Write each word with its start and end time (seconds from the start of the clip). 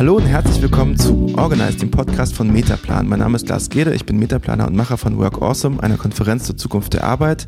Hallo 0.00 0.16
und 0.16 0.24
herzlich 0.24 0.62
willkommen 0.62 0.98
zu 0.98 1.30
Organize, 1.36 1.76
dem 1.76 1.90
Podcast 1.90 2.34
von 2.34 2.50
Metaplan. 2.50 3.06
Mein 3.06 3.18
Name 3.18 3.36
ist 3.36 3.46
Lars 3.50 3.68
Gede, 3.68 3.92
ich 3.92 4.06
bin 4.06 4.18
Metaplaner 4.18 4.66
und 4.66 4.74
Macher 4.74 4.96
von 4.96 5.18
Work 5.18 5.42
Awesome, 5.42 5.82
einer 5.82 5.98
Konferenz 5.98 6.44
zur 6.44 6.56
Zukunft 6.56 6.94
der 6.94 7.04
Arbeit 7.04 7.46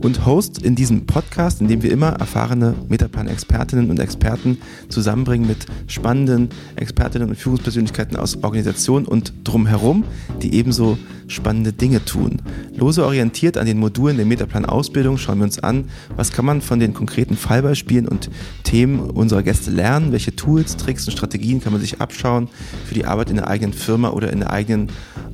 und 0.00 0.24
Host 0.24 0.62
in 0.62 0.74
diesem 0.74 1.04
Podcast, 1.04 1.60
in 1.60 1.68
dem 1.68 1.82
wir 1.82 1.92
immer 1.92 2.12
erfahrene 2.12 2.74
Metaplan-Expertinnen 2.88 3.90
und 3.90 4.00
Experten 4.00 4.62
zusammenbringen 4.88 5.46
mit 5.46 5.66
spannenden 5.88 6.48
Expertinnen 6.76 7.28
und 7.28 7.36
Führungspersönlichkeiten 7.36 8.16
aus 8.16 8.42
Organisationen 8.42 9.04
und 9.04 9.34
drumherum, 9.44 10.04
die 10.40 10.54
ebenso 10.54 10.96
spannende 11.30 11.72
Dinge 11.72 12.04
tun. 12.04 12.42
Lose 12.74 13.04
orientiert 13.04 13.56
an 13.56 13.66
den 13.66 13.78
Modulen 13.78 14.16
der 14.16 14.26
Metaplan-Ausbildung 14.26 15.18
schauen 15.18 15.38
wir 15.38 15.44
uns 15.44 15.58
an, 15.58 15.84
was 16.16 16.32
kann 16.32 16.44
man 16.44 16.60
von 16.60 16.80
den 16.80 16.94
konkreten 16.94 17.36
Fallbeispielen 17.36 18.08
und 18.08 18.30
Themen 18.64 19.00
unserer 19.00 19.42
Gäste 19.42 19.70
lernen, 19.70 20.12
welche 20.12 20.34
Tools, 20.36 20.76
Tricks 20.76 21.06
und 21.06 21.12
Strategien 21.12 21.60
kann 21.60 21.72
man 21.72 21.80
sich 21.80 22.00
abschauen 22.00 22.48
für 22.86 22.94
die 22.94 23.04
Arbeit 23.04 23.30
in 23.30 23.36
der 23.36 23.48
eigenen 23.48 23.72
Firma 23.72 24.10
oder 24.10 24.32
in 24.32 24.40
der 24.40 24.52
eigenen 24.52 24.88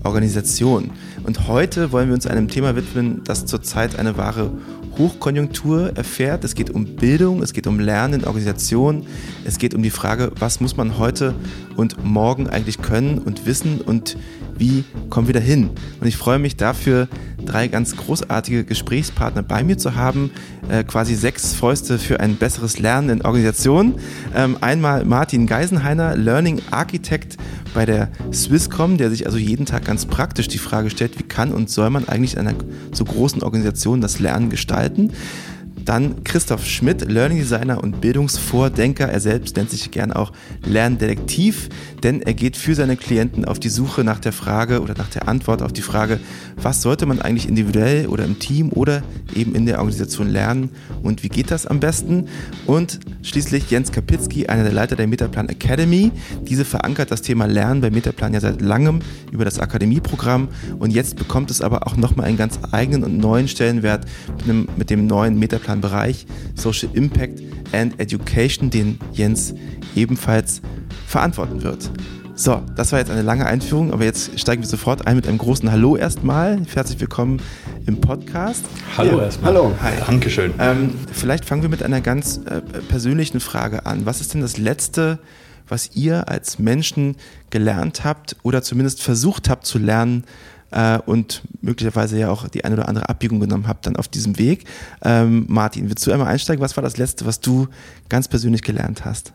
Organisation. 0.04 0.90
Und 1.24 1.48
heute 1.48 1.92
wollen 1.92 2.08
wir 2.08 2.14
uns 2.14 2.26
einem 2.26 2.48
Thema 2.48 2.76
widmen, 2.76 3.22
das 3.24 3.46
zurzeit 3.46 3.98
eine 3.98 4.16
wahre 4.16 4.50
Hochkonjunktur 4.98 5.96
erfährt. 5.96 6.44
Es 6.44 6.54
geht 6.54 6.70
um 6.70 6.96
Bildung, 6.96 7.42
es 7.42 7.52
geht 7.52 7.66
um 7.66 7.80
Lernen 7.80 8.20
in 8.20 8.24
Organisationen, 8.24 9.06
es 9.44 9.58
geht 9.58 9.74
um 9.74 9.82
die 9.82 9.90
Frage, 9.90 10.32
was 10.38 10.60
muss 10.60 10.76
man 10.76 10.98
heute 10.98 11.34
und 11.76 12.04
morgen 12.04 12.48
eigentlich 12.48 12.80
können 12.80 13.18
und 13.18 13.46
wissen 13.46 13.80
und 13.80 14.16
wie 14.58 14.84
kommen 15.10 15.26
wir 15.26 15.34
da 15.34 15.40
hin? 15.40 15.70
Und 16.00 16.06
ich 16.06 16.16
freue 16.16 16.38
mich 16.38 16.56
dafür, 16.56 17.08
drei 17.46 17.68
ganz 17.68 17.96
großartige 17.96 18.64
Gesprächspartner 18.64 19.42
bei 19.42 19.64
mir 19.64 19.78
zu 19.78 19.94
haben, 19.94 20.30
äh, 20.68 20.84
quasi 20.84 21.14
sechs 21.14 21.54
Fäuste 21.54 21.98
für 21.98 22.20
ein 22.20 22.36
besseres 22.36 22.78
Lernen 22.78 23.08
in 23.08 23.22
Organisationen. 23.22 23.94
Ähm, 24.34 24.58
einmal 24.60 25.04
Martin 25.04 25.46
Geisenheiner, 25.46 26.16
Learning 26.16 26.60
Architect 26.70 27.36
bei 27.72 27.86
der 27.86 28.08
Swisscom, 28.32 28.98
der 28.98 29.10
sich 29.10 29.26
also 29.26 29.38
jeden 29.38 29.66
Tag 29.66 29.84
ganz 29.84 30.06
praktisch 30.06 30.48
die 30.48 30.58
Frage 30.58 30.90
stellt, 30.90 31.18
wie 31.18 31.22
kann 31.22 31.52
und 31.52 31.70
soll 31.70 31.90
man 31.90 32.08
eigentlich 32.08 32.34
in 32.34 32.40
einer 32.40 32.54
so 32.92 33.04
großen 33.04 33.42
Organisation 33.42 34.00
das 34.00 34.18
Lernen 34.18 34.50
gestalten. 34.50 35.12
Dann 35.86 36.24
Christoph 36.24 36.66
Schmidt, 36.66 37.08
Learning 37.08 37.38
Designer 37.38 37.82
und 37.82 38.00
Bildungsvordenker. 38.00 39.08
Er 39.08 39.20
selbst 39.20 39.56
nennt 39.56 39.70
sich 39.70 39.92
gern 39.92 40.12
auch 40.12 40.32
Lerndetektiv, 40.66 41.68
denn 42.02 42.22
er 42.22 42.34
geht 42.34 42.56
für 42.56 42.74
seine 42.74 42.96
Klienten 42.96 43.44
auf 43.44 43.60
die 43.60 43.68
Suche 43.68 44.02
nach 44.02 44.18
der 44.18 44.32
Frage 44.32 44.82
oder 44.82 44.94
nach 44.98 45.08
der 45.08 45.28
Antwort 45.28 45.62
auf 45.62 45.72
die 45.72 45.82
Frage, 45.82 46.18
was 46.56 46.82
sollte 46.82 47.06
man 47.06 47.22
eigentlich 47.22 47.48
individuell 47.48 48.08
oder 48.08 48.24
im 48.24 48.40
Team 48.40 48.72
oder 48.72 49.04
eben 49.32 49.54
in 49.54 49.64
der 49.64 49.78
Organisation 49.78 50.28
lernen 50.28 50.70
und 51.04 51.22
wie 51.22 51.28
geht 51.28 51.52
das 51.52 51.66
am 51.66 51.78
besten? 51.78 52.26
Und 52.66 52.98
schließlich 53.22 53.70
Jens 53.70 53.92
Kapitzky, 53.92 54.48
einer 54.48 54.64
der 54.64 54.72
Leiter 54.72 54.96
der 54.96 55.06
Metaplan 55.06 55.48
Academy. 55.48 56.10
Diese 56.42 56.64
verankert 56.64 57.12
das 57.12 57.22
Thema 57.22 57.46
Lernen 57.46 57.80
bei 57.80 57.90
Metaplan 57.90 58.34
ja 58.34 58.40
seit 58.40 58.60
langem 58.60 58.98
über 59.30 59.44
das 59.44 59.60
Akademieprogramm 59.60 60.48
und 60.80 60.90
jetzt 60.90 61.14
bekommt 61.14 61.52
es 61.52 61.60
aber 61.60 61.86
auch 61.86 61.96
nochmal 61.96 62.26
einen 62.26 62.36
ganz 62.36 62.58
eigenen 62.72 63.04
und 63.04 63.18
neuen 63.18 63.46
Stellenwert 63.46 64.04
mit, 64.38 64.48
einem, 64.48 64.68
mit 64.76 64.90
dem 64.90 65.06
neuen 65.06 65.38
Metaplan 65.38 65.75
zentralen 65.76 65.80
Bereich 65.80 66.26
Social 66.54 66.88
Impact 66.94 67.42
and 67.72 67.98
Education, 68.00 68.70
den 68.70 68.98
Jens 69.12 69.54
ebenfalls 69.94 70.60
verantworten 71.06 71.62
wird. 71.62 71.90
So, 72.34 72.62
das 72.76 72.92
war 72.92 72.98
jetzt 72.98 73.10
eine 73.10 73.22
lange 73.22 73.46
Einführung, 73.46 73.92
aber 73.92 74.04
jetzt 74.04 74.38
steigen 74.38 74.62
wir 74.62 74.68
sofort 74.68 75.06
ein 75.06 75.16
mit 75.16 75.26
einem 75.26 75.38
großen 75.38 75.70
Hallo 75.72 75.96
erstmal. 75.96 76.60
Herzlich 76.74 77.00
willkommen 77.00 77.40
im 77.86 77.98
Podcast. 78.00 78.62
Hallo 78.98 79.18
ja, 79.18 79.24
erstmal. 79.24 79.54
Hallo. 79.54 79.72
Hi. 79.80 79.92
Dankeschön. 80.06 80.52
Ähm, 80.58 80.94
vielleicht 81.12 81.46
fangen 81.46 81.62
wir 81.62 81.70
mit 81.70 81.82
einer 81.82 82.02
ganz 82.02 82.40
äh, 82.44 82.60
persönlichen 82.88 83.40
Frage 83.40 83.86
an. 83.86 84.04
Was 84.04 84.20
ist 84.20 84.34
denn 84.34 84.42
das 84.42 84.58
Letzte, 84.58 85.18
was 85.66 85.96
ihr 85.96 86.28
als 86.28 86.58
Menschen 86.58 87.16
gelernt 87.48 88.04
habt 88.04 88.36
oder 88.42 88.62
zumindest 88.62 89.02
versucht 89.02 89.48
habt 89.48 89.64
zu 89.64 89.78
lernen, 89.78 90.24
äh, 90.70 90.98
und 91.06 91.42
möglicherweise 91.60 92.18
ja 92.18 92.30
auch 92.30 92.48
die 92.48 92.64
eine 92.64 92.76
oder 92.76 92.88
andere 92.88 93.08
Abbiegung 93.08 93.40
genommen 93.40 93.68
habt 93.68 93.86
dann 93.86 93.96
auf 93.96 94.08
diesem 94.08 94.38
Weg. 94.38 94.64
Ähm, 95.04 95.44
Martin, 95.48 95.88
willst 95.88 96.06
du 96.06 96.12
einmal 96.12 96.28
einsteigen? 96.28 96.62
Was 96.62 96.76
war 96.76 96.82
das 96.82 96.96
Letzte, 96.96 97.26
was 97.26 97.40
du 97.40 97.68
ganz 98.08 98.28
persönlich 98.28 98.62
gelernt 98.62 99.04
hast? 99.04 99.32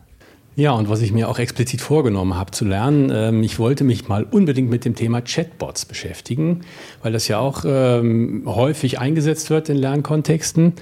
Ja, 0.54 0.72
und 0.72 0.90
was 0.90 1.00
ich 1.00 1.12
mir 1.12 1.30
auch 1.30 1.38
explizit 1.38 1.80
vorgenommen 1.80 2.34
habe 2.34 2.50
zu 2.50 2.66
lernen, 2.66 3.10
ähm, 3.10 3.42
ich 3.42 3.58
wollte 3.58 3.84
mich 3.84 4.08
mal 4.08 4.24
unbedingt 4.24 4.68
mit 4.68 4.84
dem 4.84 4.94
Thema 4.94 5.22
Chatbots 5.22 5.86
beschäftigen, 5.86 6.60
weil 7.02 7.10
das 7.10 7.26
ja 7.26 7.38
auch 7.38 7.64
ähm, 7.66 8.42
häufig 8.44 8.98
eingesetzt 8.98 9.48
wird 9.48 9.70
in 9.70 9.78
Lernkontexten. 9.78 10.74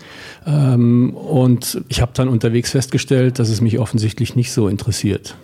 Ähm, 0.44 1.15
und 1.15 1.82
ich 1.88 2.00
habe 2.00 2.11
dann 2.15 2.28
unterwegs 2.28 2.72
festgestellt, 2.72 3.38
dass 3.38 3.49
es 3.49 3.61
mich 3.61 3.78
offensichtlich 3.78 4.34
nicht 4.34 4.50
so 4.50 4.67
interessiert. 4.67 5.37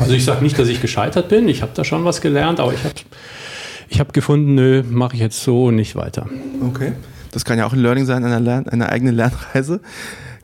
Also 0.00 0.14
ich 0.14 0.24
sage 0.24 0.42
nicht, 0.42 0.58
dass 0.58 0.68
ich 0.68 0.80
gescheitert 0.80 1.28
bin, 1.28 1.48
ich 1.48 1.62
habe 1.62 1.72
da 1.74 1.84
schon 1.84 2.04
was 2.04 2.20
gelernt, 2.20 2.58
aber 2.58 2.72
ich 2.72 2.82
habe 2.82 2.94
ich 3.88 4.00
habe 4.00 4.12
gefunden, 4.12 4.54
nö, 4.54 4.82
mache 4.88 5.14
ich 5.14 5.20
jetzt 5.20 5.42
so 5.42 5.66
und 5.66 5.76
nicht 5.76 5.96
weiter. 5.96 6.28
Okay. 6.66 6.92
Das 7.32 7.44
kann 7.44 7.58
ja 7.58 7.66
auch 7.66 7.72
ein 7.72 7.80
Learning 7.80 8.06
sein, 8.06 8.24
einer, 8.24 8.40
Lern 8.40 8.68
einer 8.68 8.88
eigenen 8.88 9.14
Lernreise. 9.14 9.80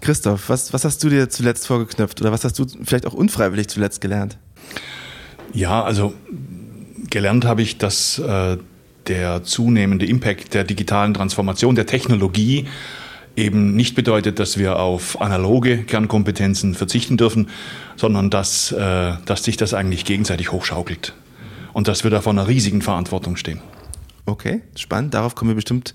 Christoph, 0.00 0.48
was, 0.48 0.72
was 0.72 0.84
hast 0.84 1.02
du 1.04 1.08
dir 1.08 1.28
zuletzt 1.28 1.66
vorgeknöpft 1.66 2.20
oder 2.20 2.32
was 2.32 2.44
hast 2.44 2.58
du 2.58 2.66
vielleicht 2.82 3.06
auch 3.06 3.14
unfreiwillig 3.14 3.68
zuletzt 3.68 4.00
gelernt? 4.00 4.36
Ja, 5.52 5.82
also 5.82 6.12
gelernt 7.08 7.44
habe 7.44 7.62
ich, 7.62 7.78
dass 7.78 8.18
äh, 8.18 8.58
der 9.06 9.42
zunehmende 9.44 10.06
Impact 10.06 10.54
der 10.54 10.64
digitalen 10.64 11.14
Transformation, 11.14 11.74
der 11.74 11.86
Technologie 11.86 12.66
eben 13.36 13.74
nicht 13.74 13.94
bedeutet, 13.94 14.38
dass 14.38 14.58
wir 14.58 14.78
auf 14.78 15.20
analoge 15.20 15.84
Kernkompetenzen 15.84 16.74
verzichten 16.74 17.16
dürfen, 17.16 17.48
sondern 17.96 18.28
dass, 18.28 18.72
äh, 18.72 19.12
dass 19.24 19.44
sich 19.44 19.56
das 19.56 19.72
eigentlich 19.72 20.04
gegenseitig 20.04 20.52
hochschaukelt 20.52 21.14
und 21.72 21.88
dass 21.88 22.04
wir 22.04 22.10
da 22.10 22.20
vor 22.20 22.32
einer 22.32 22.48
riesigen 22.48 22.82
Verantwortung 22.82 23.36
stehen. 23.36 23.60
Okay, 24.26 24.62
spannend. 24.76 25.14
Darauf 25.14 25.34
kommen 25.34 25.50
wir 25.50 25.56
bestimmt 25.56 25.94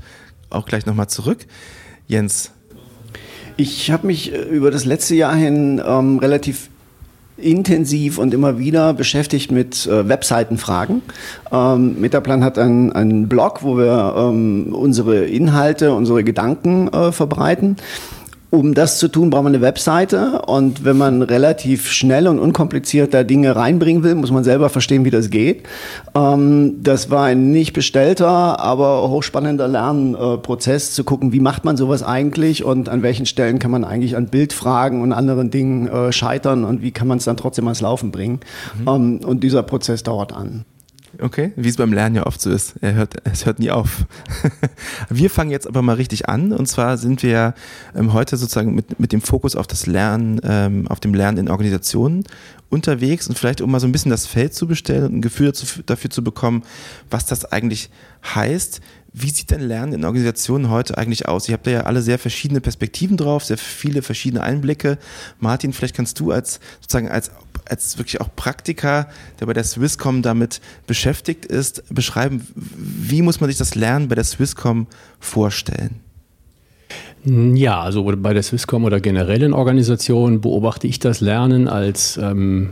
auch 0.49 0.65
gleich 0.65 0.85
nochmal 0.85 1.07
zurück. 1.07 1.45
Jens. 2.07 2.51
Ich 3.57 3.91
habe 3.91 4.07
mich 4.07 4.33
äh, 4.33 4.43
über 4.43 4.71
das 4.71 4.85
letzte 4.85 5.15
Jahr 5.15 5.35
hin 5.35 5.81
ähm, 5.85 6.19
relativ 6.19 6.69
intensiv 7.37 8.17
und 8.17 8.33
immer 8.33 8.57
wieder 8.57 8.93
beschäftigt 8.93 9.51
mit 9.51 9.85
äh, 9.85 10.07
Webseitenfragen. 10.07 11.01
Ähm, 11.51 11.99
Metaplan 11.99 12.43
hat 12.43 12.57
einen, 12.57 12.91
einen 12.91 13.27
Blog, 13.29 13.63
wo 13.63 13.77
wir 13.77 14.15
ähm, 14.17 14.73
unsere 14.73 15.25
Inhalte, 15.25 15.93
unsere 15.93 16.23
Gedanken 16.23 16.87
äh, 16.87 17.11
verbreiten. 17.11 17.77
Um 18.49 18.73
das 18.73 18.97
zu 18.97 19.09
tun, 19.09 19.29
braucht 19.29 19.43
man 19.43 19.53
eine 19.53 19.61
Webseite 19.61 20.43
und 20.43 20.85
wenn 20.85 20.97
man 20.97 21.21
relativ 21.21 21.91
schnell 21.91 22.29
und 22.29 22.39
unkompliziert 22.39 23.13
da 23.13 23.23
Dinge 23.23 23.57
reinbringen 23.57 24.03
will, 24.03 24.15
muss 24.15 24.31
man 24.31 24.45
selber 24.45 24.69
verstehen, 24.69 25.03
wie 25.03 25.09
das 25.09 25.29
geht. 25.29 25.63
Ähm, 26.15 26.75
das 26.81 27.09
war 27.09 27.25
ein 27.25 27.51
nicht 27.51 27.73
bestellter, 27.73 28.61
aber 28.61 29.09
hochspannender 29.09 29.67
Lernprozess, 29.67 30.93
zu 30.93 31.03
gucken, 31.03 31.33
wie 31.33 31.41
macht 31.41 31.65
man 31.65 31.75
sowas 31.75 32.03
eigentlich 32.03 32.63
und 32.63 32.87
an 32.87 33.03
welchen 33.03 33.25
Stellen 33.25 33.59
kann 33.59 33.71
man 33.71 33.83
eigentlich 33.83 34.15
an 34.15 34.27
Bildfragen 34.27 35.01
und 35.01 35.11
anderen 35.11 35.51
Dingen 35.51 35.89
äh, 35.89 36.13
scheitern 36.13 36.63
und 36.63 36.81
wie 36.81 36.91
kann 36.91 37.09
man 37.09 37.17
es 37.17 37.25
dann 37.25 37.35
trotzdem 37.35 37.65
ans 37.67 37.81
Laufen 37.81 38.11
bringen. 38.11 38.39
Mhm. 38.79 38.87
Ähm, 38.87 39.19
und 39.25 39.43
dieser 39.43 39.63
Prozess 39.63 40.03
dauert 40.03 40.31
an. 40.31 40.63
Okay, 41.19 41.51
wie 41.55 41.69
es 41.69 41.77
beim 41.77 41.93
Lernen 41.93 42.15
ja 42.15 42.27
oft 42.27 42.39
so 42.39 42.51
ist. 42.51 42.75
Er 42.81 42.93
hört, 42.93 43.15
es 43.23 43.45
hört 43.45 43.57
nie 43.57 43.71
auf. 43.71 44.05
wir 45.09 45.29
fangen 45.29 45.49
jetzt 45.49 45.65
aber 45.65 45.81
mal 45.81 45.95
richtig 45.95 46.29
an. 46.29 46.53
Und 46.53 46.67
zwar 46.67 46.97
sind 46.97 47.23
wir 47.23 47.55
ähm, 47.95 48.13
heute 48.13 48.37
sozusagen 48.37 48.75
mit, 48.75 48.99
mit 48.99 49.11
dem 49.13 49.21
Fokus 49.21 49.55
auf 49.55 49.65
das 49.65 49.87
Lernen, 49.87 50.39
ähm, 50.43 50.87
auf 50.87 50.99
dem 50.99 51.15
Lernen 51.15 51.39
in 51.39 51.49
Organisationen 51.49 52.23
unterwegs 52.69 53.27
und 53.27 53.37
vielleicht 53.37 53.61
um 53.61 53.71
mal 53.71 53.79
so 53.79 53.87
ein 53.87 53.91
bisschen 53.91 54.11
das 54.11 54.27
Feld 54.27 54.53
zu 54.53 54.67
bestellen 54.67 55.05
und 55.05 55.15
ein 55.15 55.21
Gefühl 55.21 55.47
dazu, 55.47 55.65
dafür 55.85 56.09
zu 56.09 56.23
bekommen, 56.23 56.63
was 57.09 57.25
das 57.25 57.45
eigentlich 57.45 57.89
heißt. 58.35 58.81
Wie 59.13 59.29
sieht 59.31 59.49
denn 59.49 59.61
Lernen 59.61 59.93
in 59.93 60.05
Organisationen 60.05 60.69
heute 60.69 60.97
eigentlich 60.97 61.27
aus? 61.27 61.49
Ihr 61.49 61.53
habt 61.53 61.65
da 61.65 61.71
ja 61.71 61.81
alle 61.81 62.03
sehr 62.03 62.19
verschiedene 62.19 62.61
Perspektiven 62.61 63.17
drauf, 63.17 63.43
sehr 63.43 63.57
viele 63.57 64.03
verschiedene 64.03 64.43
Einblicke. 64.43 64.99
Martin, 65.39 65.73
vielleicht 65.73 65.95
kannst 65.95 66.19
du 66.19 66.31
als 66.31 66.59
sozusagen 66.81 67.09
als 67.09 67.31
als 67.69 67.97
wirklich 67.97 68.21
auch 68.21 68.29
Praktiker, 68.35 69.07
der 69.39 69.45
bei 69.45 69.53
der 69.53 69.63
Swisscom 69.63 70.21
damit 70.21 70.61
beschäftigt 70.85 71.45
ist, 71.45 71.83
beschreiben, 71.93 72.45
wie 72.55 73.21
muss 73.21 73.39
man 73.39 73.49
sich 73.49 73.57
das 73.57 73.75
Lernen 73.75 74.07
bei 74.07 74.15
der 74.15 74.23
Swisscom 74.23 74.87
vorstellen? 75.19 75.99
Ja, 77.23 77.81
also 77.81 78.03
bei 78.03 78.33
der 78.33 78.43
Swisscom 78.43 78.85
oder 78.85 78.99
generell 79.01 79.43
in 79.43 79.53
Organisationen 79.53 80.39
beobachte 80.39 80.87
ich 80.87 80.99
das 80.99 81.19
Lernen 81.19 81.67
als, 81.67 82.17
ähm, 82.17 82.69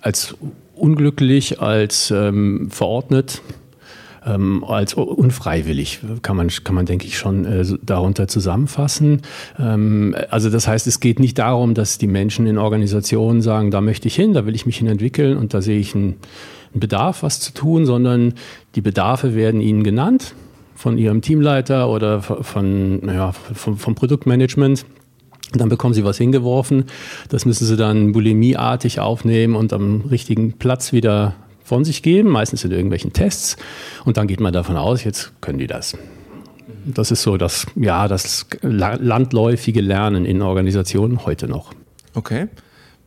als 0.00 0.34
unglücklich, 0.74 1.60
als 1.60 2.10
ähm, 2.10 2.68
verordnet 2.70 3.42
ähm, 4.26 4.64
als 4.64 4.94
unfreiwillig, 4.94 6.00
kann 6.22 6.36
man, 6.36 6.48
kann 6.48 6.74
man 6.74 6.86
denke 6.86 7.06
ich, 7.06 7.18
schon 7.18 7.44
äh, 7.44 7.64
darunter 7.82 8.28
zusammenfassen. 8.28 9.22
Ähm, 9.58 10.14
also 10.30 10.50
das 10.50 10.68
heißt, 10.68 10.86
es 10.86 11.00
geht 11.00 11.20
nicht 11.20 11.38
darum, 11.38 11.74
dass 11.74 11.98
die 11.98 12.06
Menschen 12.06 12.46
in 12.46 12.58
Organisationen 12.58 13.42
sagen, 13.42 13.70
da 13.70 13.80
möchte 13.80 14.08
ich 14.08 14.14
hin, 14.14 14.34
da 14.34 14.46
will 14.46 14.54
ich 14.54 14.66
mich 14.66 14.78
hin 14.78 14.86
entwickeln 14.88 15.36
und 15.36 15.54
da 15.54 15.62
sehe 15.62 15.78
ich 15.78 15.94
einen, 15.94 16.16
einen 16.72 16.80
Bedarf, 16.80 17.22
was 17.22 17.40
zu 17.40 17.52
tun, 17.52 17.86
sondern 17.86 18.34
die 18.74 18.82
Bedarfe 18.82 19.34
werden 19.34 19.60
ihnen 19.60 19.82
genannt 19.82 20.34
von 20.74 20.96
ihrem 20.96 21.20
Teamleiter 21.20 21.88
oder 21.90 22.22
von, 22.22 23.02
ja, 23.06 23.32
vom, 23.32 23.76
vom 23.76 23.94
Produktmanagement. 23.94 24.86
Dann 25.52 25.68
bekommen 25.68 25.94
sie 25.94 26.04
was 26.04 26.16
hingeworfen. 26.16 26.84
Das 27.28 27.44
müssen 27.44 27.66
sie 27.66 27.76
dann 27.76 28.12
bulimieartig 28.12 29.00
aufnehmen 29.00 29.56
und 29.56 29.72
am 29.72 30.02
richtigen 30.02 30.52
Platz 30.54 30.92
wieder 30.92 31.34
von 31.70 31.84
sich 31.84 32.02
geben, 32.02 32.30
meistens 32.30 32.64
in 32.64 32.72
irgendwelchen 32.72 33.12
Tests. 33.12 33.56
Und 34.04 34.16
dann 34.16 34.26
geht 34.26 34.40
man 34.40 34.52
davon 34.52 34.76
aus, 34.76 35.04
jetzt 35.04 35.30
können 35.40 35.58
die 35.58 35.68
das. 35.68 35.96
Das 36.84 37.12
ist 37.12 37.22
so 37.22 37.36
das, 37.36 37.64
ja, 37.76 38.08
das 38.08 38.46
landläufige 38.62 39.80
Lernen 39.80 40.24
in 40.24 40.42
Organisationen 40.42 41.24
heute 41.24 41.46
noch. 41.46 41.72
Okay. 42.14 42.48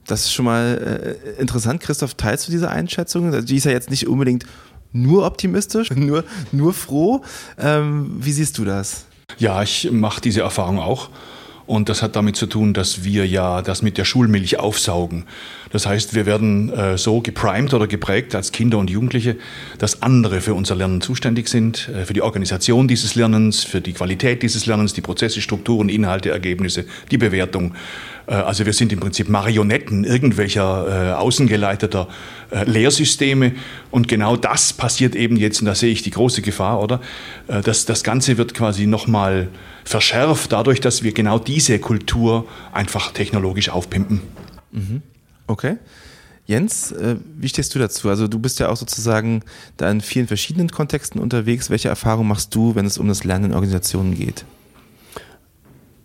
Das 0.07 0.21
ist 0.21 0.31
schon 0.31 0.45
mal 0.45 1.17
äh, 1.37 1.41
interessant. 1.41 1.81
Christoph, 1.81 2.13
teilst 2.13 2.47
du 2.47 2.51
diese 2.53 2.69
Einschätzung? 2.69 3.33
Also 3.33 3.45
die 3.45 3.57
ist 3.57 3.65
ja 3.65 3.71
jetzt 3.71 3.89
nicht 3.89 4.07
unbedingt 4.07 4.45
nur 4.93 5.25
optimistisch, 5.25 5.91
nur, 5.95 6.23
nur 6.53 6.73
froh. 6.73 7.21
Ähm, 7.59 8.15
wie 8.17 8.31
siehst 8.31 8.57
du 8.57 8.63
das? 8.63 9.07
Ja, 9.39 9.61
ich 9.61 9.91
mache 9.91 10.21
diese 10.21 10.39
Erfahrung 10.39 10.79
auch. 10.79 11.09
Und 11.73 11.89
das 11.89 12.03
hat 12.03 12.15
damit 12.15 12.35
zu 12.35 12.45
tun, 12.45 12.75
dass 12.75 13.03
wir 13.03 13.25
ja 13.25 13.63
das 13.63 13.81
mit 13.81 13.97
der 13.97 14.05
Schulmilch 14.05 14.59
aufsaugen. 14.59 15.23
Das 15.71 15.87
heißt, 15.87 16.13
wir 16.13 16.27
werden 16.27 16.71
äh, 16.71 16.99
so 16.99 17.19
geprimed 17.19 17.73
oder 17.73 17.87
geprägt 17.87 18.35
als 18.35 18.51
Kinder 18.51 18.77
und 18.77 18.91
Jugendliche, 18.91 19.37
dass 19.79 20.03
andere 20.03 20.39
für 20.39 20.53
unser 20.53 20.75
Lernen 20.75 21.01
zuständig 21.01 21.47
sind, 21.47 21.89
äh, 21.89 22.05
für 22.05 22.13
die 22.13 22.21
Organisation 22.21 22.87
dieses 22.87 23.15
Lernens, 23.15 23.63
für 23.63 23.81
die 23.81 23.93
Qualität 23.93 24.43
dieses 24.43 24.67
Lernens, 24.67 24.93
die 24.93 25.01
Prozesse, 25.01 25.41
Strukturen, 25.41 25.89
Inhalte, 25.89 26.29
Ergebnisse, 26.29 26.85
die 27.09 27.17
Bewertung. 27.17 27.73
Äh, 28.27 28.33
also 28.33 28.65
wir 28.65 28.73
sind 28.73 28.91
im 28.91 28.99
Prinzip 28.99 29.29
Marionetten 29.29 30.03
irgendwelcher 30.03 31.11
äh, 31.11 31.13
außengeleiteter 31.13 32.07
äh, 32.51 32.63
Lehrsysteme. 32.65 33.53
Und 33.91 34.07
genau 34.07 34.35
das 34.35 34.73
passiert 34.73 35.15
eben 35.15 35.37
jetzt, 35.37 35.61
und 35.61 35.65
da 35.65 35.75
sehe 35.75 35.91
ich 35.91 36.01
die 36.01 36.11
große 36.11 36.41
Gefahr, 36.41 36.81
oder? 36.81 37.01
Äh, 37.47 37.61
dass 37.61 37.85
das 37.85 38.03
Ganze 38.03 38.37
wird 38.37 38.53
quasi 38.53 38.85
nochmal 38.85 39.47
verschärft, 39.83 40.51
dadurch, 40.51 40.79
dass 40.79 41.03
wir 41.03 41.13
genau 41.13 41.39
diese 41.39 41.79
Kultur 41.79 42.47
einfach 42.71 43.11
technologisch 43.11 43.69
aufpimpen. 43.69 44.21
Mhm. 44.71 45.01
Okay. 45.47 45.77
Jens, 46.45 46.91
äh, 46.91 47.15
wie 47.37 47.47
stehst 47.47 47.73
du 47.73 47.79
dazu? 47.79 48.09
Also 48.09 48.27
du 48.27 48.37
bist 48.37 48.59
ja 48.59 48.69
auch 48.69 48.75
sozusagen 48.75 49.43
da 49.77 49.89
in 49.89 50.01
vielen 50.01 50.27
verschiedenen 50.27 50.69
Kontexten 50.69 51.21
unterwegs. 51.21 51.69
Welche 51.69 51.87
Erfahrungen 51.87 52.27
machst 52.27 52.53
du, 52.53 52.75
wenn 52.75 52.85
es 52.85 52.97
um 52.97 53.07
das 53.07 53.23
Lernen 53.23 53.45
in 53.45 53.53
Organisationen 53.53 54.15
geht? 54.15 54.43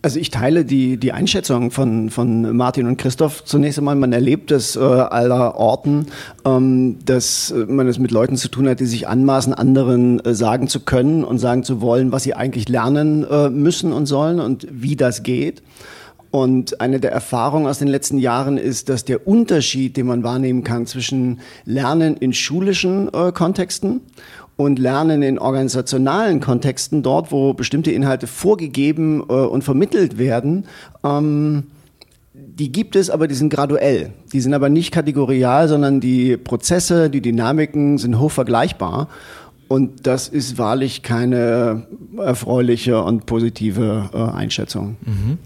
Also 0.01 0.17
ich 0.17 0.31
teile 0.31 0.63
die, 0.63 0.95
die 0.95 1.11
Einschätzung 1.11 1.71
von, 1.71 2.09
von 2.09 2.55
Martin 2.55 2.87
und 2.87 2.95
Christoph. 2.95 3.43
Zunächst 3.43 3.79
einmal, 3.79 3.95
man 3.95 4.13
erlebt 4.13 4.49
es 4.49 4.77
äh, 4.77 4.79
aller 4.79 5.57
Orten, 5.57 6.05
ähm, 6.45 6.99
dass 7.03 7.51
äh, 7.51 7.65
man 7.65 7.85
es 7.85 7.99
mit 7.99 8.11
Leuten 8.11 8.37
zu 8.37 8.47
tun 8.47 8.69
hat, 8.69 8.79
die 8.79 8.85
sich 8.85 9.09
anmaßen, 9.09 9.53
anderen 9.53 10.23
äh, 10.23 10.33
sagen 10.33 10.69
zu 10.69 10.79
können 10.79 11.25
und 11.25 11.39
sagen 11.39 11.63
zu 11.63 11.81
wollen, 11.81 12.13
was 12.13 12.23
sie 12.23 12.33
eigentlich 12.33 12.69
lernen 12.69 13.25
äh, 13.29 13.49
müssen 13.49 13.91
und 13.91 14.05
sollen 14.05 14.39
und 14.39 14.67
wie 14.71 14.95
das 14.95 15.23
geht. 15.23 15.61
Und 16.31 16.79
eine 16.79 16.99
der 16.99 17.11
Erfahrungen 17.11 17.67
aus 17.67 17.79
den 17.79 17.87
letzten 17.87 18.19
Jahren 18.19 18.57
ist, 18.57 18.87
dass 18.87 19.03
der 19.03 19.27
Unterschied, 19.27 19.97
den 19.97 20.05
man 20.05 20.23
wahrnehmen 20.23 20.63
kann 20.63 20.85
zwischen 20.85 21.39
Lernen 21.65 22.15
in 22.17 22.33
schulischen 22.33 23.13
äh, 23.13 23.31
Kontexten 23.33 24.01
und 24.59 24.77
Lernen 24.77 25.21
in 25.21 25.39
organisationalen 25.39 26.41
Kontexten, 26.41 27.01
dort, 27.01 27.31
wo 27.31 27.53
bestimmte 27.53 27.91
Inhalte 27.91 28.27
vorgegeben 28.27 29.21
äh, 29.21 29.31
und 29.31 29.63
vermittelt 29.63 30.17
werden, 30.17 30.65
ähm, 31.01 31.67
die 32.33 32.69
gibt 32.69 32.97
es, 32.97 33.09
aber 33.09 33.29
die 33.29 33.35
sind 33.35 33.53
graduell. 33.53 34.11
Die 34.33 34.41
sind 34.41 34.53
aber 34.53 34.67
nicht 34.67 34.91
kategorial, 34.91 35.69
sondern 35.69 36.01
die 36.01 36.35
Prozesse, 36.35 37.09
die 37.09 37.21
Dynamiken 37.21 37.97
sind 37.97 38.19
hoch 38.19 38.31
vergleichbar. 38.31 39.07
Und 39.69 40.05
das 40.05 40.27
ist 40.27 40.57
wahrlich 40.57 41.03
keine 41.03 41.87
erfreuliche 42.17 43.01
und 43.01 43.25
positive 43.27 44.09
äh, 44.13 44.17
Einschätzung. 44.17 44.97
Mhm. 45.05 45.37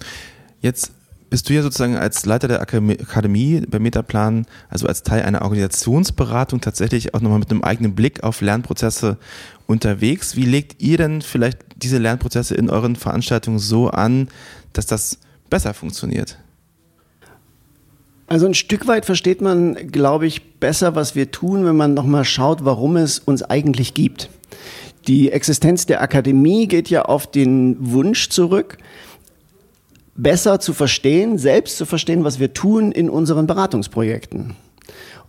Jetzt 0.60 0.92
bist 1.34 1.50
du 1.50 1.54
ja 1.56 1.64
sozusagen 1.64 1.96
als 1.96 2.28
Leiter 2.28 2.48
der 2.48 2.62
Akademie 2.62 3.62
bei 3.68 3.80
Metaplan, 3.80 4.46
also 4.70 4.86
als 4.86 5.02
Teil 5.02 5.24
einer 5.24 5.42
Organisationsberatung 5.42 6.62
tatsächlich 6.62 7.16
auch 7.16 7.22
nochmal 7.22 7.40
mit 7.40 7.50
einem 7.50 7.64
eigenen 7.64 7.96
Blick 7.96 8.22
auf 8.22 8.42
Lernprozesse 8.42 9.18
unterwegs. 9.66 10.36
Wie 10.36 10.46
legt 10.46 10.80
ihr 10.80 10.98
denn 10.98 11.24
vielleicht 11.24 11.58
diese 11.76 11.98
Lernprozesse 11.98 12.54
in 12.54 12.70
euren 12.70 12.96
Veranstaltungen 12.96 13.58
so 13.58 13.90
an, 13.90 14.28
dass 14.74 14.86
das 14.86 15.18
besser 15.50 15.74
funktioniert? 15.74 16.38
Also 18.28 18.46
ein 18.46 18.54
Stück 18.54 18.88
weit 18.88 19.08
versteht 19.08 19.42
man, 19.42 19.74
glaube 19.88 20.28
ich, 20.28 20.60
besser, 20.60 20.94
was 20.94 21.16
wir 21.16 21.32
tun, 21.32 21.66
wenn 21.66 21.76
man 21.76 21.96
nochmal 21.96 22.26
schaut, 22.26 22.64
warum 22.64 22.96
es 22.96 23.18
uns 23.18 23.42
eigentlich 23.42 23.96
gibt. 23.96 24.30
Die 25.08 25.32
Existenz 25.32 25.88
der 25.88 26.04
Akademie 26.04 26.68
geht 26.68 26.92
ja 26.92 27.06
auf 27.06 27.26
den 27.26 27.76
Wunsch 27.80 28.30
zurück, 28.30 28.78
besser 30.16 30.60
zu 30.60 30.74
verstehen, 30.74 31.38
selbst 31.38 31.78
zu 31.78 31.86
verstehen, 31.86 32.24
was 32.24 32.40
wir 32.40 32.54
tun 32.54 32.92
in 32.92 33.10
unseren 33.10 33.48
Beratungsprojekten. 33.48 34.56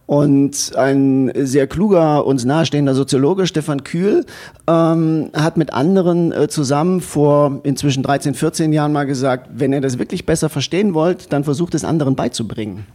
Und 0.07 0.77
ein 0.77 1.33
sehr 1.35 1.67
kluger, 1.67 2.27
uns 2.27 2.45
nahestehender 2.45 2.95
Soziologe, 2.95 3.47
Stefan 3.47 3.85
Kühl, 3.85 4.27
ähm, 4.67 5.31
hat 5.33 5.57
mit 5.57 5.73
anderen 5.73 6.31
äh, 6.31 6.49
zusammen 6.49 7.01
vor 7.01 7.61
inzwischen 7.63 8.03
13, 8.03 8.35
14 8.35 8.73
Jahren 8.75 8.93
mal 8.93 9.05
gesagt, 9.05 9.49
wenn 9.55 9.73
ihr 9.73 9.81
das 9.81 9.99
wirklich 9.99 10.27
besser 10.27 10.51
verstehen 10.51 10.93
wollt, 10.93 11.33
dann 11.33 11.43
versucht 11.43 11.75
es 11.75 11.85
anderen 11.85 12.17
beizubringen. 12.17 12.87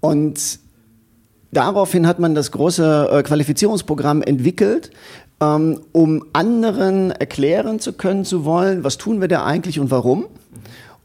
Und 0.00 0.58
daraufhin 1.52 2.06
hat 2.06 2.18
man 2.18 2.34
das 2.34 2.50
große 2.52 3.08
äh, 3.12 3.22
Qualifizierungsprogramm 3.22 4.22
entwickelt, 4.22 4.92
ähm, 5.42 5.80
um 5.92 6.24
anderen 6.32 7.10
erklären 7.10 7.80
zu 7.80 7.92
können, 7.92 8.24
zu 8.24 8.46
wollen, 8.46 8.82
was 8.82 8.96
tun 8.96 9.20
wir 9.20 9.28
da 9.28 9.44
eigentlich 9.44 9.78
und 9.78 9.90
warum. 9.90 10.24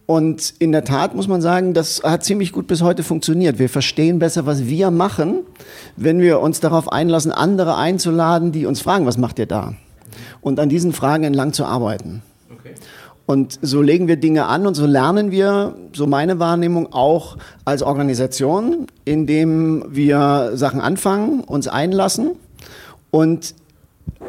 Und 0.09 0.55
in 0.57 0.71
der 0.71 0.85
Tat 0.85 1.13
muss 1.13 1.27
man 1.27 1.39
sagen, 1.39 1.75
das 1.75 2.01
hat 2.01 2.23
ziemlich 2.23 2.51
gut 2.51 2.65
bis 2.65 2.81
heute 2.81 3.03
funktioniert. 3.03 3.59
Wir 3.59 3.69
verstehen 3.69 4.17
besser, 4.17 4.47
was 4.47 4.65
wir 4.65 4.89
machen, 4.89 5.41
wenn 5.97 6.19
wir 6.19 6.39
uns 6.39 6.59
darauf 6.59 6.91
einlassen, 6.91 7.31
andere 7.31 7.75
einzuladen, 7.75 8.51
die 8.51 8.65
uns 8.65 8.81
fragen, 8.81 9.05
was 9.05 9.19
macht 9.19 9.37
ihr 9.37 9.45
da? 9.45 9.75
Und 10.41 10.59
an 10.59 10.67
diesen 10.67 10.93
Fragen 10.93 11.25
entlang 11.25 11.53
zu 11.53 11.63
arbeiten. 11.63 12.23
Okay. 12.51 12.73
Und 13.27 13.59
so 13.61 13.83
legen 13.83 14.07
wir 14.07 14.15
Dinge 14.15 14.47
an 14.47 14.65
und 14.65 14.73
so 14.73 14.87
lernen 14.87 15.29
wir, 15.29 15.75
so 15.93 16.07
meine 16.07 16.39
Wahrnehmung, 16.39 16.91
auch 16.91 17.37
als 17.63 17.83
Organisation, 17.83 18.87
indem 19.05 19.85
wir 19.89 20.53
Sachen 20.55 20.81
anfangen, 20.81 21.41
uns 21.41 21.67
einlassen 21.67 22.31
und 23.11 23.53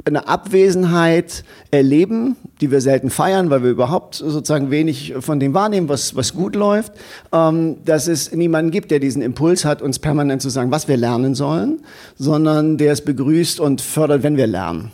eine 0.05 0.29
Abwesenheit 0.29 1.45
erleben, 1.71 2.37
die 2.61 2.71
wir 2.71 2.81
selten 2.81 3.11
feiern, 3.11 3.51
weil 3.51 3.63
wir 3.63 3.71
überhaupt 3.71 4.15
sozusagen 4.15 4.71
wenig 4.71 5.15
von 5.21 5.41
dem 5.41 5.55
wahrnehmen, 5.55 5.89
was, 5.89 6.15
was 6.15 6.35
gut 6.35 6.55
läuft, 6.55 6.93
ähm, 7.33 7.77
dass 7.85 8.07
es 8.07 8.33
niemanden 8.33 8.71
gibt, 8.71 8.91
der 8.91 9.01
diesen 9.01 9.23
Impuls 9.23 9.65
hat, 9.65 9.83
uns 9.83 9.99
permanent 9.99 10.43
zu 10.43 10.49
sagen, 10.49 10.71
was 10.71 10.89
wir 10.89 10.97
lernen 10.97 11.35
sollen, 11.35 11.81
sondern 12.17 12.79
der 12.79 12.93
es 12.93 13.05
begrüßt 13.05 13.61
und 13.61 13.81
fördert, 13.81 14.23
wenn 14.23 14.37
wir 14.37 14.47
lernen. 14.47 14.93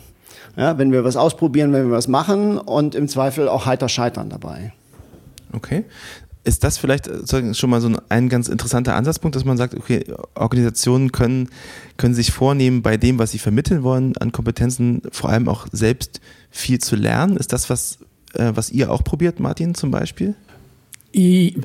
Ja, 0.55 0.77
wenn 0.79 0.91
wir 0.91 1.03
was 1.03 1.17
ausprobieren, 1.17 1.71
wenn 1.71 1.85
wir 1.85 1.95
was 1.95 2.07
machen 2.07 2.57
und 2.57 2.95
im 2.95 3.07
Zweifel 3.07 3.47
auch 3.47 3.67
heiter 3.67 3.89
scheitern 3.89 4.29
dabei. 4.29 4.73
Okay 5.53 5.85
ist 6.47 6.63
das 6.63 6.77
vielleicht 6.77 7.07
äh, 7.07 7.53
schon 7.53 7.69
mal 7.69 7.81
so 7.81 7.91
ein, 8.09 8.29
ganz 8.29 8.47
interessanter 8.47 8.95
Ansatzpunkt, 8.95 9.35
dass 9.35 9.43
man 9.43 9.57
sagt, 9.57 9.75
okay, 9.75 10.05
Organisationen 10.33 11.11
können, 11.11 11.49
können 11.97 12.15
sich 12.15 12.31
vornehmen, 12.31 12.81
bei 12.81 12.95
dem, 12.95 13.19
was 13.19 13.31
sie 13.31 13.39
vermitteln 13.39 13.83
wollen, 13.83 14.15
an 14.17 14.31
Kompetenzen 14.31 15.01
vor 15.11 15.29
allem 15.29 15.49
auch 15.49 15.67
selbst 15.71 16.21
viel 16.49 16.79
zu 16.79 16.95
lernen. 16.95 17.35
Ist 17.35 17.51
das 17.51 17.69
was, 17.69 17.99
äh, 18.33 18.53
was 18.55 18.71
ihr 18.71 18.91
auch 18.91 19.03
probiert, 19.03 19.41
Martin, 19.41 19.75
zum 19.75 19.91
Beispiel? 19.91 20.35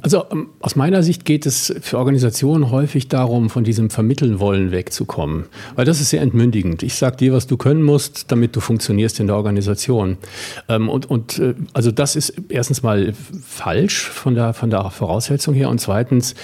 Also 0.02 0.24
ähm, 0.30 0.48
aus 0.60 0.76
meiner 0.76 1.02
Sicht 1.02 1.24
geht 1.24 1.44
es 1.44 1.74
für 1.80 1.98
Organisationen 1.98 2.70
häufig 2.70 3.08
darum, 3.08 3.50
von 3.50 3.64
diesem 3.64 3.90
Vermitteln 3.90 4.40
wollen 4.40 4.70
wegzukommen. 4.70 5.44
Weil 5.74 5.84
das 5.84 6.00
ist 6.00 6.10
sehr 6.10 6.22
entmündigend. 6.22 6.82
Ich 6.82 6.94
sage 6.94 7.16
dir, 7.16 7.32
was 7.32 7.46
du 7.46 7.56
können 7.56 7.82
musst, 7.82 8.32
damit 8.32 8.56
du 8.56 8.60
funktionierst 8.60 9.20
in 9.20 9.26
der 9.26 9.36
Organisation. 9.36 10.16
Ähm, 10.68 10.88
und, 10.88 11.10
und 11.10 11.38
äh, 11.38 11.54
also 11.74 11.90
das 11.90 12.16
ist 12.16 12.34
erstens 12.48 12.82
mal 12.82 13.12
falsch 13.44 14.08
von 14.08 14.34
der, 14.34 14.54
von 14.54 14.70
der 14.70 14.90
Voraussetzung 14.90 15.54
her. 15.54 15.68
Und 15.68 15.80
zweitens, 15.80 16.34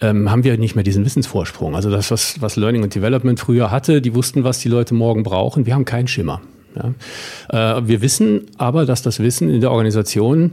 ähm, 0.00 0.30
haben 0.30 0.44
wir 0.44 0.58
nicht 0.58 0.74
mehr 0.74 0.84
diesen 0.84 1.04
Wissensvorsprung. 1.04 1.74
Also 1.74 1.90
das, 1.90 2.10
was, 2.10 2.40
was 2.40 2.56
Learning 2.56 2.82
und 2.82 2.94
Development 2.94 3.40
früher 3.40 3.70
hatte, 3.70 4.02
die 4.02 4.14
wussten, 4.14 4.44
was 4.44 4.58
die 4.60 4.68
Leute 4.68 4.94
morgen 4.94 5.22
brauchen. 5.22 5.66
Wir 5.66 5.74
haben 5.74 5.84
keinen 5.84 6.08
Schimmer. 6.08 6.40
Ja. 6.76 7.78
Äh, 7.78 7.88
wir 7.88 8.02
wissen 8.02 8.42
aber, 8.58 8.84
dass 8.84 9.02
das 9.02 9.20
Wissen 9.20 9.48
in 9.48 9.60
der 9.60 9.70
Organisation 9.70 10.52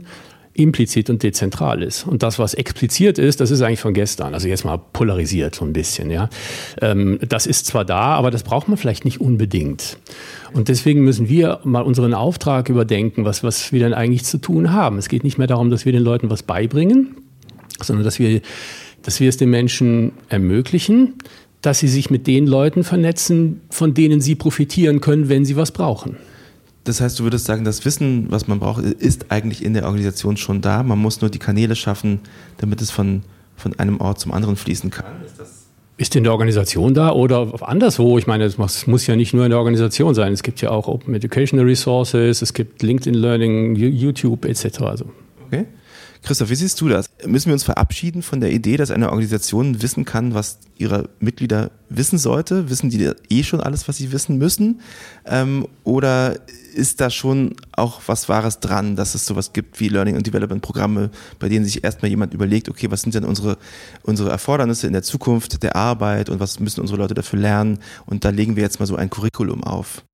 implizit 0.54 1.10
und 1.10 1.22
dezentral 1.22 1.82
ist. 1.82 2.06
Und 2.06 2.22
das, 2.22 2.38
was 2.38 2.54
expliziert 2.54 3.18
ist, 3.18 3.40
das 3.40 3.50
ist 3.50 3.60
eigentlich 3.60 3.80
von 3.80 3.92
gestern. 3.92 4.34
Also 4.34 4.48
jetzt 4.48 4.64
mal 4.64 4.78
polarisiert 4.78 5.54
so 5.54 5.64
ein 5.64 5.72
bisschen. 5.72 6.10
Ja, 6.10 6.30
ähm, 6.80 7.18
das 7.28 7.46
ist 7.46 7.66
zwar 7.66 7.84
da, 7.84 8.14
aber 8.14 8.30
das 8.30 8.44
braucht 8.44 8.68
man 8.68 8.76
vielleicht 8.76 9.04
nicht 9.04 9.20
unbedingt. 9.20 9.98
Und 10.52 10.68
deswegen 10.68 11.02
müssen 11.02 11.28
wir 11.28 11.60
mal 11.64 11.82
unseren 11.82 12.14
Auftrag 12.14 12.68
überdenken, 12.68 13.24
was, 13.24 13.42
was 13.42 13.72
wir 13.72 13.80
denn 13.80 13.94
eigentlich 13.94 14.24
zu 14.24 14.38
tun 14.38 14.72
haben. 14.72 14.98
Es 14.98 15.08
geht 15.08 15.24
nicht 15.24 15.38
mehr 15.38 15.48
darum, 15.48 15.70
dass 15.70 15.84
wir 15.84 15.92
den 15.92 16.02
Leuten 16.02 16.30
was 16.30 16.44
beibringen, 16.44 17.16
sondern 17.82 18.04
dass 18.04 18.20
wir, 18.20 18.40
dass 19.02 19.18
wir 19.18 19.28
es 19.28 19.36
den 19.36 19.50
Menschen 19.50 20.12
ermöglichen, 20.28 21.14
dass 21.62 21.80
sie 21.80 21.88
sich 21.88 22.10
mit 22.10 22.28
den 22.28 22.46
Leuten 22.46 22.84
vernetzen, 22.84 23.62
von 23.70 23.94
denen 23.94 24.20
sie 24.20 24.36
profitieren 24.36 25.00
können, 25.00 25.28
wenn 25.28 25.44
sie 25.44 25.56
was 25.56 25.72
brauchen. 25.72 26.16
Das 26.84 27.00
heißt, 27.00 27.18
du 27.18 27.24
würdest 27.24 27.46
sagen, 27.46 27.64
das 27.64 27.84
Wissen, 27.84 28.30
was 28.30 28.46
man 28.46 28.60
braucht, 28.60 28.84
ist 28.84 29.30
eigentlich 29.30 29.64
in 29.64 29.74
der 29.74 29.84
Organisation 29.84 30.36
schon 30.36 30.60
da. 30.60 30.82
Man 30.82 30.98
muss 30.98 31.20
nur 31.20 31.30
die 31.30 31.38
Kanäle 31.38 31.76
schaffen, 31.76 32.20
damit 32.58 32.82
es 32.82 32.90
von, 32.90 33.22
von 33.56 33.78
einem 33.78 34.00
Ort 34.00 34.20
zum 34.20 34.32
anderen 34.32 34.56
fließen 34.56 34.90
kann. 34.90 35.06
Ist 35.24 35.40
das 35.40 35.64
ist 35.96 36.16
in 36.16 36.24
der 36.24 36.32
Organisation 36.32 36.92
da 36.92 37.12
oder 37.12 37.52
anderswo? 37.68 38.18
Ich 38.18 38.26
meine, 38.26 38.44
es 38.44 38.58
muss 38.58 39.06
ja 39.06 39.14
nicht 39.14 39.32
nur 39.32 39.44
in 39.44 39.50
der 39.50 39.58
Organisation 39.58 40.14
sein. 40.14 40.32
Es 40.32 40.42
gibt 40.42 40.60
ja 40.60 40.70
auch 40.70 40.88
Open 40.88 41.14
Educational 41.14 41.64
Resources, 41.64 42.42
es 42.42 42.52
gibt 42.52 42.82
LinkedIn 42.82 43.14
Learning, 43.14 43.76
YouTube 43.76 44.44
etc. 44.44 44.80
Also. 44.82 45.04
Okay. 45.46 45.66
Christoph, 46.22 46.48
wie 46.48 46.54
siehst 46.54 46.80
du 46.80 46.88
das? 46.88 47.10
Müssen 47.26 47.46
wir 47.46 47.52
uns 47.52 47.64
verabschieden 47.64 48.22
von 48.22 48.40
der 48.40 48.50
Idee, 48.50 48.76
dass 48.76 48.90
eine 48.90 49.10
Organisation 49.10 49.82
wissen 49.82 50.04
kann, 50.04 50.34
was 50.34 50.58
ihre 50.78 51.10
Mitglieder 51.20 51.70
wissen 51.90 52.18
sollte? 52.18 52.70
Wissen 52.70 52.88
die 52.88 53.10
eh 53.28 53.42
schon 53.42 53.60
alles, 53.60 53.86
was 53.86 53.98
sie 53.98 54.10
wissen 54.10 54.38
müssen? 54.38 54.80
Ähm, 55.26 55.68
oder 55.84 56.40
ist 56.74 57.00
da 57.00 57.10
schon 57.10 57.54
auch 57.72 58.02
was 58.06 58.28
Wahres 58.28 58.60
dran, 58.60 58.96
dass 58.96 59.14
es 59.14 59.26
sowas 59.26 59.52
gibt 59.52 59.80
wie 59.80 59.88
Learning 59.88 60.16
and 60.16 60.26
Development 60.26 60.60
Programme, 60.60 61.10
bei 61.38 61.48
denen 61.48 61.64
sich 61.64 61.84
erstmal 61.84 62.10
jemand 62.10 62.34
überlegt, 62.34 62.68
okay, 62.68 62.90
was 62.90 63.02
sind 63.02 63.14
denn 63.14 63.24
unsere, 63.24 63.56
unsere 64.02 64.30
Erfordernisse 64.30 64.86
in 64.86 64.92
der 64.92 65.02
Zukunft 65.02 65.62
der 65.62 65.76
Arbeit 65.76 66.28
und 66.28 66.40
was 66.40 66.60
müssen 66.60 66.80
unsere 66.80 66.98
Leute 66.98 67.14
dafür 67.14 67.38
lernen? 67.38 67.78
Und 68.06 68.24
da 68.24 68.30
legen 68.30 68.56
wir 68.56 68.62
jetzt 68.62 68.80
mal 68.80 68.86
so 68.86 68.96
ein 68.96 69.10
Curriculum 69.10 69.64
auf. 69.64 70.04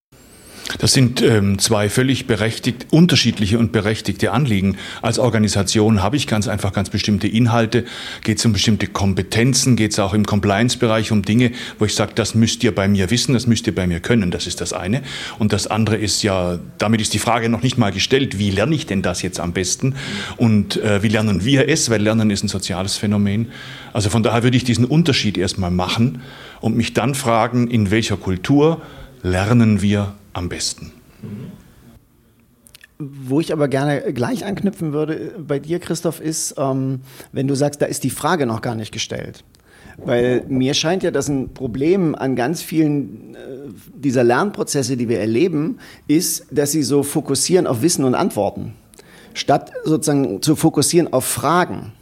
Das 0.79 0.93
sind 0.93 1.23
ähm, 1.23 1.59
zwei 1.59 1.89
völlig 1.89 2.27
berechtigt, 2.27 2.87
unterschiedliche 2.91 3.59
und 3.59 3.73
berechtigte 3.73 4.33
Anliegen. 4.33 4.77
Als 5.03 5.19
Organisation 5.19 6.03
habe 6.03 6.17
ich 6.17 6.27
ganz 6.27 6.49
einfach 6.49 6.73
ganz 6.73 6.91
bestimmte 6.91 7.27
Inhalte, 7.29 7.85
geht 8.23 8.39
es 8.39 8.45
um 8.45 8.53
bestimmte 8.53 8.87
Kompetenzen, 8.87 9.77
geht 9.77 9.93
es 9.93 9.99
auch 9.99 10.15
im 10.15 10.25
Compliance-Bereich 10.25 11.12
um 11.12 11.23
Dinge, 11.23 11.53
wo 11.79 11.85
ich 11.85 11.95
sage, 11.95 12.12
das 12.15 12.35
müsst 12.35 12.62
ihr 12.62 12.75
bei 12.75 12.89
mir 12.89 13.11
wissen, 13.11 13.33
das 13.33 13.47
müsst 13.47 13.67
ihr 13.67 13.75
bei 13.75 13.87
mir 13.87 14.00
können. 14.00 14.31
Das 14.31 14.47
ist 14.47 14.61
das 14.61 14.73
eine. 14.73 15.03
Und 15.39 15.53
das 15.53 15.67
andere 15.67 15.97
ist 15.97 16.23
ja, 16.23 16.59
damit 16.79 17.00
ist 17.00 17.15
die 17.15 17.19
Frage 17.19 17.49
noch 17.49 17.62
nicht 17.62 17.79
mal 17.79 17.93
gestellt, 17.93 18.39
wie 18.39 18.50
lerne 18.50 18.75
ich 18.75 18.87
denn 18.87 19.03
das 19.03 19.23
jetzt 19.23 19.41
am 19.41 19.53
besten 19.53 19.95
und 20.37 20.77
äh, 20.77 21.03
wie 21.03 21.09
lernen 21.09 21.45
wir 21.45 21.69
es, 21.69 21.91
weil 21.91 22.03
Lernen 22.03 22.31
ist 22.31 22.45
ein 22.45 22.49
soziales 22.49 22.97
Phänomen. 22.97 23.49
Also 23.93 24.11
von 24.11 24.23
daher 24.23 24.43
würde 24.43 24.57
ich 24.57 24.65
diesen 24.65 24.85
Unterschied 24.85 25.37
erstmal 25.37 25.71
machen 25.71 26.23
und 26.61 26.77
mich 26.77 26.95
dann 26.95 27.15
fragen, 27.15 27.69
in 27.69 27.91
welcher 27.91 28.17
Kultur 28.17 28.81
lernen 29.23 29.83
wir 29.83 30.15
am 30.33 30.49
besten. 30.49 30.93
Wo 32.99 33.41
ich 33.41 33.53
aber 33.53 33.69
gerne 33.69 34.13
gleich 34.13 34.45
anknüpfen 34.45 34.93
würde 34.93 35.35
bei 35.39 35.59
dir, 35.59 35.79
Christoph, 35.79 36.21
ist, 36.21 36.55
ähm, 36.59 37.01
wenn 37.33 37.49
du 37.49 37.55
sagst, 37.55 37.81
da 37.81 37.87
ist 37.87 38.05
die 38.05 38.11
Frage 38.11 38.47
noch 38.47 38.61
gar 38.61 38.75
nicht 38.75 38.93
gestellt. 38.93 39.43
Weil 39.97 40.45
mir 40.49 40.75
scheint 40.75 41.03
ja, 41.03 41.11
dass 41.11 41.29
ein 41.29 41.53
Problem 41.53 42.15
an 42.15 42.37
ganz 42.37 42.63
vielen 42.63 43.35
äh, 43.35 43.39
dieser 43.95 44.25
Lernprozesse, 44.25 44.97
die 44.97 45.09
wir 45.09 45.21
erleben, 45.21 45.79
ist, 46.09 46.47
dass 46.51 46.73
sie 46.73 46.83
so 46.83 47.03
fokussieren 47.03 47.67
auf 47.67 47.83
Wissen 47.83 48.05
und 48.05 48.15
Antworten, 48.15 48.75
statt 49.35 49.73
sozusagen 49.85 50.43
zu 50.43 50.57
fokussieren 50.57 51.13
auf 51.13 51.25
Fragen. 51.25 51.93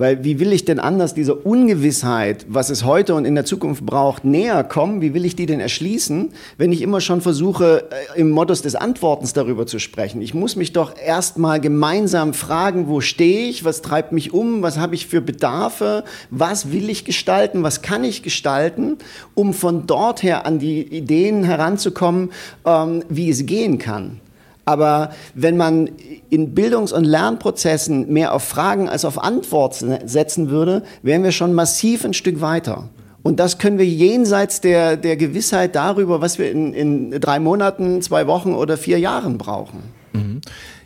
Weil 0.00 0.24
wie 0.24 0.40
will 0.40 0.54
ich 0.54 0.64
denn 0.64 0.80
anders 0.80 1.12
dieser 1.12 1.44
Ungewissheit, 1.44 2.46
was 2.48 2.70
es 2.70 2.86
heute 2.86 3.14
und 3.14 3.26
in 3.26 3.34
der 3.34 3.44
Zukunft 3.44 3.84
braucht, 3.84 4.24
näher 4.24 4.64
kommen? 4.64 5.02
Wie 5.02 5.12
will 5.12 5.26
ich 5.26 5.36
die 5.36 5.44
denn 5.44 5.60
erschließen, 5.60 6.30
wenn 6.56 6.72
ich 6.72 6.80
immer 6.80 7.02
schon 7.02 7.20
versuche, 7.20 7.90
äh, 8.14 8.18
im 8.18 8.30
Modus 8.30 8.62
des 8.62 8.76
Antwortens 8.76 9.34
darüber 9.34 9.66
zu 9.66 9.78
sprechen? 9.78 10.22
Ich 10.22 10.32
muss 10.32 10.56
mich 10.56 10.72
doch 10.72 10.96
erstmal 10.96 11.60
gemeinsam 11.60 12.32
fragen, 12.32 12.88
wo 12.88 13.02
stehe 13.02 13.50
ich, 13.50 13.62
was 13.66 13.82
treibt 13.82 14.12
mich 14.12 14.32
um, 14.32 14.62
was 14.62 14.78
habe 14.78 14.94
ich 14.94 15.06
für 15.06 15.20
Bedarfe, 15.20 16.04
was 16.30 16.72
will 16.72 16.88
ich 16.88 17.04
gestalten, 17.04 17.62
was 17.62 17.82
kann 17.82 18.02
ich 18.02 18.22
gestalten, 18.22 18.96
um 19.34 19.52
von 19.52 19.86
dort 19.86 20.22
her 20.22 20.46
an 20.46 20.58
die 20.58 20.80
Ideen 20.80 21.44
heranzukommen, 21.44 22.30
ähm, 22.64 23.04
wie 23.10 23.28
es 23.28 23.44
gehen 23.44 23.76
kann. 23.76 24.18
Aber 24.64 25.10
wenn 25.34 25.56
man 25.56 25.90
in 26.28 26.54
Bildungs- 26.54 26.92
und 26.92 27.04
Lernprozessen 27.04 28.12
mehr 28.12 28.34
auf 28.34 28.44
Fragen 28.44 28.88
als 28.88 29.04
auf 29.04 29.22
Antworten 29.22 29.98
setzen 30.04 30.50
würde, 30.50 30.82
wären 31.02 31.24
wir 31.24 31.32
schon 31.32 31.54
massiv 31.54 32.04
ein 32.04 32.14
Stück 32.14 32.40
weiter. 32.40 32.88
Und 33.22 33.38
das 33.38 33.58
können 33.58 33.78
wir 33.78 33.86
jenseits 33.86 34.60
der, 34.60 34.96
der 34.96 35.16
Gewissheit 35.16 35.74
darüber, 35.74 36.20
was 36.20 36.38
wir 36.38 36.50
in, 36.50 36.72
in 36.72 37.10
drei 37.20 37.38
Monaten, 37.38 38.00
zwei 38.00 38.26
Wochen 38.26 38.54
oder 38.54 38.78
vier 38.78 38.98
Jahren 38.98 39.36
brauchen. 39.36 39.80
Mhm. 40.12 40.40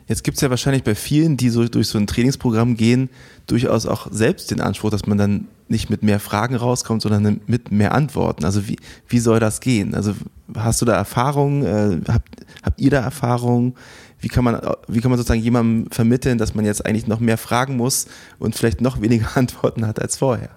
Jetzt 0.07 0.23
gibt 0.23 0.37
es 0.37 0.43
ja 0.43 0.51
wahrscheinlich 0.51 0.83
bei 0.83 0.95
vielen, 0.95 1.37
die 1.37 1.49
so 1.49 1.67
durch 1.67 1.89
so 1.89 1.99
ein 1.99 2.07
Trainingsprogramm 2.07 2.77
gehen, 2.77 3.09
durchaus 3.47 3.87
auch 3.87 4.09
selbst 4.11 4.51
den 4.51 4.61
Anspruch, 4.61 4.91
dass 4.91 5.07
man 5.07 5.19
dann 5.19 5.49
nicht 5.69 5.91
mit 5.91 6.03
mehr 6.03 6.21
Fragen 6.21 6.57
rauskommt, 6.57 7.03
sondern 7.03 7.41
mit 7.47 7.73
mehr 7.73 7.95
Antworten. 7.95 8.45
Also 8.45 8.69
wie, 8.69 8.77
wie 9.09 9.19
soll 9.19 9.41
das 9.41 9.61
gehen? 9.61 9.95
Also 9.95 10.15
hast 10.57 10.81
du 10.83 10.85
da 10.85 10.95
Erfahrungen? 10.95 11.65
Äh, 11.65 12.11
habt, 12.11 12.29
habt 12.63 12.81
ihr 12.81 12.91
da 12.91 13.01
Erfahrungen? 13.01 13.75
Wie 14.21 14.29
kann 14.29 14.45
man, 14.45 14.61
wie 14.89 15.01
kann 15.01 15.11
man 15.11 15.19
sozusagen 15.19 15.43
jemandem 15.43 15.91
vermitteln, 15.91 16.39
dass 16.39 16.55
man 16.55 16.65
jetzt 16.65 16.85
eigentlich 16.87 17.07
noch 17.07 17.21
mehr 17.21 17.39
fragen 17.39 17.77
muss 17.77 18.07
und 18.39 18.57
vielleicht 18.57 18.81
noch 18.81 19.01
weniger 19.01 19.29
Antworten 19.37 19.87
hat 19.87 20.01
als 20.01 20.17
vorher? 20.17 20.51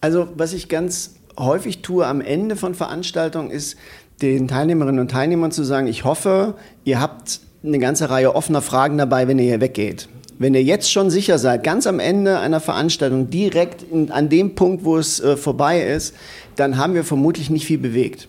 Also 0.00 0.28
was 0.36 0.52
ich 0.52 0.68
ganz 0.68 1.14
häufig 1.38 1.82
tue 1.82 2.06
am 2.06 2.20
Ende 2.20 2.56
von 2.56 2.74
Veranstaltungen 2.74 3.50
ist, 3.50 3.76
den 4.22 4.48
Teilnehmerinnen 4.48 5.00
und 5.00 5.10
Teilnehmern 5.10 5.50
zu 5.50 5.64
sagen, 5.64 5.86
ich 5.86 6.04
hoffe, 6.04 6.54
ihr 6.84 7.00
habt 7.00 7.40
eine 7.64 7.78
ganze 7.78 8.10
Reihe 8.10 8.34
offener 8.34 8.62
Fragen 8.62 8.98
dabei, 8.98 9.26
wenn 9.28 9.38
ihr 9.38 9.46
hier 9.46 9.60
weggeht. 9.60 10.08
Wenn 10.38 10.54
ihr 10.54 10.62
jetzt 10.62 10.90
schon 10.90 11.10
sicher 11.10 11.38
seid, 11.38 11.62
ganz 11.62 11.86
am 11.86 12.00
Ende 12.00 12.40
einer 12.40 12.60
Veranstaltung, 12.60 13.30
direkt 13.30 13.84
in, 13.90 14.10
an 14.10 14.28
dem 14.28 14.56
Punkt, 14.56 14.84
wo 14.84 14.96
es 14.96 15.20
äh, 15.20 15.36
vorbei 15.36 15.82
ist, 15.82 16.14
dann 16.56 16.76
haben 16.76 16.94
wir 16.94 17.04
vermutlich 17.04 17.50
nicht 17.50 17.66
viel 17.66 17.78
bewegt. 17.78 18.28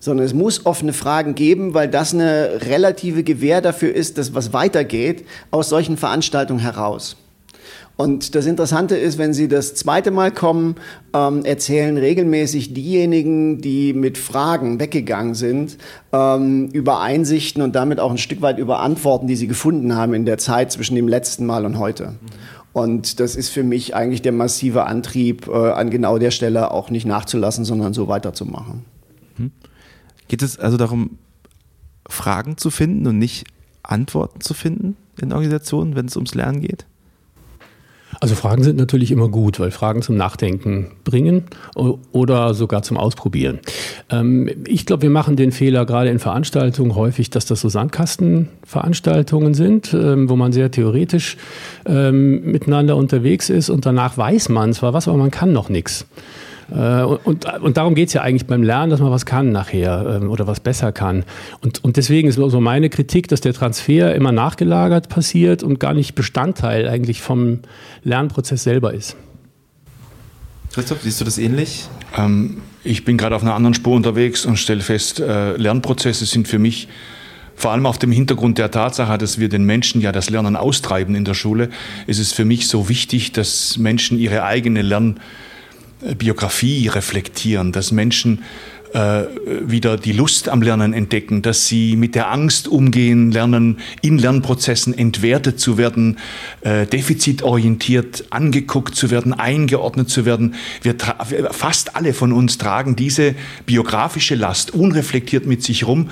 Sondern 0.00 0.26
es 0.26 0.34
muss 0.34 0.66
offene 0.66 0.92
Fragen 0.92 1.34
geben, 1.34 1.72
weil 1.72 1.88
das 1.88 2.12
eine 2.12 2.60
relative 2.66 3.22
Gewähr 3.22 3.60
dafür 3.60 3.94
ist, 3.94 4.18
dass 4.18 4.34
was 4.34 4.52
weitergeht 4.52 5.24
aus 5.50 5.68
solchen 5.68 5.96
Veranstaltungen 5.96 6.60
heraus. 6.60 7.16
Und 7.96 8.34
das 8.34 8.46
Interessante 8.46 8.96
ist, 8.96 9.18
wenn 9.18 9.32
Sie 9.32 9.46
das 9.46 9.74
zweite 9.74 10.10
Mal 10.10 10.32
kommen, 10.32 10.76
ähm, 11.14 11.44
erzählen 11.44 11.96
regelmäßig 11.96 12.74
diejenigen, 12.74 13.60
die 13.60 13.92
mit 13.92 14.18
Fragen 14.18 14.80
weggegangen 14.80 15.34
sind, 15.34 15.78
ähm, 16.12 16.68
über 16.72 17.00
Einsichten 17.00 17.62
und 17.62 17.76
damit 17.76 18.00
auch 18.00 18.10
ein 18.10 18.18
Stück 18.18 18.42
weit 18.42 18.58
über 18.58 18.80
Antworten, 18.80 19.28
die 19.28 19.36
sie 19.36 19.46
gefunden 19.46 19.94
haben 19.94 20.12
in 20.12 20.24
der 20.24 20.38
Zeit 20.38 20.72
zwischen 20.72 20.96
dem 20.96 21.06
letzten 21.06 21.46
Mal 21.46 21.64
und 21.64 21.78
heute. 21.78 22.14
Und 22.72 23.20
das 23.20 23.36
ist 23.36 23.50
für 23.50 23.62
mich 23.62 23.94
eigentlich 23.94 24.22
der 24.22 24.32
massive 24.32 24.86
Antrieb, 24.86 25.46
äh, 25.46 25.52
an 25.52 25.90
genau 25.90 26.18
der 26.18 26.32
Stelle 26.32 26.72
auch 26.72 26.90
nicht 26.90 27.06
nachzulassen, 27.06 27.64
sondern 27.64 27.94
so 27.94 28.08
weiterzumachen. 28.08 28.84
Mhm. 29.38 29.52
Geht 30.26 30.42
es 30.42 30.58
also 30.58 30.76
darum, 30.76 31.18
Fragen 32.08 32.56
zu 32.56 32.70
finden 32.70 33.06
und 33.06 33.18
nicht 33.18 33.46
Antworten 33.84 34.40
zu 34.40 34.54
finden 34.54 34.96
in 35.20 35.32
Organisationen, 35.32 35.94
wenn 35.94 36.06
es 36.06 36.16
ums 36.16 36.34
Lernen 36.34 36.60
geht? 36.60 36.86
Also 38.20 38.34
Fragen 38.34 38.62
sind 38.62 38.76
natürlich 38.76 39.10
immer 39.10 39.28
gut, 39.28 39.60
weil 39.60 39.70
Fragen 39.70 40.02
zum 40.02 40.16
Nachdenken 40.16 40.92
bringen 41.04 41.44
oder 42.12 42.54
sogar 42.54 42.82
zum 42.82 42.96
Ausprobieren. 42.96 43.58
Ähm, 44.10 44.50
ich 44.66 44.86
glaube, 44.86 45.02
wir 45.02 45.10
machen 45.10 45.36
den 45.36 45.52
Fehler 45.52 45.86
gerade 45.86 46.10
in 46.10 46.18
Veranstaltungen 46.18 46.94
häufig, 46.94 47.30
dass 47.30 47.46
das 47.46 47.60
so 47.60 47.68
Sandkastenveranstaltungen 47.68 49.54
sind, 49.54 49.94
ähm, 49.94 50.28
wo 50.28 50.36
man 50.36 50.52
sehr 50.52 50.70
theoretisch 50.70 51.36
ähm, 51.86 52.50
miteinander 52.50 52.96
unterwegs 52.96 53.50
ist 53.50 53.70
und 53.70 53.86
danach 53.86 54.16
weiß 54.16 54.48
man 54.48 54.72
zwar 54.72 54.92
was, 54.92 55.08
aber 55.08 55.16
man 55.16 55.30
kann 55.30 55.52
noch 55.52 55.68
nichts. 55.68 56.06
Äh, 56.70 57.02
und, 57.02 57.44
und 57.60 57.76
darum 57.76 57.94
geht 57.94 58.08
es 58.08 58.14
ja 58.14 58.22
eigentlich 58.22 58.46
beim 58.46 58.62
Lernen, 58.62 58.90
dass 58.90 59.00
man 59.00 59.10
was 59.10 59.26
kann 59.26 59.52
nachher 59.52 60.20
ähm, 60.22 60.30
oder 60.30 60.46
was 60.46 60.60
besser 60.60 60.92
kann. 60.92 61.24
Und, 61.60 61.82
und 61.84 61.96
deswegen 61.96 62.28
ist 62.28 62.36
so 62.36 62.60
meine 62.60 62.90
Kritik, 62.90 63.28
dass 63.28 63.40
der 63.40 63.54
Transfer 63.54 64.14
immer 64.14 64.32
nachgelagert 64.32 65.08
passiert 65.08 65.62
und 65.62 65.80
gar 65.80 65.94
nicht 65.94 66.14
Bestandteil 66.14 66.88
eigentlich 66.88 67.20
vom 67.20 67.60
Lernprozess 68.02 68.62
selber 68.62 68.94
ist. 68.94 69.16
Christoph, 70.72 71.02
siehst 71.02 71.20
du 71.20 71.24
das 71.24 71.38
ähnlich? 71.38 71.88
Ähm, 72.16 72.62
ich 72.82 73.04
bin 73.04 73.16
gerade 73.16 73.36
auf 73.36 73.42
einer 73.42 73.54
anderen 73.54 73.74
Spur 73.74 73.94
unterwegs 73.94 74.44
und 74.44 74.58
stelle 74.58 74.80
fest, 74.80 75.20
äh, 75.20 75.56
Lernprozesse 75.56 76.26
sind 76.26 76.48
für 76.48 76.58
mich 76.58 76.88
vor 77.56 77.70
allem 77.70 77.86
auf 77.86 77.98
dem 77.98 78.10
Hintergrund 78.10 78.58
der 78.58 78.70
Tatsache, 78.70 79.16
dass 79.16 79.38
wir 79.38 79.48
den 79.48 79.64
Menschen 79.64 80.00
ja 80.00 80.12
das 80.12 80.30
Lernen 80.30 80.56
austreiben 80.56 81.14
in 81.14 81.24
der 81.24 81.34
Schule, 81.34 81.70
ist 82.06 82.18
es 82.18 82.32
für 82.32 82.44
mich 82.44 82.68
so 82.68 82.88
wichtig, 82.88 83.32
dass 83.32 83.78
Menschen 83.78 84.18
ihre 84.18 84.42
eigene 84.42 84.82
Lern 84.82 85.20
Biografie 86.18 86.88
reflektieren, 86.88 87.72
dass 87.72 87.92
Menschen 87.92 88.42
äh, 88.94 89.24
wieder 89.44 89.96
die 89.96 90.12
Lust 90.12 90.48
am 90.48 90.62
Lernen 90.62 90.92
entdecken, 90.92 91.42
dass 91.42 91.66
sie 91.66 91.96
mit 91.96 92.14
der 92.14 92.30
Angst 92.30 92.68
umgehen 92.68 93.32
lernen, 93.32 93.78
in 94.02 94.18
Lernprozessen 94.18 94.96
entwertet 94.96 95.58
zu 95.58 95.78
werden, 95.78 96.18
äh, 96.60 96.86
defizitorientiert 96.86 98.26
angeguckt 98.30 98.94
zu 98.94 99.10
werden, 99.10 99.32
eingeordnet 99.32 100.10
zu 100.10 100.24
werden. 100.24 100.54
Wir 100.82 100.94
fast 101.50 101.96
alle 101.96 102.14
von 102.14 102.32
uns 102.32 102.56
tragen 102.56 102.94
diese 102.94 103.34
biografische 103.66 104.36
Last 104.36 104.72
unreflektiert 104.72 105.44
mit 105.44 105.64
sich 105.64 105.88
rum 105.88 106.10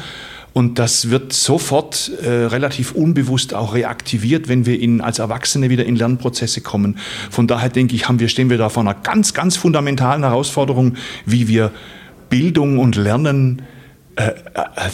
und 0.52 0.78
das 0.78 1.10
wird 1.10 1.32
sofort 1.32 2.10
äh, 2.22 2.28
relativ 2.28 2.92
unbewusst 2.92 3.54
auch 3.54 3.74
reaktiviert, 3.74 4.48
wenn 4.48 4.66
wir 4.66 4.78
in, 4.78 5.00
als 5.00 5.18
Erwachsene 5.18 5.70
wieder 5.70 5.84
in 5.84 5.96
Lernprozesse 5.96 6.60
kommen. 6.60 6.98
Von 7.30 7.46
daher 7.46 7.70
denke 7.70 7.94
ich, 7.94 8.08
haben 8.08 8.20
wir, 8.20 8.28
stehen 8.28 8.50
wir 8.50 8.58
da 8.58 8.68
vor 8.68 8.82
einer 8.82 8.94
ganz, 8.94 9.34
ganz 9.34 9.56
fundamentalen 9.56 10.22
Herausforderung, 10.22 10.96
wie 11.24 11.48
wir 11.48 11.72
Bildung 12.28 12.78
und 12.78 12.96
Lernen 12.96 13.62
äh, 14.16 14.32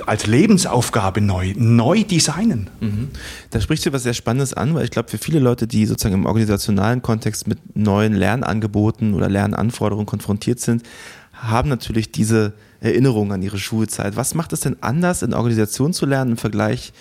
als 0.07 0.27
Lebensaufgabe 0.27 1.21
neu, 1.21 1.53
neu 1.57 2.05
designen. 2.05 2.71
Mhm. 2.81 3.09
Da 3.51 3.61
sprichst 3.61 3.85
du 3.85 3.93
was 3.93 4.05
sehr 4.05 4.15
Spannendes 4.15 4.55
an, 4.55 4.75
weil 4.75 4.85
ich 4.85 4.93
glaube, 4.93 5.09
für 5.09 5.19
viele 5.19 5.41
Leute, 5.41 5.67
die 5.67 5.87
sozusagen 5.87 6.15
im 6.15 6.27
organisationalen 6.27 7.03
Kontext 7.03 7.49
mit 7.49 7.77
neuen 7.77 8.15
Lernangeboten 8.15 9.15
oder 9.15 9.29
Lernanforderungen 9.29 10.07
konfrontiert 10.07 10.61
sind, 10.61 10.85
haben 11.33 11.69
natürlich 11.69 12.13
diese 12.13 12.53
Erinnerung 12.81 13.33
an 13.33 13.43
ihre 13.43 13.59
Schulzeit. 13.59 14.17
Was 14.17 14.35
macht 14.35 14.53
es 14.53 14.61
denn 14.61 14.77
anders, 14.81 15.23
in 15.23 15.35
Organisation 15.35 15.93
zu 15.93 16.07
lernen 16.07 16.33
im 16.33 16.37
Vergleich 16.37 16.93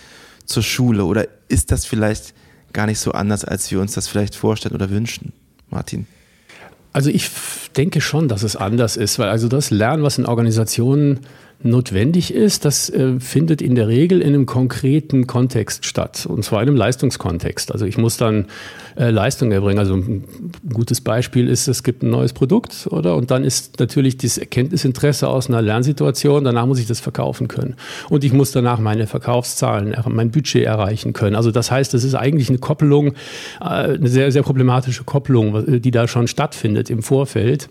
zur 0.45 0.63
Schule? 0.63 1.05
Oder 1.05 1.27
ist 1.47 1.71
das 1.71 1.85
vielleicht 1.85 2.33
gar 2.73 2.85
nicht 2.85 2.99
so 2.99 3.11
anders, 3.11 3.45
als 3.45 3.69
wir 3.71 3.79
uns 3.79 3.93
das 3.93 4.07
vielleicht 4.07 4.35
vorstellen 4.35 4.75
oder 4.75 4.89
wünschen? 4.89 5.33
Martin. 5.69 6.07
Also 6.93 7.09
ich 7.09 7.29
denke 7.75 8.01
schon, 8.01 8.27
dass 8.27 8.43
es 8.43 8.55
anders 8.55 8.97
ist, 8.97 9.19
weil 9.19 9.29
also 9.29 9.47
das 9.47 9.69
Lernen, 9.69 10.03
was 10.03 10.17
in 10.17 10.25
Organisationen 10.25 11.19
notwendig 11.63 12.33
ist, 12.33 12.65
das 12.65 12.89
äh, 12.89 13.19
findet 13.19 13.61
in 13.61 13.75
der 13.75 13.87
Regel 13.87 14.21
in 14.21 14.29
einem 14.29 14.45
konkreten 14.45 15.25
Kontext 15.25 15.85
statt, 15.85 16.27
und 16.29 16.43
zwar 16.43 16.61
in 16.61 16.69
einem 16.69 16.77
Leistungskontext. 16.77 17.71
Also 17.71 17.85
ich 17.85 17.97
muss 17.97 18.17
dann 18.17 18.45
äh, 18.95 19.09
Leistung 19.09 19.51
erbringen. 19.51 19.79
Also 19.79 19.95
ein 19.95 20.23
gutes 20.71 21.01
Beispiel 21.01 21.47
ist, 21.47 21.67
es 21.67 21.83
gibt 21.83 22.03
ein 22.03 22.09
neues 22.09 22.33
Produkt, 22.33 22.87
oder? 22.91 23.15
Und 23.15 23.31
dann 23.31 23.43
ist 23.43 23.79
natürlich 23.79 24.17
das 24.17 24.37
Erkenntnisinteresse 24.37 25.27
aus 25.27 25.49
einer 25.49 25.61
Lernsituation, 25.61 26.43
danach 26.43 26.67
muss 26.67 26.79
ich 26.79 26.87
das 26.87 26.99
verkaufen 26.99 27.47
können. 27.47 27.75
Und 28.09 28.23
ich 28.23 28.33
muss 28.33 28.51
danach 28.51 28.79
meine 28.79 29.07
Verkaufszahlen, 29.07 29.95
mein 30.07 30.31
Budget 30.31 30.63
erreichen 30.63 31.13
können. 31.13 31.35
Also 31.35 31.51
das 31.51 31.71
heißt, 31.71 31.93
das 31.93 32.03
ist 32.03 32.15
eigentlich 32.15 32.49
eine 32.49 32.59
Koppelung, 32.59 33.13
äh, 33.61 33.63
eine 33.63 34.07
sehr, 34.07 34.31
sehr 34.31 34.43
problematische 34.43 35.03
Kopplung, 35.03 35.81
die 35.81 35.91
da 35.91 36.07
schon 36.07 36.27
stattfindet 36.27 36.89
im 36.89 37.01
Vorfeld. 37.01 37.69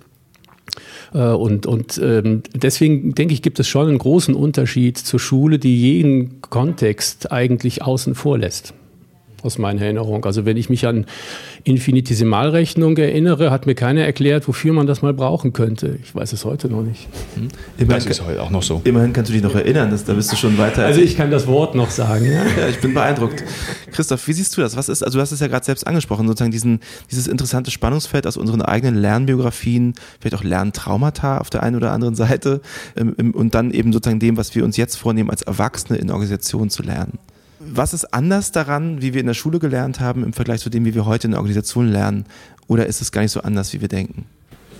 Äh, 1.14 1.18
und, 1.18 1.66
und 1.66 1.99
ähm, 2.02 2.42
deswegen 2.54 3.14
denke 3.14 3.35
ich, 3.35 3.42
gibt 3.42 3.61
es 3.61 3.68
schon 3.68 3.88
einen 3.88 3.99
großen 3.99 4.35
Unterschied 4.35 4.99
zur 4.99 5.20
Schule, 5.20 5.58
die 5.58 5.80
jeden 5.80 6.40
Kontext 6.42 7.32
eigentlich 7.32 7.82
außen 7.82 8.14
vor 8.14 8.38
lässt 8.38 8.75
aus 9.43 9.59
meiner 9.59 9.83
Erinnerung. 9.83 10.25
Also 10.25 10.45
wenn 10.45 10.57
ich 10.57 10.71
mich 10.71 10.87
an 10.87 11.07
Infinitesimalrechnung 11.64 12.97
erinnere, 12.97 13.50
hat 13.50 13.66
mir 13.66 13.75
keiner 13.75 14.02
erklärt, 14.02 14.49
wofür 14.49 14.73
man 14.73 14.87
das 14.87 15.02
mal 15.02 15.14
brauchen 15.14 15.52
könnte. 15.52 15.99
Ich 16.02 16.14
weiß 16.14 16.33
es 16.33 16.45
heute 16.45 16.69
noch 16.69 16.83
nicht. 16.83 17.09
Hm. 17.35 17.49
Immerhin, 17.78 18.05
das 18.05 18.07
ist 18.07 18.26
heute 18.26 18.43
auch 18.43 18.50
noch 18.50 18.62
so. 18.62 18.81
Immerhin 18.85 19.12
kannst 19.12 19.31
du 19.31 19.33
dich 19.33 19.43
noch 19.43 19.55
erinnern, 19.55 19.90
dass, 19.90 20.05
da 20.05 20.14
bist 20.14 20.33
du 20.33 20.37
schon 20.37 20.59
weiter. 20.59 20.85
Also 20.85 21.00
ich 21.00 21.16
kann 21.16 21.31
das 21.31 21.47
Wort 21.47 21.75
noch 21.75 21.90
sagen. 21.90 22.26
Ja, 22.26 22.45
ja 22.59 22.69
ich 22.69 22.81
bin 22.81 22.95
beeindruckt. 22.95 23.45
Christoph, 23.93 24.26
wie 24.28 24.33
siehst 24.33 24.57
du 24.57 24.61
das? 24.61 24.76
Was 24.76 24.88
ist, 24.88 25.02
also 25.02 25.19
du 25.19 25.23
hast 25.23 25.33
es 25.33 25.40
ja 25.40 25.47
gerade 25.49 25.64
selbst 25.64 25.87
angesprochen, 25.87 26.26
sozusagen 26.26 26.50
diesen, 26.52 26.81
dieses 27.11 27.26
interessante 27.26 27.71
Spannungsfeld 27.71 28.26
aus 28.26 28.37
unseren 28.37 28.62
eigenen 28.62 28.97
Lernbiografien, 28.97 29.95
vielleicht 30.21 30.35
auch 30.35 30.45
Lerntraumata 30.45 31.38
auf 31.38 31.50
der 31.50 31.62
einen 31.62 31.76
oder 31.76 31.93
anderen 31.93 32.14
Seite 32.14 32.61
ähm, 32.97 33.33
und 33.33 33.55
dann 33.55 33.71
eben 33.71 33.93
sozusagen 33.93 34.21
dem, 34.21 34.37
was 34.37 34.55
wir 34.55 34.64
uns 34.64 34.76
jetzt 34.76 34.97
vornehmen, 34.97 35.31
als 35.31 35.43
Erwachsene 35.43 35.99
in 35.99 36.11
Organisationen 36.11 36.71
zu 36.71 36.83
lernen. 36.83 37.19
Was 37.73 37.94
ist 37.94 38.12
anders 38.12 38.52
daran, 38.52 39.02
wie 39.02 39.14
wir 39.14 39.20
in 39.20 39.26
der 39.26 39.35
Schule 39.35 39.58
gelernt 39.58 40.00
haben, 40.00 40.25
im 40.25 40.32
Vergleich 40.32 40.61
zu 40.61 40.70
dem, 40.70 40.85
wie 40.85 40.94
wir 40.94 41.06
heute 41.06 41.26
in 41.26 41.32
der 41.32 41.40
Organisation 41.40 41.88
lernen? 41.88 42.25
Oder 42.68 42.87
ist 42.87 43.00
es 43.00 43.12
gar 43.12 43.23
nicht 43.23 43.32
so 43.32 43.40
anders, 43.40 43.73
wie 43.73 43.80
wir 43.80 43.88
denken? 43.88 44.25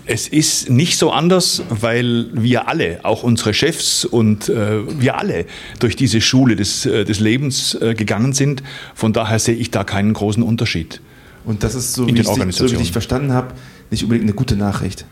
Es 0.09 0.27
ist 0.29 0.69
nicht 0.69 0.97
so 0.97 1.11
anders, 1.11 1.63
weil 1.69 2.27
wir 2.31 2.69
alle, 2.69 3.03
auch 3.03 3.23
unsere 3.23 3.53
Chefs 3.53 4.05
und 4.05 4.47
äh, 4.47 5.01
wir 5.01 5.17
alle 5.17 5.45
durch 5.79 5.97
diese 5.97 6.21
Schule 6.21 6.55
des, 6.55 6.85
äh, 6.85 7.03
des 7.03 7.19
Lebens 7.19 7.75
äh, 7.75 7.93
gegangen 7.93 8.31
sind. 8.31 8.63
Von 8.95 9.11
daher 9.11 9.39
sehe 9.39 9.55
ich 9.55 9.69
da 9.69 9.83
keinen 9.83 10.13
großen 10.13 10.43
Unterschied. 10.43 11.01
Und 11.43 11.63
das 11.63 11.75
ist, 11.75 11.93
so, 11.93 12.07
wie, 12.07 12.17
ich, 12.17 12.25
so 12.25 12.71
wie 12.71 12.81
ich 12.81 12.91
verstanden 12.93 13.33
habe, 13.33 13.53
nicht 13.91 14.03
unbedingt 14.03 14.25
eine 14.25 14.33
gute 14.33 14.55
Nachricht. 14.55 15.05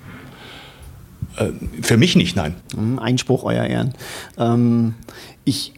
Äh, 1.37 1.49
für 1.81 1.97
mich 1.97 2.15
nicht, 2.15 2.37
nein. 2.37 2.55
Einspruch, 2.97 3.43
Euer 3.43 3.65
Ehren. 3.65 3.93
Ähm, 4.37 4.95
ich 5.43 5.73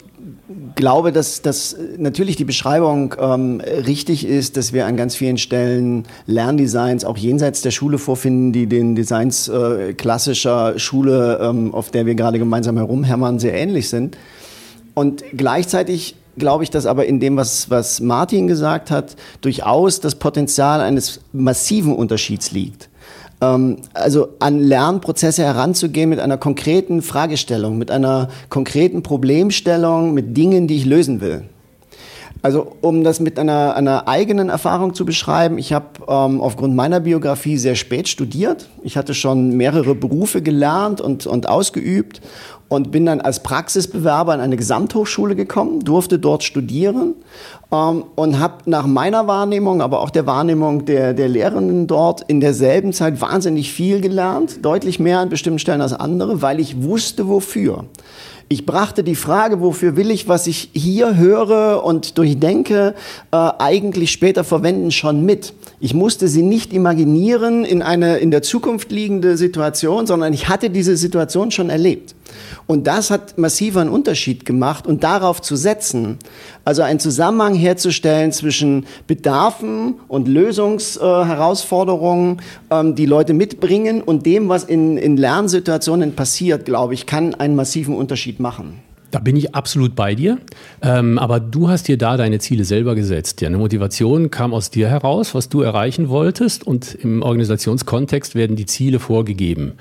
glaube, 0.76 1.12
dass, 1.12 1.42
dass 1.42 1.76
natürlich 1.98 2.36
die 2.38 2.46
Beschreibung 2.46 3.16
ähm, 3.20 3.62
richtig 3.62 4.26
ist, 4.26 4.56
dass 4.56 4.72
wir 4.72 4.86
an 4.86 4.96
ganz 4.96 5.16
vielen 5.16 5.38
Stellen 5.38 6.06
Lerndesigns 6.26 7.04
auch 7.04 7.18
jenseits 7.18 7.62
der 7.62 7.72
Schule 7.72 7.98
vorfinden, 7.98 8.54
die 8.54 8.68
den 8.68 8.96
Designs 8.96 9.50
äh, 9.50 9.94
klassischer 9.94 10.80
Schule, 10.80 11.40
ähm, 11.42 11.74
auf 11.74 11.92
der 11.92 12.06
wir 12.06 12.16
gerade 12.16 12.40
gemeinsam 12.40 12.78
herumhämmern, 12.78 13.40
sehr 13.40 13.54
ähnlich 13.54 13.90
sind. 13.90 14.18
Und 14.94 15.24
gleichzeitig 15.36 16.16
glaube 16.38 16.64
ich, 16.64 16.70
dass 16.70 16.86
aber 16.86 17.06
in 17.06 17.20
dem, 17.20 17.36
was, 17.36 17.70
was 17.70 18.00
Martin 18.00 18.48
gesagt 18.48 18.90
hat, 18.90 19.16
durchaus 19.42 20.00
das 20.00 20.16
Potenzial 20.16 20.82
eines 20.82 21.20
massiven 21.34 21.96
Unterschieds 21.96 22.52
liegt. 22.52 22.90
Ähm, 23.42 23.78
also 23.94 24.30
an 24.40 24.60
Lernprozesse 24.60 25.44
heranzugehen 25.44 26.10
mit 26.10 26.20
einer 26.20 26.38
konkreten 26.38 27.02
Fragestellung, 27.02 27.78
mit 27.78 27.92
einer 27.92 28.30
konkreten 28.50 29.04
Problemstellung, 29.04 30.14
mit 30.14 30.36
Dingen, 30.36 30.68
die 30.68 30.78
ich 30.78 30.86
lösen 30.86 31.22
will. 31.22 31.44
Also 32.48 32.78
um 32.80 33.04
das 33.04 33.20
mit 33.20 33.38
einer, 33.40 33.76
einer 33.76 34.08
eigenen 34.08 34.48
Erfahrung 34.48 34.94
zu 34.94 35.04
beschreiben, 35.04 35.58
ich 35.58 35.74
habe 35.74 35.88
ähm, 36.08 36.40
aufgrund 36.40 36.78
meiner 36.78 37.02
Biografie 37.02 37.58
sehr 37.58 37.76
spät 37.76 38.08
studiert. 38.08 38.70
Ich 38.84 38.96
hatte 38.96 39.14
schon 39.14 39.58
mehrere 39.58 39.96
Berufe 39.96 40.42
gelernt 40.42 41.02
und, 41.02 41.28
und 41.28 41.50
ausgeübt 41.50 42.22
und 42.70 42.90
bin 42.90 43.06
dann 43.06 43.20
als 43.20 43.44
Praxisbewerber 43.44 44.34
in 44.34 44.40
eine 44.40 44.56
Gesamthochschule 44.56 45.36
gekommen, 45.36 45.82
durfte 45.82 46.20
dort 46.20 46.46
studieren 46.46 47.16
ähm, 47.70 48.06
und 48.16 48.40
habe 48.40 48.60
nach 48.66 48.88
meiner 48.88 49.28
Wahrnehmung, 49.28 49.82
aber 49.82 50.00
auch 50.00 50.10
der 50.10 50.26
Wahrnehmung 50.26 50.86
der, 50.86 51.14
der 51.14 51.28
Lehrenden 51.28 51.86
dort 51.86 52.22
in 52.30 52.40
derselben 52.40 52.94
Zeit 52.94 53.20
wahnsinnig 53.20 53.74
viel 53.74 54.00
gelernt, 54.00 54.64
deutlich 54.64 55.02
mehr 55.02 55.20
an 55.20 55.28
bestimmten 55.28 55.60
Stellen 55.60 55.82
als 55.82 55.92
andere, 55.92 56.42
weil 56.42 56.62
ich 56.62 56.82
wusste, 56.82 57.28
wofür. 57.28 57.84
Ich 58.50 58.66
brachte 58.66 59.04
die 59.04 59.16
Frage, 59.16 59.60
wofür 59.60 59.98
will 59.98 60.10
ich, 60.10 60.30
was 60.30 60.48
ich 60.48 60.70
hier 60.74 61.18
höre 61.18 61.84
und 61.84 62.18
durchdenke, 62.18 62.96
äh, 63.32 63.36
eigentlich 63.36 64.12
später 64.12 64.46
verwenden, 64.46 64.92
schon 64.92 65.26
mit. 65.26 65.54
Ich 65.80 65.94
musste 65.94 66.28
sie 66.28 66.42
nicht 66.42 66.74
imaginieren 66.74 67.64
in 67.64 67.84
eine 67.84 68.18
in 68.18 68.32
der 68.32 68.42
Zukunft 68.42 68.92
liegende 68.92 69.38
Situation, 69.38 70.08
sondern 70.08 70.34
ich 70.34 70.50
hatte 70.50 70.72
diese 70.72 70.98
Situation 70.98 71.52
schon 71.52 71.70
erlebt. 71.70 72.16
Und 72.66 72.88
das 72.88 73.12
hat 73.12 73.38
massiv 73.38 73.78
einen 73.78 73.92
Unterschied 73.92 74.44
gemacht 74.44 74.88
und 74.88 75.04
darauf 75.04 75.40
zu 75.40 75.56
setzen, 75.56 76.18
also 76.66 76.82
einen 76.82 77.00
Zusammenhang 77.00 77.54
herzustellen 77.54 78.32
zwischen 78.32 78.88
Bedarfen 79.06 80.00
und 80.08 80.28
Lösungsherausforderungen, 80.28 82.42
äh, 82.72 82.80
ähm, 82.80 82.96
die 82.96 83.06
Leute 83.06 83.36
mitbringen 83.36 84.02
und 84.02 84.26
dem, 84.26 84.50
was 84.50 84.64
in, 84.64 84.98
in 84.98 85.16
Lernsituationen 85.16 86.16
passiert, 86.16 86.66
glaube 86.66 86.96
ich, 86.96 87.06
kann 87.06 87.36
einen 87.36 87.56
massiven 87.56 87.96
Unterschied 87.96 88.40
machen. 88.40 88.80
Da 89.12 89.20
bin 89.20 89.38
ich 89.38 89.56
absolut 89.56 89.96
bei 89.96 90.16
dir. 90.16 90.38
Ähm, 90.82 91.18
aber 91.18 91.40
du 91.40 91.70
hast 91.70 91.88
dir 91.88 91.98
da 91.98 92.18
deine 92.18 92.40
Ziele 92.40 92.66
selber 92.66 92.94
gesetzt. 92.94 93.42
Ja, 93.42 93.48
eine 93.48 93.58
Motivation 93.58 94.32
kam 94.32 94.54
aus 94.54 94.70
dir 94.70 94.90
heraus, 94.90 95.34
was 95.34 95.48
du 95.48 95.62
erreichen 95.62 96.10
wolltest. 96.10 96.68
Und 96.68 96.94
im 96.96 97.22
Organisationskontext 97.22 98.36
werden 98.36 98.58
die 98.58 98.66
Ziele 98.66 99.00
vorgegeben. 99.00 99.74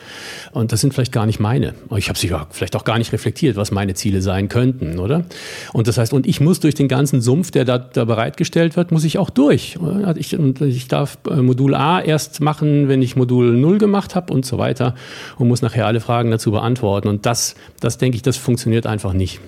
Und 0.52 0.70
das 0.70 0.80
sind 0.80 0.94
vielleicht 0.94 1.12
gar 1.12 1.26
nicht 1.26 1.40
meine. 1.40 1.74
Ich 1.96 2.08
habe 2.08 2.18
sie 2.18 2.28
ja 2.28 2.46
vielleicht 2.50 2.76
auch 2.76 2.84
gar 2.84 2.98
nicht 2.98 3.12
reflektiert, 3.12 3.56
was 3.56 3.72
meine 3.72 3.94
Ziele 3.94 4.22
sein 4.22 4.48
könnten, 4.48 4.98
oder? 5.00 5.24
Und 5.72 5.88
das 5.88 5.98
heißt, 5.98 6.12
und 6.12 6.26
ich 6.26 6.40
muss 6.40 6.60
durch 6.60 6.74
den 6.74 6.88
ganzen 6.88 7.20
Sumpf, 7.20 7.50
der 7.50 7.64
da, 7.64 7.78
da 7.78 8.04
bereitgestellt 8.04 8.76
wird, 8.76 8.92
muss 8.92 9.02
ich 9.02 9.18
auch 9.18 9.30
durch. 9.30 9.76
Ich, 10.16 10.34
ich 10.34 10.88
darf 10.88 11.18
äh, 11.28 11.36
Modul 11.36 11.74
A 11.74 12.00
erst 12.00 12.40
machen, 12.40 12.88
wenn 12.88 13.02
ich 13.02 13.16
Modul 13.16 13.56
0 13.56 13.78
gemacht 13.78 14.14
habe 14.14 14.32
und 14.32 14.46
so 14.46 14.58
weiter. 14.58 14.94
Und 15.36 15.48
muss 15.48 15.62
nachher 15.62 15.86
alle 15.86 16.00
Fragen 16.00 16.30
dazu 16.30 16.52
beantworten. 16.52 17.08
Und 17.08 17.26
das, 17.26 17.56
das 17.80 17.98
denke 17.98 18.16
ich, 18.16 18.22
das 18.22 18.36
funktioniert 18.36 18.86
einfach 18.86 19.15
nicht. 19.16 19.40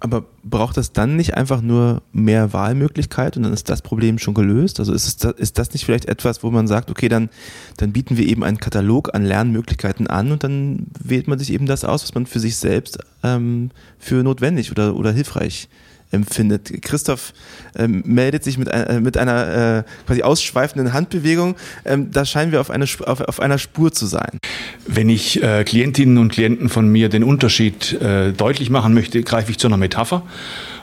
Aber 0.00 0.26
braucht 0.44 0.76
das 0.76 0.92
dann 0.92 1.16
nicht 1.16 1.34
einfach 1.34 1.62
nur 1.62 2.02
mehr 2.12 2.52
Wahlmöglichkeit 2.52 3.36
und 3.36 3.44
dann 3.44 3.54
ist 3.54 3.70
das 3.70 3.80
Problem 3.80 4.18
schon 4.18 4.34
gelöst? 4.34 4.78
Also 4.78 4.92
ist, 4.92 5.24
es, 5.24 5.32
ist 5.32 5.58
das 5.58 5.72
nicht 5.72 5.86
vielleicht 5.86 6.04
etwas, 6.04 6.42
wo 6.42 6.50
man 6.50 6.68
sagt, 6.68 6.90
okay, 6.90 7.08
dann, 7.08 7.30
dann 7.78 7.92
bieten 7.92 8.18
wir 8.18 8.26
eben 8.26 8.44
einen 8.44 8.58
Katalog 8.58 9.14
an 9.14 9.24
Lernmöglichkeiten 9.24 10.06
an 10.06 10.32
und 10.32 10.44
dann 10.44 10.88
wählt 11.02 11.28
man 11.28 11.38
sich 11.38 11.50
eben 11.50 11.64
das 11.64 11.84
aus, 11.84 12.02
was 12.02 12.14
man 12.14 12.26
für 12.26 12.40
sich 12.40 12.56
selbst 12.56 12.98
ähm, 13.22 13.70
für 13.98 14.22
notwendig 14.22 14.70
oder, 14.70 14.96
oder 14.96 15.12
hilfreich 15.12 15.68
empfindet. 16.10 16.82
Christoph 16.82 17.32
ähm, 17.76 18.02
meldet 18.06 18.44
sich 18.44 18.58
mit, 18.58 18.68
äh, 18.68 19.00
mit 19.00 19.16
einer 19.16 19.78
äh, 19.78 19.82
quasi 20.06 20.22
ausschweifenden 20.22 20.92
Handbewegung. 20.92 21.56
Ähm, 21.84 22.10
da 22.10 22.24
scheinen 22.24 22.52
wir 22.52 22.60
auf, 22.60 22.70
eine, 22.70 22.84
auf, 22.84 23.20
auf 23.20 23.40
einer 23.40 23.58
Spur 23.58 23.92
zu 23.92 24.06
sein. 24.06 24.38
Wenn 24.86 25.08
ich 25.08 25.42
äh, 25.42 25.64
Klientinnen 25.64 26.18
und 26.18 26.32
Klienten 26.32 26.68
von 26.68 26.88
mir 26.88 27.08
den 27.08 27.24
Unterschied 27.24 28.00
äh, 28.00 28.32
deutlich 28.32 28.70
machen 28.70 28.94
möchte, 28.94 29.22
greife 29.22 29.50
ich 29.50 29.58
zu 29.58 29.66
einer 29.66 29.76
Metapher 29.76 30.22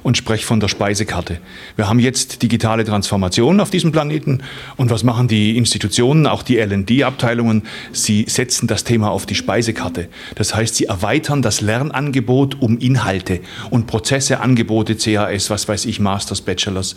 und 0.03 0.17
spreche 0.17 0.45
von 0.45 0.59
der 0.59 0.67
Speisekarte. 0.67 1.39
Wir 1.75 1.89
haben 1.89 1.99
jetzt 1.99 2.43
digitale 2.43 2.83
Transformation 2.83 3.59
auf 3.59 3.69
diesem 3.69 3.91
Planeten 3.91 4.43
und 4.75 4.89
was 4.89 5.03
machen 5.03 5.27
die 5.27 5.57
Institutionen, 5.57 6.27
auch 6.27 6.43
die 6.43 6.57
LD-Abteilungen? 6.57 7.63
Sie 7.91 8.25
setzen 8.27 8.67
das 8.67 8.83
Thema 8.83 9.09
auf 9.09 9.25
die 9.25 9.35
Speisekarte. 9.35 10.09
Das 10.35 10.53
heißt, 10.53 10.75
sie 10.75 10.85
erweitern 10.85 11.41
das 11.41 11.61
Lernangebot 11.61 12.61
um 12.61 12.77
Inhalte 12.77 13.39
und 13.69 13.87
Prozesse, 13.87 14.39
Angebote, 14.39 14.95
CAS, 14.95 15.49
was 15.49 15.67
weiß 15.67 15.85
ich, 15.85 15.99
Masters, 15.99 16.41
Bachelors. 16.41 16.95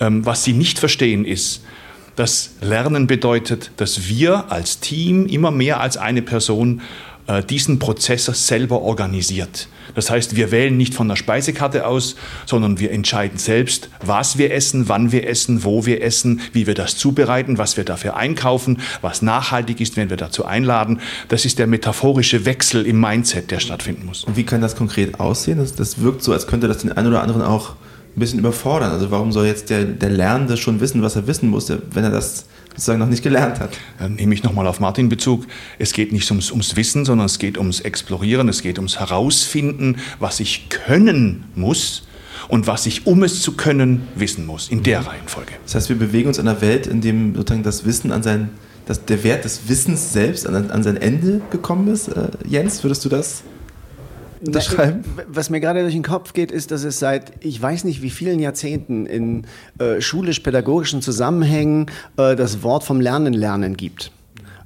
Ähm, 0.00 0.24
was 0.24 0.44
sie 0.44 0.54
nicht 0.54 0.78
verstehen 0.78 1.24
ist, 1.24 1.62
dass 2.16 2.56
Lernen 2.60 3.06
bedeutet, 3.06 3.70
dass 3.76 4.08
wir 4.08 4.50
als 4.50 4.80
Team 4.80 5.26
immer 5.26 5.50
mehr 5.50 5.80
als 5.80 5.96
eine 5.96 6.22
Person 6.22 6.82
diesen 7.38 7.78
Prozess 7.78 8.26
selber 8.26 8.82
organisiert. 8.82 9.68
Das 9.94 10.10
heißt, 10.10 10.36
wir 10.36 10.50
wählen 10.50 10.76
nicht 10.76 10.94
von 10.94 11.08
der 11.08 11.16
Speisekarte 11.16 11.86
aus, 11.86 12.16
sondern 12.46 12.78
wir 12.78 12.92
entscheiden 12.92 13.38
selbst, 13.38 13.88
was 14.04 14.38
wir 14.38 14.52
essen, 14.52 14.88
wann 14.88 15.12
wir 15.12 15.28
essen, 15.28 15.64
wo 15.64 15.86
wir 15.86 16.02
essen, 16.02 16.40
wie 16.52 16.66
wir 16.66 16.74
das 16.74 16.96
zubereiten, 16.96 17.58
was 17.58 17.76
wir 17.76 17.84
dafür 17.84 18.16
einkaufen, 18.16 18.78
was 19.00 19.22
nachhaltig 19.22 19.80
ist, 19.80 19.96
wenn 19.96 20.10
wir 20.10 20.16
dazu 20.16 20.44
einladen. 20.44 21.00
Das 21.28 21.44
ist 21.44 21.58
der 21.58 21.66
metaphorische 21.66 22.44
Wechsel 22.44 22.86
im 22.86 23.00
Mindset, 23.00 23.50
der 23.50 23.60
stattfinden 23.60 24.06
muss. 24.06 24.24
Und 24.24 24.36
wie 24.36 24.44
kann 24.44 24.60
das 24.60 24.76
konkret 24.76 25.18
aussehen? 25.18 25.58
Das, 25.58 25.74
das 25.74 26.00
wirkt 26.00 26.22
so, 26.22 26.32
als 26.32 26.46
könnte 26.46 26.68
das 26.68 26.78
den 26.78 26.92
einen 26.92 27.08
oder 27.08 27.22
anderen 27.22 27.42
auch 27.42 27.70
ein 28.16 28.20
bisschen 28.20 28.38
überfordern. 28.38 28.90
Also 28.90 29.10
warum 29.10 29.32
soll 29.32 29.46
jetzt 29.46 29.70
der, 29.70 29.84
der 29.84 30.10
Lernende 30.10 30.56
schon 30.56 30.80
wissen, 30.80 31.02
was 31.02 31.16
er 31.16 31.26
wissen 31.26 31.48
muss, 31.48 31.68
wenn 31.68 32.04
er 32.04 32.10
das 32.10 32.46
sozusagen 32.80 32.98
noch 32.98 33.08
nicht 33.08 33.22
gelernt 33.22 33.60
hat? 33.60 33.76
Dann 33.98 34.14
nehme 34.14 34.34
ich 34.34 34.42
nochmal 34.42 34.66
auf 34.66 34.80
Martin 34.80 35.08
Bezug. 35.08 35.46
Es 35.78 35.92
geht 35.92 36.12
nicht 36.12 36.30
ums, 36.30 36.50
ums 36.50 36.76
Wissen, 36.76 37.04
sondern 37.04 37.26
es 37.26 37.38
geht 37.38 37.58
ums 37.58 37.80
Explorieren, 37.80 38.48
es 38.48 38.62
geht 38.62 38.78
ums 38.78 38.98
Herausfinden, 38.98 39.96
was 40.18 40.40
ich 40.40 40.68
können 40.68 41.44
muss 41.54 42.04
und 42.48 42.66
was 42.66 42.86
ich, 42.86 43.06
um 43.06 43.22
es 43.22 43.42
zu 43.42 43.52
können, 43.52 44.08
wissen 44.14 44.46
muss, 44.46 44.68
in 44.68 44.82
der 44.82 45.06
Reihenfolge. 45.06 45.52
Das 45.64 45.74
heißt, 45.74 45.88
wir 45.90 45.96
bewegen 45.96 46.28
uns 46.28 46.38
in 46.38 46.48
einer 46.48 46.60
Welt, 46.60 46.86
in 46.86 47.00
dem 47.00 47.34
sozusagen 47.34 47.62
das 47.62 47.84
Wissen 47.84 48.12
an 48.12 48.22
sein, 48.22 48.50
dass 48.86 49.04
der 49.04 49.22
Wert 49.22 49.44
des 49.44 49.68
Wissens 49.68 50.12
selbst 50.12 50.46
an, 50.46 50.70
an 50.70 50.82
sein 50.82 50.96
Ende 50.96 51.42
gekommen 51.50 51.88
ist. 51.88 52.08
Äh, 52.08 52.30
Jens, 52.48 52.82
würdest 52.82 53.04
du 53.04 53.08
das 53.08 53.44
unterschreiben? 54.44 55.04
Was 55.28 55.50
mir 55.50 55.60
gerade 55.60 55.82
durch 55.82 55.94
den 55.94 56.02
Kopf 56.02 56.32
geht, 56.32 56.50
ist, 56.50 56.70
dass 56.70 56.84
es 56.84 56.98
seit 56.98 57.32
ich 57.44 57.60
weiß 57.60 57.84
nicht 57.84 58.02
wie 58.02 58.10
vielen 58.10 58.38
Jahrzehnten 58.38 59.06
in 59.06 59.46
äh, 59.78 60.00
schulisch-pädagogischen 60.00 61.02
Zusammenhängen 61.02 61.86
äh, 62.16 62.36
das 62.36 62.62
Wort 62.62 62.84
vom 62.84 63.00
Lernen 63.00 63.32
lernen 63.32 63.76
gibt. 63.76 64.12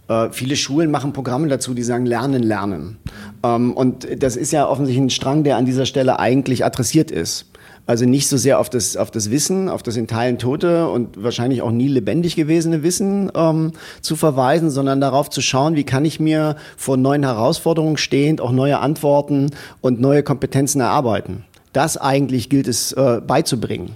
Äh, 0.09 0.29
viele 0.31 0.57
Schulen 0.57 0.91
machen 0.91 1.13
Programme 1.13 1.49
dazu, 1.49 1.75
die 1.75 1.83
sagen 1.83 2.07
Lernen 2.07 2.43
lernen. 2.43 2.99
Ähm, 3.43 3.73
und 3.73 4.07
das 4.23 4.37
ist 4.37 4.53
ja 4.53 4.69
offensichtlich 4.69 5.05
ein 5.05 5.11
Strang, 5.11 5.45
der 5.45 5.57
an 5.57 5.65
dieser 5.65 5.87
Stelle 5.87 6.19
eigentlich 6.19 6.65
adressiert 6.65 7.11
ist. 7.11 7.47
Also 7.87 8.07
nicht 8.07 8.29
so 8.29 8.39
sehr 8.39 8.59
auf 8.59 8.71
das, 8.71 8.97
auf 8.97 9.11
das 9.11 9.31
Wissen, 9.31 9.69
auf 9.69 9.83
das 9.83 9.97
in 9.97 10.07
Teilen 10.07 10.39
tote 10.39 10.89
und 10.89 11.23
wahrscheinlich 11.23 11.61
auch 11.61 11.71
nie 11.71 11.89
lebendig 11.89 12.35
gewesene 12.35 12.83
Wissen 12.83 13.31
ähm, 13.35 13.73
zu 14.01 14.17
verweisen, 14.17 14.71
sondern 14.71 15.03
darauf 15.03 15.29
zu 15.29 15.43
schauen, 15.43 15.77
wie 15.77 15.85
kann 15.85 16.07
ich 16.07 16.19
mir 16.19 16.57
vor 16.79 16.97
neuen 16.97 17.25
Herausforderungen 17.25 17.99
stehend 17.99 18.41
auch 18.41 18.53
neue 18.53 18.79
Antworten 18.79 19.51
und 19.83 20.01
neue 20.01 20.23
Kompetenzen 20.23 20.81
erarbeiten. 20.81 21.45
Das 21.75 21.99
eigentlich 21.99 22.49
gilt 22.49 22.69
es 22.69 22.93
äh, 22.93 23.21
beizubringen. 23.21 23.91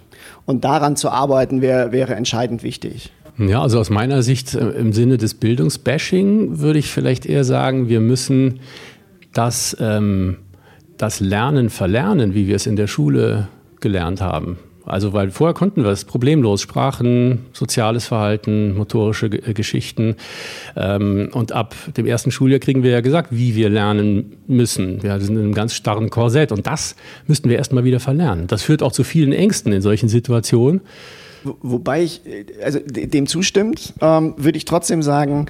Und 0.45 0.65
daran 0.65 0.97
zu 0.97 1.11
arbeiten 1.11 1.63
wäre, 1.63 1.93
wäre 1.93 2.15
entscheidend 2.15 2.63
wichtig. 2.63 3.11
Ja, 3.39 3.63
also 3.63 3.79
aus 3.79 3.89
meiner 3.89 4.23
Sicht 4.23 4.55
äh, 4.55 4.69
im 4.71 4.93
Sinne 4.93 5.17
des 5.17 5.35
Bildungsbashing 5.35 6.59
würde 6.59 6.79
ich 6.79 6.91
vielleicht 6.91 7.25
eher 7.25 7.45
sagen, 7.45 7.89
wir 7.89 8.01
müssen 8.01 8.61
das, 9.33 9.77
ähm, 9.81 10.39
das 10.99 11.21
Lernen 11.21 11.71
verlernen, 11.71 12.35
wie 12.35 12.49
wir 12.49 12.57
es 12.57 12.67
in 12.67 12.77
der 12.77 12.89
Schule 12.89 13.49
gelernt 13.81 14.21
haben. 14.21 14.59
Also, 14.89 15.13
weil 15.13 15.31
vorher 15.31 15.53
konnten 15.53 15.85
wir 15.85 15.91
es 15.91 16.05
problemlos, 16.05 16.63
Sprachen, 16.63 17.47
soziales 17.53 18.07
Verhalten, 18.07 18.75
motorische 18.75 19.27
äh, 19.27 19.53
Geschichten. 19.53 20.17
Ähm, 20.77 21.29
und 21.33 21.53
ab 21.53 21.75
dem 21.97 22.07
ersten 22.07 22.31
Schuljahr 22.31 22.59
kriegen 22.59 22.83
wir 22.83 22.91
ja 22.91 23.03
gesagt, 23.03 23.29
wie 23.31 23.55
wir 23.55 23.69
lernen 23.69 24.39
müssen. 24.47 25.03
Wir 25.03 25.21
sind 25.21 25.37
in 25.37 25.43
einem 25.43 25.55
ganz 25.55 25.75
starren 25.75 26.09
Korsett 26.09 26.53
und 26.53 26.67
das 26.67 26.97
müssten 27.27 27.51
wir 27.51 27.59
erstmal 27.59 27.85
wieder 27.85 28.01
verlernen. 28.01 28.47
Das 28.47 28.63
führt 28.63 28.83
auch 28.83 28.93
zu 28.93 29.05
vielen 29.05 29.33
Ängsten 29.33 29.73
in 29.73 29.83
solchen 29.83 30.09
Situationen. 30.09 30.81
Wobei 31.45 32.03
ich 32.03 32.27
äh, 32.27 32.47
also 32.63 32.79
dem 32.85 33.27
zustimmt, 33.27 33.95
ähm, 34.01 34.35
würde 34.39 34.57
ich 34.57 34.65
trotzdem 34.65 35.03
sagen, 35.03 35.47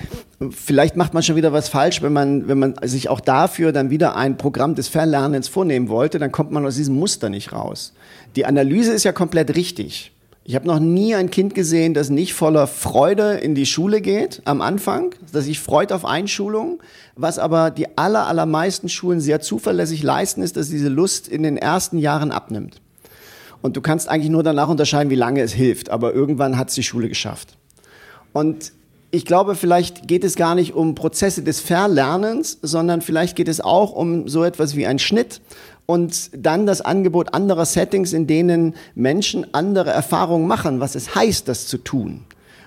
vielleicht 0.50 0.96
macht 0.96 1.14
man 1.14 1.22
schon 1.22 1.36
wieder 1.36 1.52
was 1.52 1.68
falsch, 1.68 2.02
wenn 2.02 2.12
man, 2.12 2.48
wenn 2.48 2.58
man 2.58 2.74
sich 2.82 3.08
auch 3.08 3.20
dafür 3.20 3.72
dann 3.72 3.90
wieder 3.90 4.16
ein 4.16 4.36
Programm 4.36 4.74
des 4.74 4.88
Verlernens 4.88 5.48
vornehmen 5.48 5.88
wollte, 5.88 6.18
dann 6.18 6.32
kommt 6.32 6.50
man 6.50 6.66
aus 6.66 6.76
diesem 6.76 6.96
Muster 6.96 7.28
nicht 7.28 7.52
raus. 7.52 7.92
Die 8.36 8.46
Analyse 8.46 8.92
ist 8.92 9.04
ja 9.04 9.12
komplett 9.12 9.56
richtig. 9.56 10.12
Ich 10.44 10.54
habe 10.54 10.66
noch 10.66 10.78
nie 10.78 11.14
ein 11.14 11.30
Kind 11.30 11.54
gesehen, 11.54 11.92
das 11.92 12.08
nicht 12.08 12.32
voller 12.32 12.66
Freude 12.66 13.34
in 13.34 13.54
die 13.54 13.66
Schule 13.66 14.00
geht 14.00 14.40
am 14.46 14.62
Anfang, 14.62 15.14
das 15.30 15.44
sich 15.44 15.60
freut 15.60 15.92
auf 15.92 16.06
Einschulung. 16.06 16.82
Was 17.16 17.38
aber 17.38 17.70
die 17.70 17.98
aller, 17.98 18.26
allermeisten 18.26 18.88
Schulen 18.88 19.20
sehr 19.20 19.40
zuverlässig 19.40 20.02
leisten, 20.02 20.40
ist, 20.40 20.56
dass 20.56 20.70
diese 20.70 20.88
Lust 20.88 21.28
in 21.28 21.42
den 21.42 21.58
ersten 21.58 21.98
Jahren 21.98 22.30
abnimmt. 22.30 22.80
Und 23.60 23.76
du 23.76 23.82
kannst 23.82 24.08
eigentlich 24.08 24.30
nur 24.30 24.42
danach 24.42 24.70
unterscheiden, 24.70 25.10
wie 25.10 25.16
lange 25.16 25.42
es 25.42 25.52
hilft. 25.52 25.90
Aber 25.90 26.14
irgendwann 26.14 26.56
hat 26.56 26.70
es 26.70 26.74
die 26.76 26.82
Schule 26.82 27.10
geschafft. 27.10 27.58
Und 28.32 28.72
ich 29.10 29.24
glaube, 29.24 29.54
vielleicht 29.54 30.06
geht 30.06 30.24
es 30.24 30.34
gar 30.34 30.54
nicht 30.54 30.74
um 30.74 30.94
Prozesse 30.94 31.42
des 31.42 31.60
Verlernens, 31.60 32.58
sondern 32.62 33.02
vielleicht 33.02 33.36
geht 33.36 33.48
es 33.48 33.60
auch 33.60 33.92
um 33.92 34.28
so 34.28 34.44
etwas 34.44 34.76
wie 34.76 34.86
ein 34.86 34.98
Schnitt 34.98 35.40
und 35.90 36.30
dann 36.36 36.66
das 36.66 36.82
Angebot 36.82 37.32
anderer 37.32 37.64
Settings, 37.64 38.12
in 38.12 38.26
denen 38.26 38.74
Menschen 38.94 39.54
andere 39.54 39.88
Erfahrungen 39.88 40.46
machen, 40.46 40.80
was 40.80 40.94
es 40.94 41.14
heißt, 41.14 41.48
das 41.48 41.66
zu 41.66 41.78
tun. 41.78 42.26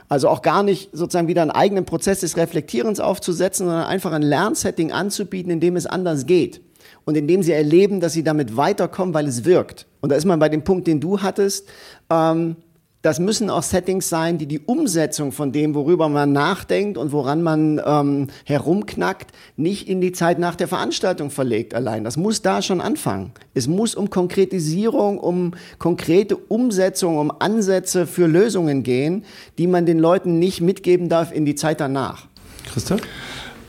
Also 0.09 0.27
auch 0.27 0.41
gar 0.41 0.63
nicht 0.63 0.89
sozusagen 0.91 1.27
wieder 1.27 1.43
einen 1.43 1.51
eigenen 1.51 1.85
Prozess 1.85 2.21
des 2.21 2.35
Reflektierens 2.35 2.99
aufzusetzen, 2.99 3.67
sondern 3.67 3.85
einfach 3.85 4.11
ein 4.11 4.23
Lernsetting 4.23 4.91
anzubieten, 4.91 5.51
in 5.51 5.59
dem 5.59 5.75
es 5.75 5.85
anders 5.85 6.25
geht 6.25 6.61
und 7.05 7.15
in 7.15 7.27
dem 7.27 7.43
sie 7.43 7.51
erleben, 7.51 7.99
dass 7.99 8.13
sie 8.13 8.23
damit 8.23 8.57
weiterkommen, 8.57 9.13
weil 9.13 9.27
es 9.27 9.45
wirkt. 9.45 9.85
Und 10.01 10.11
da 10.11 10.15
ist 10.15 10.25
man 10.25 10.39
bei 10.39 10.49
dem 10.49 10.63
Punkt, 10.63 10.87
den 10.87 10.99
du 10.99 11.21
hattest. 11.21 11.67
Ähm, 12.09 12.55
das 13.01 13.19
müssen 13.19 13.49
auch 13.49 13.63
Settings 13.63 14.09
sein, 14.09 14.37
die 14.37 14.45
die 14.45 14.59
Umsetzung 14.59 15.31
von 15.31 15.51
dem, 15.51 15.73
worüber 15.73 16.07
man 16.07 16.31
nachdenkt 16.31 16.97
und 16.97 17.11
woran 17.11 17.41
man 17.41 17.81
ähm, 17.83 18.27
herumknackt, 18.45 19.31
nicht 19.57 19.87
in 19.89 20.01
die 20.01 20.11
Zeit 20.11 20.37
nach 20.37 20.55
der 20.55 20.67
Veranstaltung 20.67 21.31
verlegt 21.31 21.73
allein. 21.73 22.03
Das 22.03 22.17
muss 22.17 22.41
da 22.41 22.61
schon 22.61 22.79
anfangen. 22.79 23.31
Es 23.53 23.67
muss 23.67 23.95
um 23.95 24.09
Konkretisierung, 24.09 25.17
um 25.17 25.53
konkrete 25.79 26.35
Umsetzung, 26.35 27.17
um 27.17 27.31
Ansätze 27.39 28.05
für 28.05 28.27
Lösungen 28.27 28.83
gehen, 28.83 29.25
die 29.57 29.67
man 29.67 29.85
den 29.85 29.97
Leuten 29.97 30.37
nicht 30.37 30.61
mitgeben 30.61 31.09
darf 31.09 31.31
in 31.33 31.45
die 31.45 31.55
Zeit 31.55 31.79
danach. 31.79 32.27
Christoph? 32.71 33.01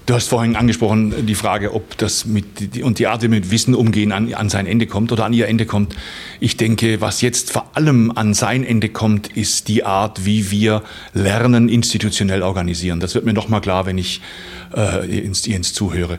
Du 0.04 0.14
hast 0.14 0.28
vorhin 0.28 0.56
angesprochen 0.56 1.26
die 1.26 1.36
Frage, 1.36 1.72
ob 1.72 1.96
das 1.96 2.26
mit 2.26 2.82
und 2.82 2.98
die 2.98 3.06
Art, 3.06 3.22
wie 3.22 3.28
mit 3.28 3.52
Wissen 3.52 3.72
umgehen 3.72 4.10
an, 4.10 4.34
an 4.34 4.48
sein 4.48 4.66
Ende 4.66 4.88
kommt 4.88 5.12
oder 5.12 5.24
an 5.24 5.32
ihr 5.32 5.46
Ende 5.46 5.64
kommt. 5.64 5.94
Ich 6.40 6.56
denke, 6.56 7.00
was 7.00 7.20
jetzt 7.20 7.52
vor 7.52 7.70
allem 7.74 8.10
an 8.10 8.34
sein 8.34 8.64
Ende 8.64 8.88
kommt, 8.88 9.28
ist 9.28 9.68
die 9.68 9.84
Art, 9.84 10.24
wie 10.24 10.50
wir 10.50 10.82
Lernen 11.14 11.68
institutionell 11.68 12.42
organisieren. 12.42 12.98
Das 12.98 13.14
wird 13.14 13.24
mir 13.24 13.32
noch 13.32 13.48
mal 13.48 13.60
klar, 13.60 13.86
wenn 13.86 13.96
ich 13.96 14.20
äh, 14.76 15.20
ins, 15.24 15.46
ins 15.46 15.72
zuhöre. 15.72 16.18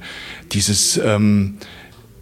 Dieses, 0.53 0.95
ähm, 0.97 1.57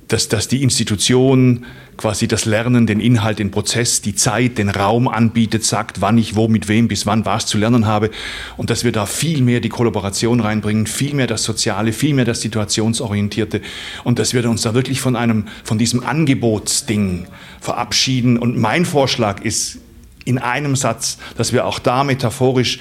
dass, 0.07 0.29
dass 0.29 0.47
die 0.47 0.63
Institution 0.63 1.65
quasi 1.97 2.27
das 2.27 2.45
Lernen, 2.45 2.87
den 2.87 2.99
Inhalt, 2.99 3.39
den 3.39 3.51
Prozess, 3.51 4.01
die 4.01 4.15
Zeit, 4.15 4.57
den 4.57 4.69
Raum 4.69 5.07
anbietet, 5.07 5.63
sagt, 5.63 6.01
wann 6.01 6.17
ich 6.17 6.35
wo, 6.35 6.47
mit 6.47 6.67
wem, 6.67 6.87
bis 6.87 7.05
wann 7.05 7.25
was 7.25 7.45
zu 7.45 7.57
lernen 7.57 7.85
habe 7.85 8.09
und 8.57 8.69
dass 8.69 8.83
wir 8.83 8.91
da 8.91 9.05
viel 9.05 9.41
mehr 9.41 9.59
die 9.59 9.69
Kollaboration 9.69 10.39
reinbringen, 10.39 10.87
viel 10.87 11.13
mehr 11.13 11.27
das 11.27 11.43
Soziale, 11.43 11.93
viel 11.93 12.13
mehr 12.13 12.25
das 12.25 12.41
Situationsorientierte 12.41 13.61
und 14.03 14.19
dass 14.19 14.33
wir 14.33 14.49
uns 14.49 14.63
da 14.63 14.73
wirklich 14.73 15.01
von 15.01 15.15
einem, 15.15 15.45
von 15.63 15.77
diesem 15.77 16.03
Angebotsding 16.03 17.27
verabschieden 17.59 18.37
und 18.37 18.57
mein 18.57 18.85
Vorschlag 18.85 19.41
ist 19.41 19.79
in 20.25 20.37
einem 20.37 20.75
Satz, 20.75 21.17
dass 21.37 21.53
wir 21.53 21.65
auch 21.65 21.79
da 21.79 22.03
metaphorisch 22.03 22.79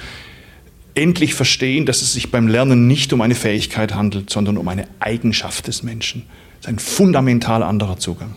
endlich 0.95 1.33
verstehen, 1.33 1.85
dass 1.85 2.01
es 2.01 2.13
sich 2.13 2.31
beim 2.31 2.47
Lernen 2.47 2.87
nicht 2.87 3.13
um 3.13 3.21
eine 3.21 3.35
Fähigkeit 3.35 3.93
handelt, 3.93 4.29
sondern 4.29 4.57
um 4.57 4.67
eine 4.67 4.87
Eigenschaft 4.99 5.67
des 5.67 5.83
Menschen. 5.83 6.23
Das 6.61 6.65
ist 6.65 6.69
ein 6.69 6.79
fundamental 6.79 7.63
anderer 7.63 7.97
Zugang. 7.97 8.35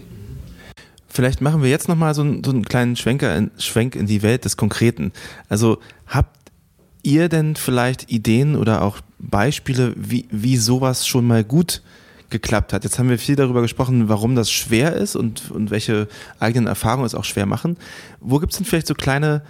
Vielleicht 1.14 1.40
machen 1.40 1.62
wir 1.62 1.70
jetzt 1.70 1.88
nochmal 1.88 2.12
so, 2.12 2.22
einen, 2.22 2.42
so 2.42 2.50
einen 2.50 2.64
kleinen 2.64 2.96
Schwenker 2.96 3.36
in, 3.36 3.52
Schwenk 3.56 3.94
in 3.94 4.06
die 4.06 4.22
Welt 4.22 4.44
des 4.44 4.56
Konkreten. 4.56 5.12
Also 5.48 5.78
habt 6.08 6.50
ihr 7.04 7.28
denn 7.28 7.54
vielleicht 7.54 8.10
Ideen 8.10 8.56
oder 8.56 8.82
auch 8.82 8.98
Beispiele, 9.20 9.94
wie, 9.96 10.26
wie 10.32 10.56
sowas 10.56 11.06
schon 11.06 11.24
mal 11.24 11.44
gut 11.44 11.82
geklappt 12.30 12.72
hat? 12.72 12.82
Jetzt 12.82 12.98
haben 12.98 13.08
wir 13.08 13.20
viel 13.20 13.36
darüber 13.36 13.62
gesprochen, 13.62 14.08
warum 14.08 14.34
das 14.34 14.50
schwer 14.50 14.94
ist 14.94 15.14
und, 15.14 15.52
und 15.52 15.70
welche 15.70 16.08
eigenen 16.40 16.66
Erfahrungen 16.66 17.06
es 17.06 17.14
auch 17.14 17.22
schwer 17.22 17.46
machen. 17.46 17.76
Wo 18.18 18.40
gibt 18.40 18.52
es 18.52 18.58
denn 18.58 18.66
vielleicht 18.66 18.88
so 18.88 18.94
kleine 18.94 19.42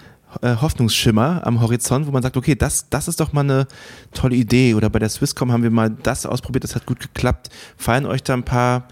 äh, 0.42 0.57
Hoffnungsschimmer 0.57 1.46
am 1.46 1.62
Horizont, 1.62 2.07
wo 2.07 2.11
man 2.11 2.22
sagt, 2.22 2.37
okay, 2.37 2.57
das, 2.57 2.90
das 2.90 3.09
ist 3.09 3.20
doch 3.20 3.33
mal 3.33 3.40
eine 3.40 3.66
tolle 4.12 4.37
Idee. 4.37 4.74
Oder 4.74 4.90
bei 4.90 4.98
der 4.98 5.09
Swisscom 5.09 5.50
haben 5.50 5.62
wir 5.62 5.70
mal 5.70 5.88
das 5.88 6.27
ausprobiert, 6.27 6.64
das 6.64 6.74
hat 6.74 6.85
gut 6.85 7.00
geklappt. 7.00 7.48
Fallen 7.79 8.05
euch 8.05 8.22
da 8.22 8.35
ein 8.35 8.44
paar 8.44 8.87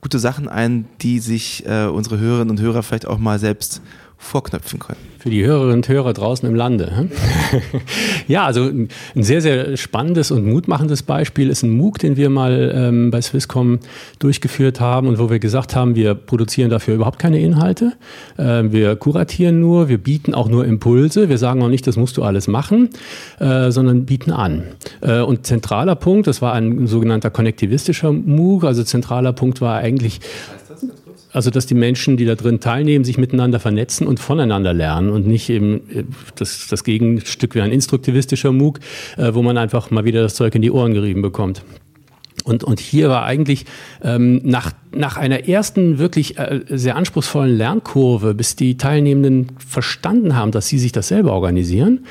gute 0.00 0.18
Sachen 0.18 0.48
ein, 0.48 0.86
die 1.00 1.18
sich 1.18 1.66
äh, 1.66 1.86
unsere 1.86 2.18
Hörerinnen 2.18 2.50
und 2.50 2.60
Hörer 2.60 2.82
vielleicht 2.82 3.06
auch 3.06 3.18
mal 3.18 3.38
selbst 3.38 3.82
vorknöpfen 4.18 4.80
können. 4.80 4.98
Für 5.18 5.30
die 5.30 5.44
Hörerinnen 5.44 5.76
und 5.76 5.88
Hörer 5.88 6.12
draußen 6.12 6.48
im 6.48 6.54
Lande. 6.54 7.08
ja, 8.28 8.44
also 8.44 8.64
ein 8.64 8.88
sehr, 9.14 9.40
sehr 9.40 9.76
spannendes 9.76 10.30
und 10.30 10.44
mutmachendes 10.44 11.02
Beispiel 11.02 11.48
ist 11.48 11.62
ein 11.62 11.70
MOOC, 11.70 11.98
den 11.98 12.16
wir 12.16 12.28
mal 12.28 12.72
ähm, 12.74 13.10
bei 13.10 13.20
Swisscom 13.20 13.78
durchgeführt 14.18 14.80
haben 14.80 15.06
und 15.06 15.18
wo 15.18 15.30
wir 15.30 15.38
gesagt 15.38 15.74
haben, 15.76 15.94
wir 15.94 16.14
produzieren 16.14 16.68
dafür 16.68 16.96
überhaupt 16.96 17.18
keine 17.18 17.40
Inhalte. 17.40 17.92
Äh, 18.36 18.64
wir 18.64 18.96
kuratieren 18.96 19.60
nur, 19.60 19.88
wir 19.88 19.98
bieten 19.98 20.34
auch 20.34 20.48
nur 20.48 20.64
Impulse. 20.66 21.28
Wir 21.28 21.38
sagen 21.38 21.62
auch 21.62 21.68
nicht, 21.68 21.86
das 21.86 21.96
musst 21.96 22.16
du 22.16 22.22
alles 22.24 22.48
machen, 22.48 22.90
äh, 23.38 23.70
sondern 23.70 24.04
bieten 24.04 24.32
an. 24.32 24.64
Äh, 25.00 25.20
und 25.20 25.46
zentraler 25.46 25.94
Punkt, 25.94 26.26
das 26.26 26.42
war 26.42 26.52
ein 26.54 26.86
sogenannter 26.86 27.30
konnektivistischer 27.30 28.12
MOOC, 28.12 28.64
also 28.64 28.82
zentraler 28.82 29.32
Punkt 29.32 29.60
war 29.60 29.78
eigentlich 29.78 30.20
also 31.38 31.50
dass 31.50 31.66
die 31.66 31.74
Menschen, 31.74 32.16
die 32.16 32.24
da 32.24 32.34
drin 32.34 32.58
teilnehmen, 32.58 33.04
sich 33.04 33.16
miteinander 33.16 33.60
vernetzen 33.60 34.08
und 34.08 34.18
voneinander 34.18 34.74
lernen 34.74 35.10
und 35.10 35.24
nicht 35.28 35.48
eben 35.50 35.88
äh, 35.88 36.02
das, 36.34 36.66
das 36.66 36.82
Gegenstück 36.82 37.54
wie 37.54 37.60
ein 37.60 37.70
instruktivistischer 37.70 38.50
MOOC, 38.50 38.80
äh, 39.16 39.34
wo 39.34 39.42
man 39.42 39.56
einfach 39.56 39.92
mal 39.92 40.04
wieder 40.04 40.20
das 40.20 40.34
Zeug 40.34 40.56
in 40.56 40.62
die 40.62 40.72
Ohren 40.72 40.94
gerieben 40.94 41.22
bekommt. 41.22 41.62
Und, 42.42 42.64
und 42.64 42.80
hier 42.80 43.08
war 43.08 43.22
eigentlich 43.24 43.66
ähm, 44.02 44.40
nach, 44.42 44.72
nach 44.90 45.16
einer 45.16 45.48
ersten 45.48 45.98
wirklich 45.98 46.38
äh, 46.38 46.62
sehr 46.70 46.96
anspruchsvollen 46.96 47.56
Lernkurve, 47.56 48.34
bis 48.34 48.56
die 48.56 48.76
Teilnehmenden 48.76 49.52
verstanden 49.58 50.34
haben, 50.34 50.50
dass 50.50 50.66
sie 50.66 50.80
sich 50.80 50.90
das 50.90 51.06
selber 51.06 51.34
organisieren, 51.34 52.04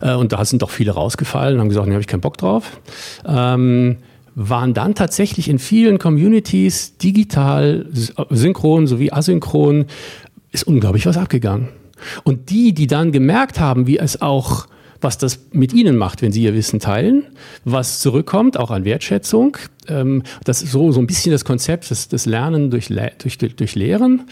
äh, 0.00 0.14
und 0.14 0.30
da 0.30 0.44
sind 0.44 0.62
doch 0.62 0.70
viele 0.70 0.92
rausgefallen 0.92 1.54
und 1.56 1.60
haben 1.62 1.68
gesagt, 1.70 1.88
da 1.88 1.92
habe 1.92 2.02
ich 2.02 2.06
keinen 2.06 2.20
Bock 2.20 2.38
drauf. 2.38 2.80
Ähm, 3.26 3.96
waren 4.48 4.72
dann 4.72 4.94
tatsächlich 4.94 5.48
in 5.50 5.58
vielen 5.58 5.98
Communities 5.98 6.96
digital, 6.96 7.86
synchron 8.30 8.86
sowie 8.86 9.12
asynchron, 9.12 9.84
ist 10.50 10.66
unglaublich 10.66 11.04
was 11.04 11.18
abgegangen. 11.18 11.68
Und 12.24 12.48
die, 12.48 12.72
die 12.72 12.86
dann 12.86 13.12
gemerkt 13.12 13.60
haben, 13.60 13.86
wie 13.86 13.98
es 13.98 14.22
auch, 14.22 14.66
was 15.02 15.18
das 15.18 15.40
mit 15.52 15.74
ihnen 15.74 15.96
macht, 15.96 16.22
wenn 16.22 16.32
sie 16.32 16.42
ihr 16.42 16.54
Wissen 16.54 16.80
teilen, 16.80 17.24
was 17.66 18.00
zurückkommt, 18.00 18.58
auch 18.58 18.70
an 18.70 18.86
Wertschätzung, 18.86 19.58
ähm, 19.88 20.22
das 20.44 20.62
ist 20.62 20.72
so, 20.72 20.90
so 20.90 21.00
ein 21.00 21.06
bisschen 21.06 21.32
das 21.32 21.44
Konzept 21.44 21.90
des, 21.90 22.08
des 22.08 22.24
Lernen 22.24 22.70
durch, 22.70 22.88
durch, 23.18 23.36
durch 23.36 23.74
Lehren, 23.74 24.22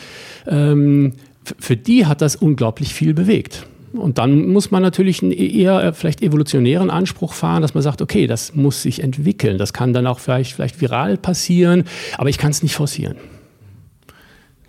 ähm, 0.46 1.12
für 1.58 1.76
die 1.76 2.06
hat 2.06 2.22
das 2.22 2.34
unglaublich 2.34 2.94
viel 2.94 3.12
bewegt. 3.12 3.66
Und 3.92 4.18
dann 4.18 4.48
muss 4.48 4.70
man 4.70 4.82
natürlich 4.82 5.22
einen 5.22 5.32
eher 5.32 5.82
äh, 5.82 5.92
vielleicht 5.92 6.22
evolutionären 6.22 6.90
Anspruch 6.90 7.32
fahren, 7.32 7.62
dass 7.62 7.74
man 7.74 7.82
sagt, 7.82 8.02
okay, 8.02 8.26
das 8.26 8.54
muss 8.54 8.82
sich 8.82 9.02
entwickeln. 9.02 9.58
Das 9.58 9.72
kann 9.72 9.92
dann 9.92 10.06
auch 10.06 10.18
vielleicht, 10.18 10.52
vielleicht 10.52 10.80
viral 10.80 11.16
passieren, 11.16 11.84
aber 12.16 12.28
ich 12.28 12.38
kann 12.38 12.50
es 12.50 12.62
nicht 12.62 12.74
forcieren. 12.74 13.16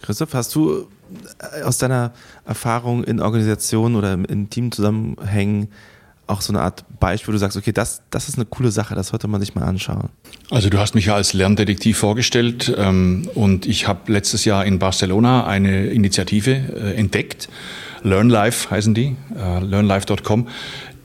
Christoph, 0.02 0.34
hast 0.34 0.56
du 0.56 0.88
äh, 1.40 1.64
aus 1.64 1.78
deiner 1.78 2.14
Erfahrung 2.46 3.04
in 3.04 3.20
Organisationen 3.20 3.96
oder 3.96 4.14
in 4.14 4.50
Teamzusammenhängen 4.50 5.70
auch 6.30 6.42
so 6.42 6.54
eine 6.54 6.62
Art 6.62 6.86
Beispiel, 7.00 7.30
wo 7.30 7.32
du 7.34 7.38
sagst, 7.38 7.58
okay, 7.58 7.72
das, 7.72 8.02
das 8.10 8.30
ist 8.30 8.36
eine 8.36 8.46
coole 8.46 8.72
Sache, 8.72 8.96
das 8.96 9.10
sollte 9.10 9.28
man 9.28 9.40
sich 9.40 9.56
mal 9.56 9.64
anschauen? 9.64 10.10
Also 10.52 10.70
du 10.70 10.78
hast 10.78 10.96
mich 10.96 11.06
ja 11.06 11.16
als 11.16 11.34
Lerndetektiv 11.34 11.98
vorgestellt 11.98 12.74
ähm, 12.78 13.30
und 13.36 13.66
ich 13.66 13.88
habe 13.88 14.12
letztes 14.12 14.46
Jahr 14.46 14.66
in 14.66 14.80
Barcelona 14.80 15.46
eine 15.46 15.88
Initiative 15.88 16.52
äh, 16.52 16.96
entdeckt 16.96 17.50
LearnLife 18.04 18.70
heißen 18.70 18.94
die, 18.94 19.16
äh, 19.36 19.64
learnlife.com, 19.64 20.48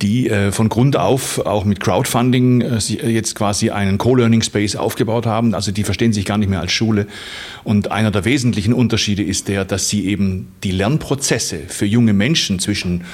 die 0.02 0.28
äh, 0.28 0.52
von 0.52 0.68
Grund 0.68 0.96
auf 0.96 1.44
auch 1.44 1.64
mit 1.64 1.80
Crowdfunding 1.80 2.60
äh, 2.60 2.78
jetzt 2.78 3.34
quasi 3.34 3.70
einen 3.70 3.98
Co-Learning 3.98 4.42
Space 4.42 4.76
aufgebaut 4.76 5.26
haben. 5.26 5.54
Also 5.54 5.72
die 5.72 5.84
verstehen 5.84 6.12
sich 6.12 6.24
gar 6.24 6.38
nicht 6.38 6.48
mehr 6.48 6.60
als 6.60 6.72
Schule. 6.72 7.06
Und 7.62 7.90
einer 7.90 8.10
der 8.10 8.24
wesentlichen 8.24 8.72
Unterschiede 8.72 9.22
ist 9.22 9.48
der, 9.48 9.64
dass 9.64 9.88
sie 9.88 10.06
eben 10.06 10.52
die 10.62 10.72
Lernprozesse 10.72 11.60
für 11.68 11.86
junge 11.86 12.12
Menschen 12.12 12.58
zwischen 12.58 13.04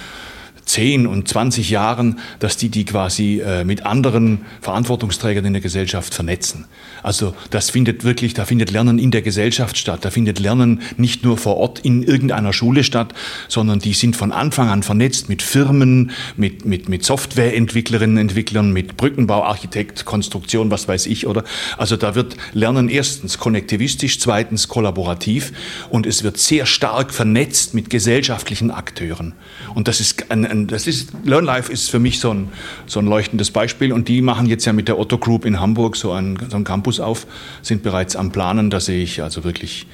10 0.71 1.09
und 1.09 1.27
20 1.27 1.69
Jahren, 1.69 2.21
dass 2.39 2.57
die 2.57 2.69
die 2.69 2.85
quasi 2.85 3.41
äh, 3.41 3.65
mit 3.65 3.85
anderen 3.85 4.43
Verantwortungsträgern 4.61 5.45
in 5.45 5.53
der 5.53 5.63
Gesellschaft 5.63 6.15
vernetzen. 6.15 6.67
Also 7.03 7.35
das 7.51 7.71
findet 7.71 8.05
wirklich, 8.05 8.35
da 8.35 8.45
findet 8.45 8.71
Lernen 8.71 9.01
in 9.01 9.11
der 9.11 9.23
Gesellschaft 9.23 9.77
statt. 9.77 10.05
Da 10.05 10.11
findet 10.11 10.39
Lernen 10.39 10.81
nicht 10.97 11.25
nur 11.25 11.39
vor 11.39 11.57
Ort 11.57 11.81
in 11.81 12.05
irgendeiner 12.05 12.53
Schule 12.53 12.85
statt, 12.85 13.15
sondern 13.49 13.81
die 13.81 13.95
sind 13.95 14.17
von 14.17 14.31
Anfang 14.31 14.69
an 14.69 14.85
vernetzt 14.85 15.29
mit 15.29 15.43
Firmen, 15.43 16.13
mit, 16.37 16.65
mit, 16.65 16.89
mit 16.89 17.05
Softwareentwicklerinnen, 17.05 18.19
Entwicklern, 18.19 18.73
mit 18.73 18.97
Brückenbau, 18.97 19.43
Architekt, 19.43 20.05
Konstruktion, 20.05 20.71
was 20.71 20.87
weiß 20.87 21.07
ich, 21.07 21.27
oder? 21.27 21.43
Also 21.79 21.97
da 21.97 22.15
wird 22.15 22.37
Lernen 22.53 22.89
erstens 22.89 23.39
konnektivistisch, 23.39 24.21
zweitens 24.21 24.69
kollaborativ 24.69 25.53
und 25.89 26.07
es 26.07 26.23
wird 26.23 26.39
sehr 26.39 26.65
stark 26.65 27.13
vernetzt 27.13 27.75
mit 27.75 27.91
gesellschaftlichen 27.91 28.71
Akteuren. 28.71 29.33
Und 29.75 29.89
das 29.89 29.99
ist 29.99 30.31
ein, 30.31 30.47
ein 30.47 30.60
das 30.67 30.87
ist, 30.87 31.13
LearnLife 31.25 31.73
ist 31.73 31.91
für 31.91 31.99
mich 31.99 32.21
so 32.21 32.33
ein, 32.33 32.49
so 32.87 33.01
ein 33.01 33.07
leuchtendes 33.07 33.51
Beispiel 33.51 33.93
und 33.93 34.09
die 34.09 34.23
machen 34.23 34.47
jetzt 34.47 34.65
ja 34.65 34.73
mit 34.73 34.89
der 34.89 34.99
Otto 34.99 35.19
Group 35.19 35.45
in 35.45 35.61
Hamburg 35.61 35.97
so 35.97 36.13
einen, 36.13 36.39
so 36.49 36.57
einen 36.57 36.65
Campus 36.65 37.01
auf, 37.01 37.27
sind 37.63 37.83
bereits 37.83 38.17
am 38.17 38.33
Planen, 38.33 38.71
da 38.71 38.81
sehe 38.81 39.03
ich 39.03 39.23
also 39.23 39.45
wirklich 39.45 39.87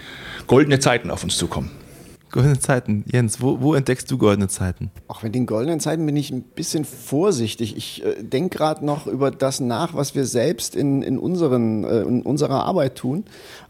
goldene 0.46 0.78
Zeiten 0.78 1.10
auf 1.10 1.24
uns 1.24 1.36
zukommen. 1.36 1.70
Goldene 2.32 2.58
Zeiten. 2.58 3.04
Jens, 3.10 3.40
wo, 3.40 3.60
wo, 3.60 3.74
entdeckst 3.74 4.10
du 4.10 4.18
goldene 4.18 4.48
Zeiten? 4.48 4.90
Auch 5.08 5.22
mit 5.22 5.34
den 5.34 5.46
goldenen 5.46 5.80
Zeiten 5.80 6.04
bin 6.04 6.16
ich 6.16 6.30
ein 6.30 6.42
bisschen 6.42 6.84
vorsichtig. 6.84 7.76
Ich 7.76 8.04
äh, 8.04 8.22
denke 8.22 8.58
gerade 8.58 8.84
noch 8.84 9.06
über 9.06 9.30
das 9.30 9.60
nach, 9.60 9.94
was 9.94 10.14
wir 10.14 10.26
selbst 10.26 10.74
in, 10.74 11.02
in, 11.02 11.18
unseren, 11.18 11.84
äh, 11.84 12.02
in 12.02 12.22
unserer 12.22 12.64
Arbeit 12.64 12.96
tun. 12.96 13.24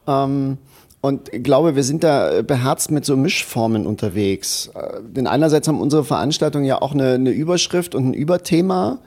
Ähm, 0.08 0.58
und 1.00 1.32
ich 1.32 1.42
glaube, 1.42 1.76
wir 1.76 1.84
sind 1.84 2.02
da 2.02 2.42
beherzt 2.42 2.90
mit 2.90 3.04
so 3.04 3.16
Mischformen 3.16 3.86
unterwegs. 3.86 4.70
Äh, 4.74 5.00
denn 5.02 5.26
einerseits 5.26 5.68
haben 5.68 5.80
unsere 5.80 6.04
Veranstaltungen 6.04 6.64
ja 6.64 6.80
auch 6.82 6.92
eine, 6.92 7.14
eine 7.14 7.30
Überschrift 7.30 7.94
und 7.94 8.08
ein 8.08 8.14
Überthema. 8.14 8.98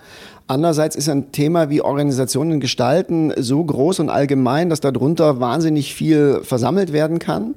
Andererseits 0.47 0.95
ist 0.95 1.09
ein 1.09 1.31
Thema 1.31 1.69
wie 1.69 1.81
Organisationen 1.81 2.59
gestalten 2.59 3.31
so 3.37 3.63
groß 3.63 3.99
und 3.99 4.09
allgemein, 4.09 4.69
dass 4.69 4.81
darunter 4.81 5.39
wahnsinnig 5.39 5.93
viel 5.93 6.41
versammelt 6.43 6.91
werden 6.91 7.19
kann. 7.19 7.55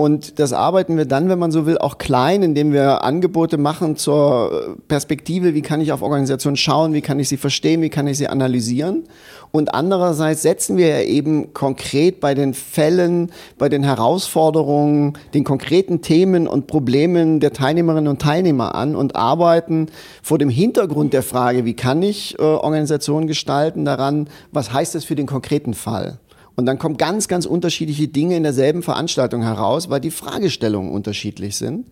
Und 0.00 0.38
das 0.38 0.54
arbeiten 0.54 0.96
wir 0.96 1.04
dann, 1.04 1.28
wenn 1.28 1.38
man 1.38 1.52
so 1.52 1.66
will, 1.66 1.76
auch 1.76 1.98
klein, 1.98 2.42
indem 2.42 2.72
wir 2.72 3.04
Angebote 3.04 3.58
machen 3.58 3.96
zur 3.96 4.78
Perspektive, 4.88 5.52
wie 5.52 5.60
kann 5.60 5.82
ich 5.82 5.92
auf 5.92 6.00
Organisationen 6.00 6.56
schauen, 6.56 6.94
wie 6.94 7.02
kann 7.02 7.20
ich 7.20 7.28
sie 7.28 7.36
verstehen, 7.36 7.82
wie 7.82 7.90
kann 7.90 8.06
ich 8.06 8.16
sie 8.16 8.26
analysieren. 8.26 9.04
Und 9.50 9.74
andererseits 9.74 10.40
setzen 10.40 10.78
wir 10.78 11.04
eben 11.04 11.52
konkret 11.52 12.18
bei 12.18 12.32
den 12.32 12.54
Fällen, 12.54 13.30
bei 13.58 13.68
den 13.68 13.82
Herausforderungen, 13.82 15.18
den 15.34 15.44
konkreten 15.44 16.00
Themen 16.00 16.48
und 16.48 16.66
Problemen 16.66 17.38
der 17.38 17.52
Teilnehmerinnen 17.52 18.08
und 18.08 18.22
Teilnehmer 18.22 18.74
an 18.74 18.96
und 18.96 19.16
arbeiten 19.16 19.88
vor 20.22 20.38
dem 20.38 20.48
Hintergrund 20.48 21.12
der 21.12 21.22
Frage, 21.22 21.66
wie 21.66 21.74
kann 21.74 22.02
ich 22.02 22.38
äh, 22.38 22.42
Organisationen 22.42 23.26
gestalten, 23.26 23.84
daran, 23.84 24.30
was 24.50 24.72
heißt 24.72 24.94
das 24.94 25.04
für 25.04 25.14
den 25.14 25.26
konkreten 25.26 25.74
Fall. 25.74 26.20
Und 26.60 26.66
dann 26.66 26.78
kommen 26.78 26.96
ganz, 26.96 27.26
ganz 27.26 27.46
unterschiedliche 27.46 28.06
Dinge 28.08 28.36
in 28.36 28.42
derselben 28.42 28.82
Veranstaltung 28.82 29.42
heraus, 29.42 29.90
weil 29.90 30.00
die 30.00 30.10
Fragestellungen 30.10 30.92
unterschiedlich 30.92 31.56
sind. 31.56 31.86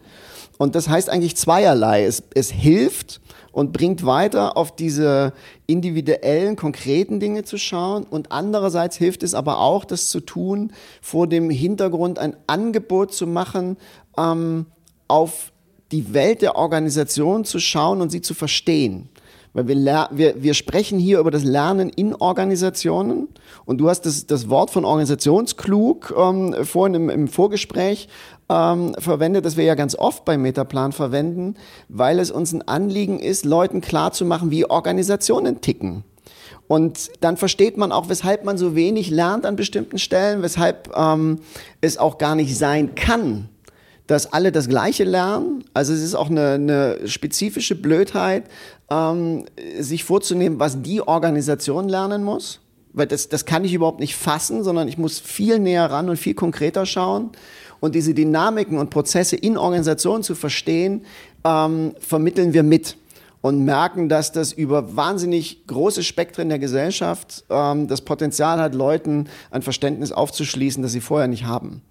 Und 0.59 0.75
das 0.75 0.89
heißt 0.89 1.09
eigentlich 1.09 1.37
zweierlei. 1.37 2.05
Es, 2.05 2.23
es 2.35 2.51
hilft, 2.51 3.21
und 3.59 3.73
bringt 3.73 4.07
weiter, 4.07 4.57
auf 4.57 4.77
diese 4.77 5.33
individuellen, 5.67 6.55
konkreten 6.55 7.19
Dinge 7.19 7.43
zu 7.43 7.59
schauen. 7.59 8.05
Und 8.05 8.31
andererseits 8.31 8.97
hilft 8.97 9.25
es 9.25 9.35
aber 9.35 9.59
auch, 9.59 9.85
das 9.85 10.11
zu 10.11 10.21
tun, 10.21 10.73
vor 11.03 11.27
dem 11.27 11.51
Hintergrund 11.51 12.21
ein 12.21 12.37
Angebot 12.47 13.13
zu 13.13 13.27
machen, 13.27 13.77
ähm, 14.17 14.67
auf 15.09 15.53
die 15.91 16.15
Welt 16.15 16.43
der 16.43 16.55
Organisation 16.55 17.45
zu 17.45 17.59
schauen 17.59 18.01
und 18.01 18.11
sie 18.11 18.21
zu 18.21 18.35
verstehen. 18.35 19.09
Weil 19.59 19.67
wir, 19.67 20.09
wir, 20.13 20.41
wir 20.41 20.55
sprechen 20.55 21.01
hier 21.01 21.19
über 21.19 21.33
das 21.33 21.43
Lernen 21.43 21.89
in 21.89 22.15
Organisationen 22.15 23.27
und 23.65 23.79
du 23.79 23.89
hast 23.89 24.03
das, 24.03 24.25
das 24.27 24.49
Wort 24.49 24.71
von 24.71 24.85
organisationsklug 24.85 26.15
ähm, 26.17 26.55
vorhin 26.63 26.95
im, 26.95 27.11
im 27.11 27.27
Vorgespräch 27.27 28.09
ähm, 28.49 28.95
verwendet, 29.01 29.45
das 29.45 29.57
wir 29.57 29.65
ja 29.65 29.75
ganz 29.75 29.97
oft 29.97 30.25
beim 30.25 30.43
Metaplan 30.43 30.93
verwenden, 30.93 31.57
weil 31.89 32.21
es 32.21 32.31
uns 32.31 32.53
ein 32.53 32.69
Anliegen 32.69 33.19
ist, 33.19 33.45
Leuten 33.45 33.81
klarzumachen, 33.81 34.53
wie 34.53 34.65
Organisationen 34.65 35.61
ticken. 35.61 36.05
Und 36.69 37.11
dann 37.21 37.37
versteht 37.37 37.77
man 37.79 37.91
auch, 37.91 38.09
weshalb 38.09 38.45
man 38.45 38.59
so 38.59 38.77
wenig 38.77 39.11
lernt 39.11 39.45
an 39.45 39.57
bestimmten 39.57 39.99
Stellen, 39.99 40.41
weshalb 40.43 40.97
ähm, 40.97 41.41
es 41.81 41.99
auch 41.99 42.19
gar 42.19 42.37
nicht 42.37 42.57
sein 42.57 42.95
kann, 42.95 43.49
dass 44.07 44.33
alle 44.33 44.53
das 44.53 44.69
Gleiche 44.69 45.05
lernen. 45.05 45.65
Also 45.75 45.93
es 45.93 46.03
ist 46.03 46.15
auch 46.15 46.31
eine, 46.31 46.53
eine 46.53 47.09
spezifische 47.09 47.75
Blödheit, 47.75 48.45
ähm, 48.91 49.45
sich 49.79 50.05
vorzunehmen, 50.05 50.59
was 50.59 50.83
die 50.83 51.01
Organisation 51.01 51.89
lernen 51.89 52.25
muss. 52.25 52.61
Weil 52.93 53.07
das, 53.07 53.29
das 53.29 53.45
kann 53.45 53.65
ich 53.65 53.75
überhaupt 53.75 54.01
nicht 54.01 54.17
fassen, 54.17 54.65
sondern 54.65 54.89
ich 54.89 54.99
muss 54.99 55.21
viel 55.21 55.59
näher 55.59 55.91
ran 55.91 56.09
und 56.09 56.17
viel 56.17 56.35
konkreter 56.35 56.87
schauen 56.87 57.31
und 57.81 57.95
diese 57.95 58.15
Dynamiken 58.15 58.79
und 58.79 58.91
Prozesse 58.91 59.37
in 59.37 59.57
Organisationen 59.57 60.23
zu 60.23 60.35
verstehen, 60.35 61.05
ähm, 61.45 61.95
vermitteln 62.01 62.53
wir 62.53 62.63
mit 62.63 62.97
und 63.41 63.65
merken, 63.65 64.09
dass 64.09 64.33
das 64.33 64.53
über 64.53 64.97
wahnsinnig 64.97 65.67
große 65.67 66.03
Spektren 66.03 66.49
der 66.49 66.59
Gesellschaft 66.59 67.45
ähm, 67.51 67.87
das 67.87 68.01
Potenzial 68.01 68.59
hat, 68.61 68.75
Leuten 68.75 69.29
ein 69.51 69.63
Verständnis 69.63 70.11
aufzuschließen, 70.11 70.83
das 70.83 70.93
sie 70.93 71.01
vorher 71.01 71.29
nicht 71.29 71.45
haben. 71.45 71.83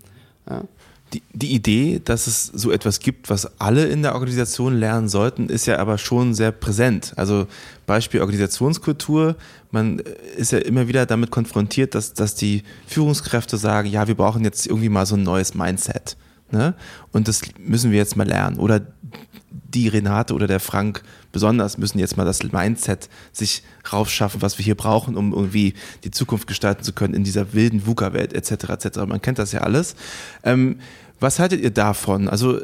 Ja. 0.50 0.64
Die, 1.14 1.22
die 1.32 1.54
Idee, 1.54 2.02
dass 2.04 2.28
es 2.28 2.48
so 2.48 2.72
etwas 2.72 3.00
gibt, 3.00 3.30
was 3.30 3.60
alle 3.60 3.86
in 3.86 4.02
der 4.02 4.16
Organisation 4.16 4.78
lernen 4.78 5.08
sollten, 5.08 5.48
ist 5.48 5.66
ja 5.66 5.80
aber 5.80 5.98
schon 5.98 6.34
sehr 6.34 6.52
präsent. 6.52 7.14
Also 7.16 7.48
Beispiel 7.86 8.20
Organisationskultur, 8.20 9.38
man 9.72 10.00
ist 10.36 10.52
ja 10.52 10.60
immer 10.60 10.90
wieder 10.90 11.06
damit 11.06 11.32
konfrontiert, 11.32 11.96
dass, 11.96 12.14
dass 12.14 12.36
die 12.36 12.64
Führungskräfte 12.88 13.58
sagen, 13.58 13.90
ja, 13.90 14.08
wir 14.08 14.16
brauchen 14.16 14.44
jetzt 14.44 14.68
irgendwie 14.68 14.90
mal 14.90 15.06
so 15.06 15.16
ein 15.16 15.24
neues 15.24 15.54
Mindset. 15.54 16.18
Ne? 16.52 16.76
Und 17.12 17.28
das 17.28 17.42
müssen 17.60 17.92
wir 17.92 17.98
jetzt 17.98 18.16
mal 18.16 18.28
lernen. 18.28 18.58
Oder 18.58 18.82
die 19.78 19.88
Renate 19.88 20.34
oder 20.34 20.48
der 20.48 20.60
Frank 20.60 21.04
besonders 21.32 21.78
müssen 21.78 22.00
jetzt 22.00 22.18
mal 22.18 22.26
das 22.26 22.42
Mindset 22.44 23.10
sich 23.32 23.64
raufschaffen, 23.92 24.42
was 24.42 24.58
wir 24.58 24.66
hier 24.66 24.76
brauchen, 24.76 25.16
um 25.16 25.34
irgendwie 25.34 25.76
die 26.04 26.12
Zukunft 26.12 26.48
gestalten 26.48 26.84
zu 26.84 26.94
können 26.94 27.14
in 27.14 27.24
dieser 27.24 27.54
wilden 27.54 27.86
VUCA-Welt 27.86 28.34
etc. 28.34 28.70
etc. 28.70 28.98
Man 29.08 29.22
kennt 29.22 29.38
das 29.38 29.52
ja 29.52 29.62
alles. 29.62 29.96
Ähm, 30.44 30.80
was 31.20 31.40
haltet 31.40 31.62
ihr 31.62 31.70
davon? 31.70 32.28
Also 32.28 32.60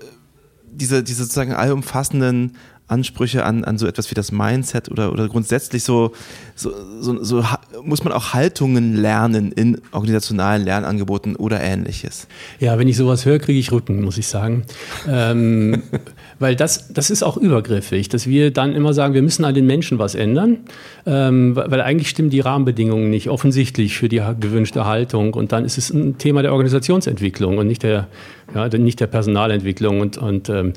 diese, 0.71 1.03
diese 1.03 1.23
sozusagen 1.23 1.53
allumfassenden 1.53 2.57
Ansprüche 2.93 3.43
an, 3.43 3.63
an 3.63 3.77
so 3.77 3.87
etwas 3.87 4.11
wie 4.11 4.15
das 4.15 4.31
Mindset 4.31 4.89
oder, 4.91 5.11
oder 5.11 5.27
grundsätzlich 5.27 5.83
so, 5.83 6.11
so, 6.55 6.71
so, 7.01 7.23
so 7.23 7.43
muss 7.83 8.03
man 8.03 8.13
auch 8.13 8.33
Haltungen 8.33 8.95
lernen 8.95 9.51
in 9.51 9.81
organisationalen 9.91 10.63
Lernangeboten 10.63 11.35
oder 11.35 11.59
ähnliches? 11.61 12.27
Ja, 12.59 12.77
wenn 12.77 12.87
ich 12.87 12.95
sowas 12.95 13.25
höre, 13.25 13.39
kriege 13.39 13.59
ich 13.59 13.71
Rücken, 13.71 14.03
muss 14.03 14.17
ich 14.17 14.27
sagen. 14.27 14.63
ähm, 15.09 15.83
weil 16.39 16.55
das, 16.55 16.93
das 16.93 17.09
ist 17.09 17.23
auch 17.23 17.37
übergriffig, 17.37 18.09
dass 18.09 18.27
wir 18.27 18.51
dann 18.51 18.73
immer 18.73 18.93
sagen, 18.93 19.13
wir 19.13 19.21
müssen 19.21 19.45
an 19.45 19.55
den 19.55 19.65
Menschen 19.65 19.97
was 19.97 20.13
ändern, 20.13 20.59
ähm, 21.05 21.55
weil 21.55 21.81
eigentlich 21.81 22.09
stimmen 22.09 22.29
die 22.29 22.41
Rahmenbedingungen 22.41 23.09
nicht 23.09 23.29
offensichtlich 23.29 23.97
für 23.97 24.09
die 24.09 24.21
gewünschte 24.39 24.85
Haltung 24.85 25.33
und 25.33 25.51
dann 25.51 25.65
ist 25.65 25.77
es 25.77 25.89
ein 25.89 26.17
Thema 26.17 26.41
der 26.41 26.51
Organisationsentwicklung 26.51 27.57
und 27.57 27.67
nicht 27.67 27.83
der, 27.83 28.07
ja, 28.53 28.67
nicht 28.69 28.99
der 28.99 29.07
Personalentwicklung 29.07 30.01
und, 30.01 30.17
und 30.17 30.49
ähm, 30.49 30.73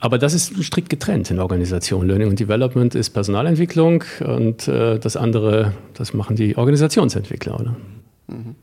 aber 0.00 0.18
das 0.18 0.34
ist 0.34 0.62
strikt 0.64 0.88
getrennt 0.88 1.30
in 1.30 1.40
Organisation. 1.40 2.06
Learning 2.06 2.28
und 2.28 2.40
Development 2.40 2.94
ist 2.94 3.10
Personalentwicklung 3.10 4.04
und 4.20 4.68
äh, 4.68 4.98
das 4.98 5.16
andere, 5.16 5.72
das 5.94 6.14
machen 6.14 6.36
die 6.36 6.56
Organisationsentwickler, 6.56 7.60
oder? 7.60 7.76
Mhm. 8.28 8.54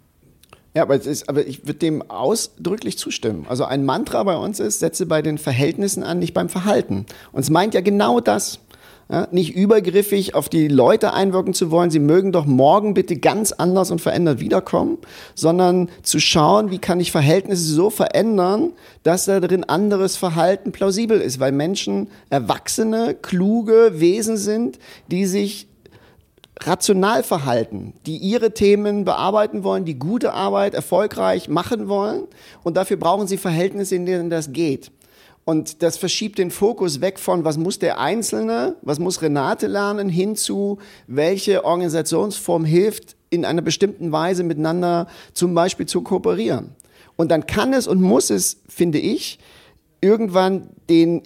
Ja, 0.76 0.82
aber, 0.82 0.96
ist, 0.96 1.30
aber 1.30 1.48
ich 1.48 1.66
würde 1.66 1.80
dem 1.80 2.02
ausdrücklich 2.12 2.98
zustimmen. 2.98 3.46
Also 3.48 3.64
ein 3.64 3.86
Mantra 3.86 4.22
bei 4.24 4.36
uns 4.36 4.60
ist, 4.60 4.80
setze 4.80 5.06
bei 5.06 5.22
den 5.22 5.38
Verhältnissen 5.38 6.04
an, 6.04 6.20
nicht 6.20 6.34
beim 6.34 6.50
Verhalten. 6.50 7.06
Und 7.32 7.42
es 7.42 7.50
meint 7.50 7.74
ja 7.74 7.80
genau 7.80 8.20
das. 8.20 8.60
Ja, 9.08 9.28
nicht 9.30 9.56
übergriffig 9.56 10.34
auf 10.34 10.50
die 10.50 10.68
Leute 10.68 11.14
einwirken 11.14 11.54
zu 11.54 11.70
wollen, 11.70 11.92
sie 11.92 12.00
mögen 12.00 12.32
doch 12.32 12.48
morgen 12.48 12.96
bitte 12.96 13.18
ganz 13.18 13.52
anders 13.52 13.92
und 13.92 14.02
verändert 14.02 14.40
wiederkommen, 14.40 14.98
sondern 15.36 15.90
zu 16.02 16.20
schauen, 16.20 16.72
wie 16.72 16.80
kann 16.80 17.00
ich 17.00 17.12
Verhältnisse 17.12 17.72
so 17.72 17.92
verändern, 17.92 18.74
dass 19.04 19.26
da 19.26 19.40
drin 19.40 19.64
anderes 19.64 20.18
Verhalten 20.18 20.72
plausibel 20.72 21.22
ist, 21.22 21.40
weil 21.40 21.52
Menschen 21.52 22.08
erwachsene, 22.32 23.14
kluge 23.14 24.00
Wesen 24.00 24.38
sind, 24.38 24.80
die 25.12 25.28
sich 25.28 25.68
rational 26.62 27.22
verhalten, 27.22 27.94
die 28.06 28.18
ihre 28.18 28.54
Themen 28.54 29.06
bearbeiten 29.06 29.64
wollen, 29.64 29.86
die 29.86 30.00
gute 30.00 30.34
Arbeit 30.34 30.74
erfolgreich 30.74 31.48
machen 31.48 31.88
wollen. 31.88 32.24
Und 32.64 32.78
dafür 32.78 32.98
brauchen 32.98 33.28
sie 33.28 33.38
Verhältnisse, 33.38 33.96
in 33.96 34.06
denen 34.06 34.30
das 34.30 34.52
geht. 34.52 34.92
Und 35.48 35.84
das 35.84 35.98
verschiebt 35.98 36.40
den 36.40 36.50
Fokus 36.50 37.02
weg 37.02 37.20
von, 37.20 37.46
was 37.46 37.58
muss 37.58 37.78
der 37.78 38.00
Einzelne, 38.00 38.76
was 38.82 38.98
muss 38.98 39.22
Renate 39.22 39.68
lernen, 39.68 40.10
hin 40.10 40.36
zu, 40.36 40.80
welche 41.06 41.64
Organisationsform 41.64 42.66
hilft, 42.66 43.16
in 43.30 43.46
einer 43.46 43.62
bestimmten 43.62 44.12
Weise 44.12 44.44
miteinander 44.44 45.08
zum 45.34 45.54
Beispiel 45.54 45.86
zu 45.86 46.02
kooperieren. 46.02 46.72
Und 47.16 47.30
dann 47.30 47.46
kann 47.46 47.74
es 47.74 47.86
und 47.86 48.02
muss 48.02 48.32
es, 48.32 48.58
finde 48.68 48.98
ich, 48.98 49.38
irgendwann 50.02 50.70
den 50.90 51.22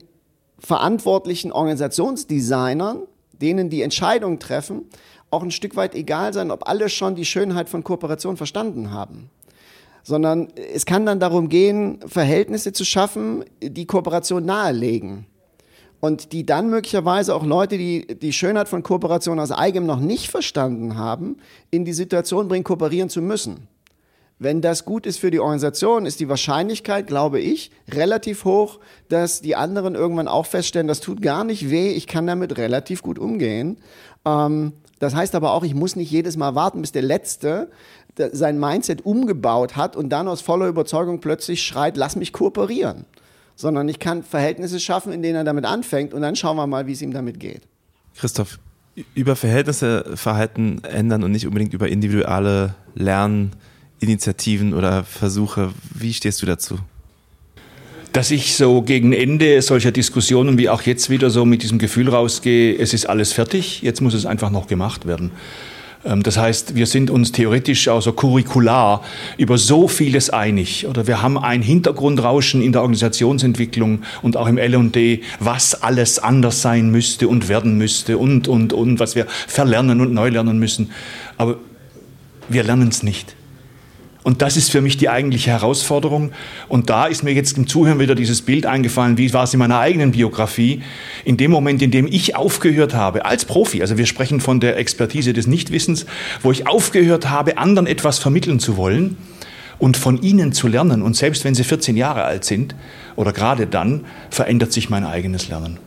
verantwortlichen 0.59 1.53
Organisationsdesignern, 1.53 3.03
denen 3.41 3.69
die 3.69 3.81
Entscheidungen 3.81 4.39
treffen, 4.39 4.83
auch 5.29 5.43
ein 5.43 5.51
Stück 5.51 5.77
weit 5.77 5.95
egal 5.95 6.33
sein, 6.33 6.51
ob 6.51 6.67
alle 6.67 6.89
schon 6.89 7.15
die 7.15 7.25
Schönheit 7.25 7.69
von 7.69 7.85
Kooperation 7.85 8.35
verstanden 8.35 8.91
haben 8.91 9.29
sondern 10.09 10.47
es 10.73 10.87
kann 10.87 11.05
dann 11.05 11.19
darum 11.19 11.49
gehen, 11.49 11.99
Verhältnisse 12.07 12.73
zu 12.73 12.83
schaffen, 12.83 13.45
die 13.61 13.85
Kooperation 13.85 14.43
nahelegen. 14.43 15.27
Und 15.99 16.31
die 16.31 16.47
dann 16.47 16.71
möglicherweise 16.71 17.35
auch 17.35 17.45
Leute, 17.45 17.77
die 17.77 18.07
die 18.07 18.33
Schönheit 18.33 18.67
von 18.69 18.81
Kooperation 18.81 19.39
aus 19.39 19.51
eigenem 19.51 19.85
noch 19.85 19.99
nicht 19.99 20.31
verstanden 20.31 20.97
haben, 20.97 21.37
in 21.69 21.85
die 21.85 21.93
Situation 21.93 22.47
bringen, 22.47 22.63
kooperieren 22.63 23.09
zu 23.09 23.21
müssen. 23.21 23.67
Wenn 24.39 24.61
das 24.61 24.83
gut 24.83 25.05
ist 25.05 25.19
für 25.19 25.29
die 25.29 25.41
Organisation, 25.41 26.07
ist 26.07 26.19
die 26.19 26.29
Wahrscheinlichkeit, 26.29 27.05
glaube 27.05 27.39
ich, 27.39 27.69
relativ 27.91 28.45
hoch, 28.45 28.79
dass 29.09 29.41
die 29.41 29.55
anderen 29.55 29.93
irgendwann 29.93 30.27
auch 30.27 30.47
feststellen, 30.47 30.87
das 30.87 31.01
tut 31.01 31.21
gar 31.21 31.43
nicht 31.43 31.69
weh, 31.69 31.91
ich 31.91 32.07
kann 32.07 32.25
damit 32.25 32.57
relativ 32.57 33.03
gut 33.03 33.19
umgehen. 33.19 33.77
Ähm, 34.25 34.73
das 34.97 35.13
heißt 35.13 35.35
aber 35.35 35.53
auch, 35.53 35.63
ich 35.63 35.75
muss 35.75 35.95
nicht 35.95 36.09
jedes 36.09 36.35
Mal 36.35 36.55
warten, 36.55 36.81
bis 36.81 36.91
der 36.91 37.03
Letzte 37.03 37.69
sein 38.31 38.59
Mindset 38.59 39.05
umgebaut 39.05 39.75
hat 39.75 39.95
und 39.95 40.09
dann 40.09 40.27
aus 40.27 40.41
voller 40.41 40.67
Überzeugung 40.67 41.19
plötzlich 41.19 41.63
schreit, 41.63 41.97
lass 41.97 42.15
mich 42.15 42.33
kooperieren. 42.33 43.05
Sondern 43.55 43.89
ich 43.89 43.99
kann 43.99 44.23
Verhältnisse 44.23 44.79
schaffen, 44.79 45.11
in 45.11 45.21
denen 45.21 45.35
er 45.35 45.43
damit 45.43 45.65
anfängt 45.65 46.13
und 46.13 46.21
dann 46.21 46.35
schauen 46.35 46.55
wir 46.57 46.67
mal, 46.67 46.87
wie 46.87 46.93
es 46.93 47.01
ihm 47.01 47.13
damit 47.13 47.39
geht. 47.39 47.61
Christoph, 48.15 48.59
über 49.15 49.35
Verhältnisse 49.35 50.05
Verhalten 50.15 50.81
ändern 50.83 51.23
und 51.23 51.31
nicht 51.31 51.47
unbedingt 51.47 51.73
über 51.73 51.87
individuelle 51.87 52.75
Lerninitiativen 52.95 54.73
oder 54.73 55.03
Versuche. 55.03 55.71
Wie 55.93 56.13
stehst 56.13 56.41
du 56.41 56.45
dazu? 56.45 56.79
Dass 58.11 58.31
ich 58.31 58.55
so 58.55 58.81
gegen 58.81 59.13
Ende 59.13 59.61
solcher 59.61 59.91
Diskussionen 59.91 60.57
wie 60.57 60.69
auch 60.69 60.81
jetzt 60.81 61.09
wieder 61.09 61.29
so 61.29 61.45
mit 61.45 61.61
diesem 61.61 61.77
Gefühl 61.77 62.09
rausgehe, 62.09 62.75
es 62.77 62.93
ist 62.93 63.05
alles 63.05 63.33
fertig, 63.33 63.81
jetzt 63.81 64.01
muss 64.01 64.13
es 64.13 64.25
einfach 64.25 64.49
noch 64.49 64.67
gemacht 64.67 65.05
werden. 65.05 65.31
Ähm, 66.05 66.23
das 66.23 66.37
heißt, 66.37 66.75
wir 66.75 66.85
sind 66.85 67.09
uns 67.09 67.31
theoretisch, 67.31 67.87
also 67.87 68.13
curricular, 68.13 69.03
über 69.37 69.57
so 69.57 69.87
vieles 69.87 70.29
einig. 70.29 70.87
Oder 70.87 71.07
wir 71.07 71.21
haben 71.21 71.37
ein 71.37 71.61
Hintergrundrauschen 71.61 72.61
in 72.61 72.71
der 72.71 72.81
Organisationsentwicklung 72.81 74.03
und 74.21 74.37
auch 74.37 74.47
im 74.47 74.57
L&D, 74.57 75.21
was 75.39 75.81
alles 75.81 76.19
anders 76.19 76.61
sein 76.61 76.89
müsste 76.91 77.27
und 77.27 77.49
werden 77.49 77.77
müsste 77.77 78.17
und, 78.17 78.47
und, 78.47 78.73
und, 78.73 78.99
was 78.99 79.15
wir 79.15 79.25
verlernen 79.47 80.01
und 80.01 80.13
neu 80.13 80.29
lernen 80.29 80.59
müssen. 80.59 80.91
Aber 81.37 81.57
wir 82.47 82.63
lernen 82.63 82.89
es 82.89 83.03
nicht. 83.03 83.35
Und 84.29 84.43
das 84.43 84.57
ist 84.57 84.69
für 84.69 84.81
mich 84.81 84.95
die 84.95 85.09
eigentliche 85.09 85.49
Herausforderung. 85.49 86.33
Und 86.67 86.91
da 86.91 87.07
ist 87.07 87.23
mir 87.23 87.33
jetzt 87.33 87.57
im 87.57 87.65
Zuhören 87.65 87.97
wieder 87.97 88.13
dieses 88.13 88.43
Bild 88.43 88.67
eingefallen, 88.67 89.17
wie 89.17 89.33
war 89.33 89.45
es 89.45 89.55
in 89.55 89.59
meiner 89.59 89.79
eigenen 89.79 90.11
Biografie. 90.11 90.83
In 91.25 91.35
dem 91.35 91.49
Moment, 91.49 91.81
in 91.81 91.89
dem 91.89 92.05
ich 92.05 92.35
aufgehört 92.35 92.93
habe, 92.93 93.25
als 93.25 93.45
Profi, 93.45 93.81
also 93.81 93.97
wir 93.97 94.05
sprechen 94.05 94.39
von 94.39 94.59
der 94.59 94.77
Expertise 94.77 95.33
des 95.33 95.47
Nichtwissens, 95.47 96.05
wo 96.43 96.51
ich 96.51 96.67
aufgehört 96.67 97.27
habe, 97.31 97.57
anderen 97.57 97.87
etwas 97.87 98.19
vermitteln 98.19 98.59
zu 98.59 98.77
wollen 98.77 99.17
und 99.79 99.97
von 99.97 100.21
ihnen 100.21 100.53
zu 100.53 100.67
lernen. 100.67 101.01
Und 101.01 101.15
selbst 101.15 101.43
wenn 101.43 101.55
sie 101.55 101.63
14 101.63 101.97
Jahre 101.97 102.23
alt 102.23 102.45
sind 102.45 102.75
oder 103.15 103.33
gerade 103.33 103.65
dann, 103.65 104.05
verändert 104.29 104.71
sich 104.71 104.91
mein 104.91 105.05
eigenes 105.05 105.47
Lernen. 105.47 105.79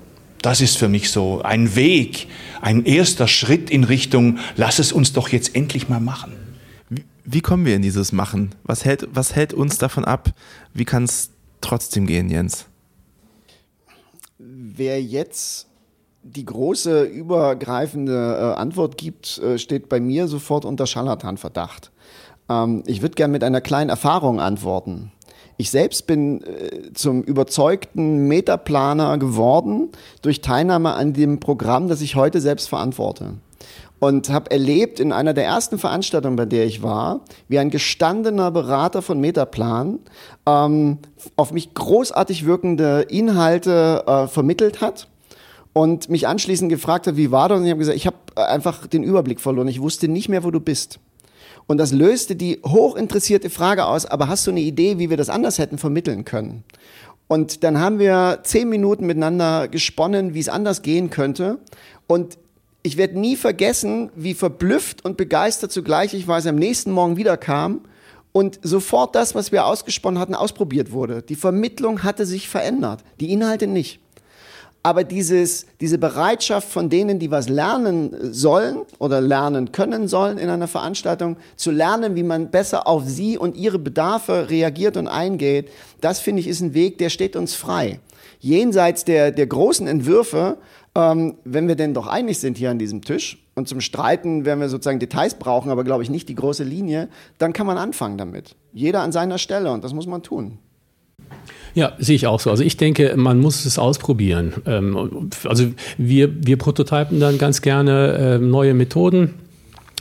Das 0.43 0.61
ist 0.61 0.79
für 0.79 0.89
mich 0.89 1.13
so 1.13 1.43
ein 1.43 1.77
Weg, 1.77 2.27
ein 2.61 2.85
erster 2.87 3.29
Schritt 3.29 3.71
in 3.71 3.85
Richtung, 3.85 4.41
lass 4.57 4.81
es 4.81 4.91
uns 4.91 5.13
doch 5.13 5.29
jetzt 5.29 5.55
endlich 5.55 5.89
mal 5.89 6.01
machen. 6.01 6.42
Wie 7.25 7.41
kommen 7.41 7.65
wir 7.65 7.77
in 7.77 7.83
dieses 7.83 8.13
Machen? 8.13 8.55
Was 8.65 8.85
hält, 8.85 9.09
was 9.13 9.35
hält 9.35 9.55
uns 9.55 9.79
davon 9.79 10.05
ab? 10.05 10.31
Wie 10.75 10.85
kann 10.85 11.05
es 11.05 11.31
trotzdem 11.61 12.07
gehen, 12.07 12.29
Jens? 12.29 12.67
Wer 14.39 15.01
jetzt 15.03 15.69
die 16.25 16.45
große 16.45 17.05
übergreifende 17.05 18.55
äh, 18.57 18.59
Antwort 18.59 18.97
gibt, 18.97 19.39
äh, 19.39 19.59
steht 19.59 19.89
bei 19.89 20.01
mir 20.01 20.29
sofort 20.29 20.65
unter 20.65 20.87
Scharlatanverdacht. 20.87 21.91
Ähm, 22.49 22.83
ich 22.87 23.03
würde 23.03 23.15
gerne 23.15 23.33
mit 23.33 23.45
einer 23.45 23.61
kleinen 23.61 23.91
Erfahrung 23.91 24.41
antworten. 24.41 25.13
Ich 25.59 25.71
selbst 25.71 26.07
bin 26.07 26.43
äh, 26.43 26.93
zum 26.93 27.23
überzeugten 27.23 28.27
Metaplaner 28.27 29.19
geworden 29.19 29.91
durch 30.23 30.41
Teilnahme 30.41 30.95
an 30.95 31.13
dem 31.13 31.39
Programm, 31.39 31.89
das 31.89 32.01
ich 32.01 32.17
heute 32.17 32.41
selbst 32.41 32.69
verantworte 32.69 33.35
und 34.03 34.31
habe 34.31 34.51
erlebt 34.51 34.99
in 34.99 35.13
einer 35.13 35.33
der 35.33 35.45
ersten 35.45 35.79
Veranstaltungen, 35.79 36.35
bei 36.35 36.45
der 36.45 36.67
ich 36.67 36.83
war, 36.83 37.21
wie 37.47 37.61
ein 37.61 37.71
gestandener 37.71 38.51
Berater 38.51 39.01
von 39.01 39.21
Metaplan 39.21 40.01
ähm, 40.45 40.99
auf 41.37 41.53
mich 41.53 41.73
großartig 41.73 42.45
wirkende 42.45 43.03
Inhalte 43.03 44.03
äh, 44.05 44.27
vermittelt 44.27 44.81
hat 44.81 45.07
und 45.73 46.09
mich 46.09 46.27
anschließend 46.27 46.69
gefragt 46.69 47.07
hat, 47.07 47.17
wie 47.17 47.31
war 47.31 47.49
das? 47.49 47.61
Und 47.61 47.65
ich 47.65 47.71
habe 47.71 47.79
gesagt, 47.79 47.97
ich 47.97 48.09
habe 48.09 48.17
einfach 48.35 48.89
den 48.89 49.05
Überblick 49.05 49.41
verloren. 49.41 49.69
Ich 49.69 49.81
wusste 49.81 50.09
nicht 50.09 50.29
mehr, 50.29 50.43
wo 50.43 50.51
du 50.51 50.59
bist. 50.59 50.99
Und 51.69 51.79
das 51.79 51.93
löste 51.93 52.35
die 52.35 52.61
hochinteressierte 52.67 53.51
Frage 53.51 53.87
aus, 53.87 54.05
aber 54.05 54.27
hast 54.27 54.45
du 54.49 54.51
eine 54.51 54.63
Idee, 54.63 54.99
wie 54.99 55.11
wir 55.11 55.17
das 55.17 55.29
anders 55.29 55.61
hätten 55.61 55.79
vermitteln 55.79 56.25
können? 56.25 56.65
Und 57.29 57.63
dann 57.63 57.79
haben 57.79 58.01
wir 58.01 58.41
zehn 58.43 58.69
Minuten 58.69 59.07
miteinander 59.07 59.69
gesponnen, 59.69 60.35
wie 60.35 60.41
es 60.41 60.49
anders 60.49 60.83
gehen 60.83 61.09
könnte. 61.09 61.59
Und 62.09 62.37
ich 62.83 62.97
werde 62.97 63.19
nie 63.19 63.37
vergessen, 63.37 64.11
wie 64.15 64.35
verblüfft 64.35 65.05
und 65.05 65.17
begeistert 65.17 65.73
zugleich 65.73 66.15
ich 66.15 66.27
war, 66.27 66.37
als 66.37 66.47
am 66.47 66.57
nächsten 66.57 66.91
Morgen 66.91 67.17
wiederkam 67.17 67.83
und 68.33 68.59
sofort 68.63 69.15
das, 69.15 69.35
was 69.35 69.53
wir 69.53 69.67
ausgesponnen 69.67 70.19
hatten, 70.19 70.35
ausprobiert 70.35 70.91
wurde. 70.91 71.23
Die 71.23 71.37
Vermittlung 71.37 72.03
hatte 72.03 72.27
sich 72.27 72.49
verändert, 72.49 73.05
die 73.21 73.33
Inhalte 73.33 73.67
nicht. 73.67 74.01
Aber 74.85 75.05
dieses, 75.05 75.67
diese 75.81 75.97
Bereitschaft 75.97 76.69
von 76.69 76.91
denen, 76.91 77.21
die 77.21 77.31
was 77.31 77.49
lernen 77.49 78.33
sollen 78.33 78.79
oder 78.99 79.21
lernen 79.21 79.71
können 79.71 80.09
sollen 80.09 80.39
in 80.39 80.49
einer 80.49 80.67
Veranstaltung, 80.67 81.37
zu 81.55 81.71
lernen, 81.71 82.17
wie 82.17 82.25
man 82.25 82.51
besser 82.51 82.89
auf 82.89 83.05
sie 83.07 83.39
und 83.39 83.57
ihre 83.57 83.79
Bedarfe 83.79 84.51
reagiert 84.51 84.97
und 84.97 85.07
eingeht, 85.07 85.71
das 86.01 86.19
finde 86.19 86.41
ich 86.41 86.49
ist 86.49 86.63
ein 86.63 86.75
Weg, 86.75 86.99
der 86.99 87.11
steht 87.11 87.37
uns 87.37 87.55
frei. 87.55 88.01
Jenseits 88.41 89.05
der, 89.05 89.31
der 89.31 89.47
großen 89.47 89.87
Entwürfe, 89.87 90.57
ähm, 90.95 91.37
wenn 91.45 91.69
wir 91.69 91.77
denn 91.77 91.95
doch 91.95 92.07
einig 92.07 92.39
sind 92.39 92.59
hier 92.59 92.71
an 92.71 92.79
diesem 92.79 93.03
Tisch 93.03 93.39
und 93.55 93.69
zum 93.69 93.81
Streiten, 93.81 94.45
wenn 94.45 94.61
wir 94.61 94.69
sozusagen 94.69 94.99
Details 94.99 95.35
brauchen, 95.35 95.71
aber 95.71 95.85
glaube 95.85 96.03
ich 96.03 96.11
nicht 96.11 96.29
die 96.29 96.35
große 96.35 96.65
Linie, 96.65 97.09
dann 97.39 97.53
kann 97.53 97.67
man 97.67 97.79
anfangen 97.79 98.19
damit. 98.19 98.57
Jeder 98.73 99.01
an 99.01 99.13
seiner 99.13 99.39
Stelle 99.39 99.73
und 99.73 99.85
das 99.85 99.95
muss 99.95 100.07
man 100.07 100.23
tun. 100.23 100.59
Ja, 101.75 101.93
sehe 101.99 102.17
ich 102.17 102.27
auch 102.27 102.41
so. 102.41 102.51
Also 102.51 102.63
ich 102.63 102.77
denke, 102.77 103.15
man 103.17 103.39
muss 103.41 103.65
es 103.65 103.79
ausprobieren. 103.79 104.55
Ähm, 104.67 105.31
also 105.45 105.69
wir, 105.97 106.47
wir 106.47 106.59
prototypen 106.59 107.21
dann 107.21 107.39
ganz 107.39 107.63
gerne 107.63 108.19
ähm, 108.19 108.51
neue 108.51 108.75
Methoden 108.75 109.35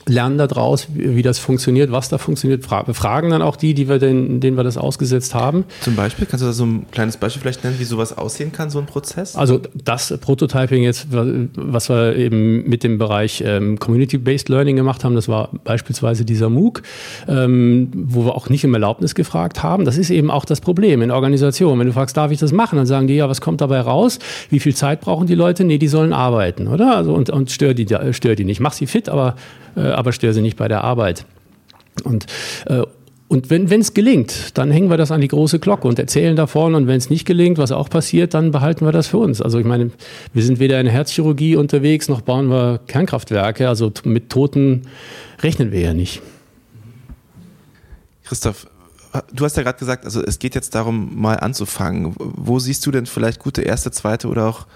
lernen 0.07 0.37
daraus, 0.37 0.87
wie, 0.93 1.15
wie 1.15 1.21
das 1.21 1.39
funktioniert, 1.39 1.91
was 1.91 2.09
da 2.09 2.17
funktioniert, 2.17 2.63
fra 2.65 2.83
fragen 2.93 3.29
dann 3.29 3.41
auch 3.41 3.55
die, 3.55 3.73
die 3.73 3.87
wir 3.87 3.99
den, 3.99 4.39
denen 4.39 4.57
wir 4.57 4.63
das 4.63 4.77
ausgesetzt 4.77 5.35
haben. 5.35 5.65
Zum 5.81 5.95
Beispiel, 5.95 6.25
kannst 6.25 6.43
du 6.43 6.47
da 6.47 6.53
so 6.53 6.65
ein 6.65 6.85
kleines 6.91 7.17
Beispiel 7.17 7.41
vielleicht 7.41 7.63
nennen, 7.63 7.77
wie 7.79 7.83
sowas 7.83 8.17
aussehen 8.17 8.51
kann, 8.51 8.69
so 8.69 8.79
ein 8.79 8.85
Prozess? 8.85 9.35
Also 9.35 9.61
das 9.73 10.17
Prototyping 10.19 10.83
jetzt, 10.83 11.07
was 11.11 11.89
wir 11.89 12.15
eben 12.15 12.67
mit 12.67 12.83
dem 12.83 12.97
Bereich 12.97 13.43
ähm, 13.45 13.79
Community-Based 13.79 14.49
Learning 14.49 14.75
gemacht 14.75 15.03
haben, 15.03 15.15
das 15.15 15.27
war 15.27 15.49
beispielsweise 15.63 16.25
dieser 16.25 16.49
MOOC, 16.49 16.81
ähm, 17.27 17.89
wo 17.93 18.25
wir 18.25 18.35
auch 18.35 18.49
nicht 18.49 18.65
um 18.65 18.73
Erlaubnis 18.73 19.15
gefragt 19.15 19.63
haben. 19.63 19.85
Das 19.85 19.97
ist 19.97 20.09
eben 20.09 20.31
auch 20.31 20.45
das 20.45 20.61
Problem 20.61 21.01
in 21.01 21.11
Organisationen. 21.11 21.79
Wenn 21.79 21.87
du 21.87 21.93
fragst, 21.93 22.17
darf 22.17 22.31
ich 22.31 22.39
das 22.39 22.51
machen, 22.51 22.77
dann 22.77 22.85
sagen 22.85 23.07
die, 23.07 23.15
ja, 23.15 23.29
was 23.29 23.41
kommt 23.41 23.61
dabei 23.61 23.81
raus? 23.81 24.19
Wie 24.49 24.59
viel 24.59 24.75
Zeit 24.75 25.01
brauchen 25.01 25.27
die 25.27 25.35
Leute? 25.35 25.63
Nee, 25.63 25.77
die 25.77 25.87
sollen 25.87 26.13
arbeiten, 26.13 26.67
oder? 26.67 26.95
Also 26.95 27.13
und, 27.13 27.29
und 27.29 27.51
stör 27.51 27.73
die, 27.73 27.87
stör 28.11 28.35
die 28.35 28.45
nicht. 28.45 28.59
Mach 28.59 28.73
sie 28.73 28.87
fit, 28.87 29.09
aber 29.09 29.35
äh, 29.75 29.90
aber 29.97 30.11
störe 30.11 30.33
sie 30.33 30.41
nicht 30.41 30.57
bei 30.57 30.67
der 30.67 30.83
Arbeit. 30.83 31.25
Und 32.03 32.25
äh, 32.65 32.83
und 33.31 33.49
wenn 33.49 33.79
es 33.79 33.93
gelingt, 33.93 34.57
dann 34.57 34.71
hängen 34.71 34.89
wir 34.89 34.97
das 34.97 35.09
an 35.09 35.21
die 35.21 35.29
große 35.29 35.59
Glocke 35.59 35.87
und 35.87 35.97
erzählen 35.97 36.35
davon. 36.35 36.75
Und 36.75 36.87
wenn 36.87 36.97
es 36.97 37.09
nicht 37.09 37.23
gelingt, 37.23 37.57
was 37.59 37.71
auch 37.71 37.89
passiert, 37.89 38.33
dann 38.33 38.51
behalten 38.51 38.83
wir 38.83 38.91
das 38.91 39.07
für 39.07 39.19
uns. 39.19 39.41
Also 39.41 39.57
ich 39.57 39.65
meine, 39.65 39.91
wir 40.33 40.43
sind 40.43 40.59
weder 40.59 40.81
in 40.81 40.87
Herzchirurgie 40.87 41.55
unterwegs, 41.55 42.09
noch 42.09 42.19
bauen 42.19 42.49
wir 42.49 42.81
Kernkraftwerke. 42.87 43.69
Also 43.69 43.89
mit 44.03 44.29
Toten 44.29 44.81
rechnen 45.41 45.71
wir 45.71 45.79
ja 45.79 45.93
nicht. 45.93 46.21
Christoph, 48.25 48.67
du 49.31 49.45
hast 49.45 49.55
ja 49.55 49.63
gerade 49.63 49.79
gesagt, 49.79 50.03
also 50.03 50.21
es 50.21 50.37
geht 50.37 50.53
jetzt 50.53 50.75
darum, 50.75 51.17
mal 51.17 51.35
anzufangen. 51.35 52.13
Wo 52.17 52.59
siehst 52.59 52.85
du 52.85 52.91
denn 52.91 53.05
vielleicht 53.05 53.39
gute 53.39 53.61
erste, 53.61 53.91
zweite 53.91 54.27
oder 54.27 54.45
auch 54.45 54.67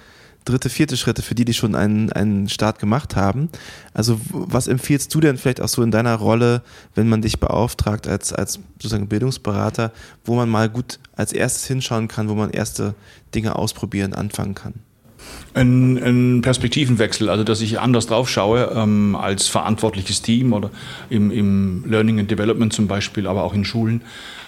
dritte, 0.45 0.69
vierte 0.69 0.95
Schritte 0.95 1.21
für 1.21 1.35
die, 1.35 1.43
die 1.43 1.53
schon 1.53 1.75
einen, 1.75 2.11
einen 2.11 2.47
Start 2.47 2.79
gemacht 2.79 3.15
haben. 3.15 3.49
Also 3.93 4.19
was 4.29 4.67
empfiehlst 4.67 5.13
du 5.13 5.19
denn 5.19 5.37
vielleicht 5.37 5.61
auch 5.61 5.67
so 5.67 5.81
in 5.81 5.91
deiner 5.91 6.15
Rolle, 6.15 6.61
wenn 6.93 7.09
man 7.09 7.21
dich 7.21 7.39
beauftragt 7.39 8.07
als, 8.07 8.31
als 8.31 8.59
sozusagen 8.75 9.07
Bildungsberater, 9.07 9.91
wo 10.23 10.35
man 10.35 10.47
mal 10.47 10.69
gut 10.69 10.99
als 11.15 11.33
erstes 11.33 11.65
hinschauen 11.65 12.07
kann, 12.07 12.29
wo 12.29 12.35
man 12.35 12.51
erste 12.51 12.95
Dinge 13.33 13.55
ausprobieren, 13.55 14.13
anfangen 14.13 14.55
kann? 14.55 14.75
Ein, 15.53 15.97
ein, 16.03 16.41
Perspektivenwechsel, 16.41 17.29
also 17.29 17.43
dass 17.43 17.61
ich 17.61 17.79
anders 17.79 18.07
drauf 18.07 18.29
schaue 18.29 18.71
ähm, 18.75 19.15
als 19.15 19.47
verantwortliches 19.47 20.21
Team 20.21 20.53
oder 20.53 20.69
im, 21.09 21.31
im 21.31 21.83
Learning 21.87 22.19
and 22.19 22.29
Development 22.29 22.71
zum 22.71 22.87
Beispiel, 22.87 23.25
aber 23.25 23.43
auch 23.43 23.53
in 23.53 23.65
Schulen 23.65 24.01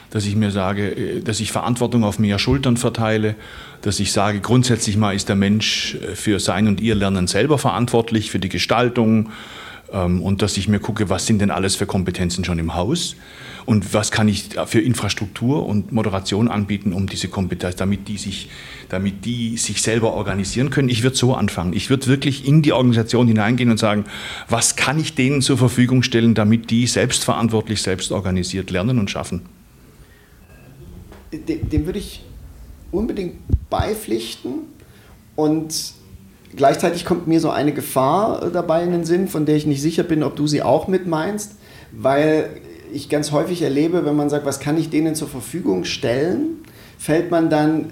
dass 0.09 0.25
ich 0.25 0.35
mir 0.35 0.51
sage, 0.51 0.91
äh, 0.91 1.21
dass 1.21 1.39
ich 1.39 1.51
Verantwortung 1.51 2.03
auf 2.03 2.19
mehr 2.19 2.39
Schultern 2.39 2.77
verteile, 2.77 3.35
dass 3.81 3.99
ich 3.99 4.11
sage, 4.11 4.39
grundsätzlich 4.39 4.97
mal 4.97 5.15
ist 5.15 5.29
der 5.29 5.35
Mensch 5.35 5.95
äh, 5.95 6.15
für 6.15 6.39
sein 6.39 6.67
und 6.67 6.81
ihr 6.81 6.95
Lernen 6.95 7.27
selber 7.27 7.57
verantwortlich, 7.57 8.31
für 8.31 8.39
die 8.39 8.49
Gestaltung 8.49 9.29
ähm, 9.91 10.21
und 10.21 10.41
dass 10.41 10.57
ich 10.57 10.67
mir 10.67 10.79
gucke, 10.79 11.09
was 11.09 11.25
sind 11.25 11.39
denn 11.39 11.51
alles 11.51 11.75
für 11.75 11.85
Kompetenzen 11.85 12.43
schon 12.43 12.59
im 12.59 12.75
Haus 12.75 13.15
und 13.65 13.93
was 13.93 14.11
kann 14.11 14.29
ich 14.29 14.49
für 14.65 14.79
Infrastruktur 14.79 15.65
und 15.65 15.91
Moderation 15.91 16.47
anbieten, 16.47 16.93
um 16.93 17.07
diese 17.07 17.27
Kompetenz, 17.27 17.75
damit 17.75 18.07
die 18.07 18.17
sich, 18.17 18.49
damit 18.87 19.25
die 19.25 19.57
sich 19.57 19.81
selber 19.81 20.13
organisieren 20.13 20.69
können. 20.69 20.87
Ich 20.87 21.03
würde 21.03 21.17
so 21.17 21.35
anfangen. 21.35 21.73
Ich 21.73 21.89
würde 21.89 22.07
wirklich 22.07 22.47
in 22.47 22.61
die 22.61 22.71
Organisation 22.71 23.27
hineingehen 23.27 23.69
und 23.69 23.77
sagen, 23.77 24.05
was 24.47 24.77
kann 24.77 24.97
ich 24.99 25.15
denen 25.15 25.41
zur 25.41 25.57
Verfügung 25.57 26.01
stellen, 26.01 26.33
damit 26.33 26.69
die 26.69 26.87
selbstverantwortlich, 26.87 27.81
selbst 27.81 28.13
organisiert 28.13 28.71
lernen 28.71 28.99
und 28.99 29.11
schaffen 29.11 29.41
dem, 31.31 31.69
dem 31.69 31.85
würde 31.85 31.99
ich 31.99 32.23
unbedingt 32.91 33.35
beipflichten. 33.69 34.53
Und 35.35 35.93
gleichzeitig 36.55 37.05
kommt 37.05 37.27
mir 37.27 37.39
so 37.39 37.49
eine 37.49 37.73
Gefahr 37.73 38.49
dabei 38.51 38.83
in 38.83 38.91
den 38.91 39.05
Sinn, 39.05 39.27
von 39.27 39.45
der 39.45 39.55
ich 39.55 39.65
nicht 39.65 39.81
sicher 39.81 40.03
bin, 40.03 40.23
ob 40.23 40.35
du 40.35 40.47
sie 40.47 40.63
auch 40.63 40.87
mit 40.87 41.07
meinst, 41.07 41.55
weil 41.91 42.49
ich 42.93 43.09
ganz 43.09 43.31
häufig 43.31 43.61
erlebe, 43.61 44.05
wenn 44.05 44.15
man 44.15 44.29
sagt, 44.29 44.45
was 44.45 44.59
kann 44.59 44.77
ich 44.77 44.89
denen 44.89 45.15
zur 45.15 45.27
Verfügung 45.27 45.83
stellen, 45.83 46.63
fällt 46.97 47.31
man 47.31 47.49
dann 47.49 47.91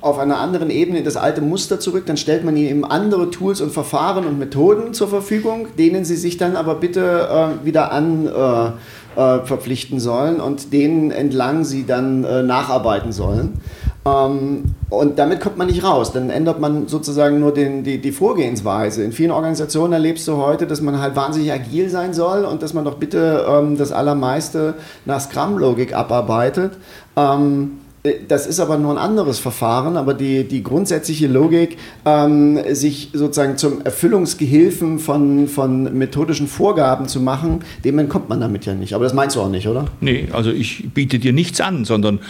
auf 0.00 0.18
einer 0.18 0.38
anderen 0.38 0.70
Ebene 0.70 0.98
in 0.98 1.04
das 1.04 1.16
alte 1.16 1.42
Muster 1.42 1.78
zurück, 1.78 2.06
dann 2.06 2.16
stellt 2.16 2.44
man 2.44 2.56
ihnen 2.56 2.68
eben 2.68 2.84
andere 2.84 3.30
Tools 3.30 3.60
und 3.60 3.70
Verfahren 3.70 4.24
und 4.24 4.38
Methoden 4.38 4.94
zur 4.94 5.08
Verfügung, 5.08 5.68
denen 5.76 6.04
sie 6.04 6.16
sich 6.16 6.38
dann 6.38 6.56
aber 6.56 6.76
bitte 6.76 7.28
äh, 7.62 7.66
wieder 7.66 7.92
an 7.92 8.26
äh, 8.26 8.70
äh, 9.16 9.40
verpflichten 9.40 10.00
sollen 10.00 10.40
und 10.40 10.72
denen 10.72 11.10
entlang 11.10 11.64
sie 11.64 11.86
dann 11.86 12.24
äh, 12.24 12.42
nacharbeiten 12.42 13.12
sollen. 13.12 13.60
Ähm, 14.06 14.74
und 14.88 15.18
damit 15.18 15.40
kommt 15.40 15.58
man 15.58 15.66
nicht 15.66 15.84
raus. 15.84 16.12
Dann 16.12 16.30
ändert 16.30 16.60
man 16.60 16.88
sozusagen 16.88 17.38
nur 17.38 17.52
den, 17.52 17.84
die, 17.84 18.00
die 18.00 18.12
Vorgehensweise. 18.12 19.04
In 19.04 19.12
vielen 19.12 19.30
Organisationen 19.30 19.92
erlebst 19.92 20.26
du 20.26 20.36
heute, 20.36 20.66
dass 20.66 20.80
man 20.80 21.00
halt 21.00 21.16
wahnsinnig 21.16 21.52
agil 21.52 21.90
sein 21.90 22.14
soll 22.14 22.44
und 22.44 22.62
dass 22.62 22.72
man 22.72 22.84
doch 22.84 22.94
bitte 22.94 23.46
ähm, 23.48 23.76
das 23.76 23.92
Allermeiste 23.92 24.74
nach 25.04 25.20
Scrum-Logik 25.20 25.94
abarbeitet. 25.94 26.78
Ähm, 27.16 27.72
äh, 27.72 27.89
das 28.28 28.46
ist 28.46 28.60
aber 28.60 28.78
nur 28.78 28.92
ein 28.92 28.98
anderes 28.98 29.38
Verfahren, 29.38 29.98
aber 29.98 30.14
die, 30.14 30.44
die 30.44 30.62
grundsätzliche 30.62 31.26
Logik, 31.26 31.76
ähm, 32.06 32.58
sich 32.74 33.10
sozusagen 33.12 33.58
zum 33.58 33.82
Erfüllungsgehilfen 33.82 34.98
von, 34.98 35.48
von 35.48 35.96
methodischen 35.96 36.46
Vorgaben 36.46 37.08
zu 37.08 37.20
machen, 37.20 37.60
dem 37.84 37.98
entkommt 37.98 38.30
man 38.30 38.40
damit 38.40 38.64
ja 38.64 38.74
nicht. 38.74 38.94
Aber 38.94 39.04
das 39.04 39.12
meinst 39.12 39.36
du 39.36 39.40
auch 39.42 39.50
nicht, 39.50 39.68
oder? 39.68 39.86
Nee, 40.00 40.28
also 40.32 40.50
ich 40.50 40.88
biete 40.94 41.18
dir 41.18 41.34
nichts 41.34 41.60
an, 41.60 41.84
sondern 41.84 42.20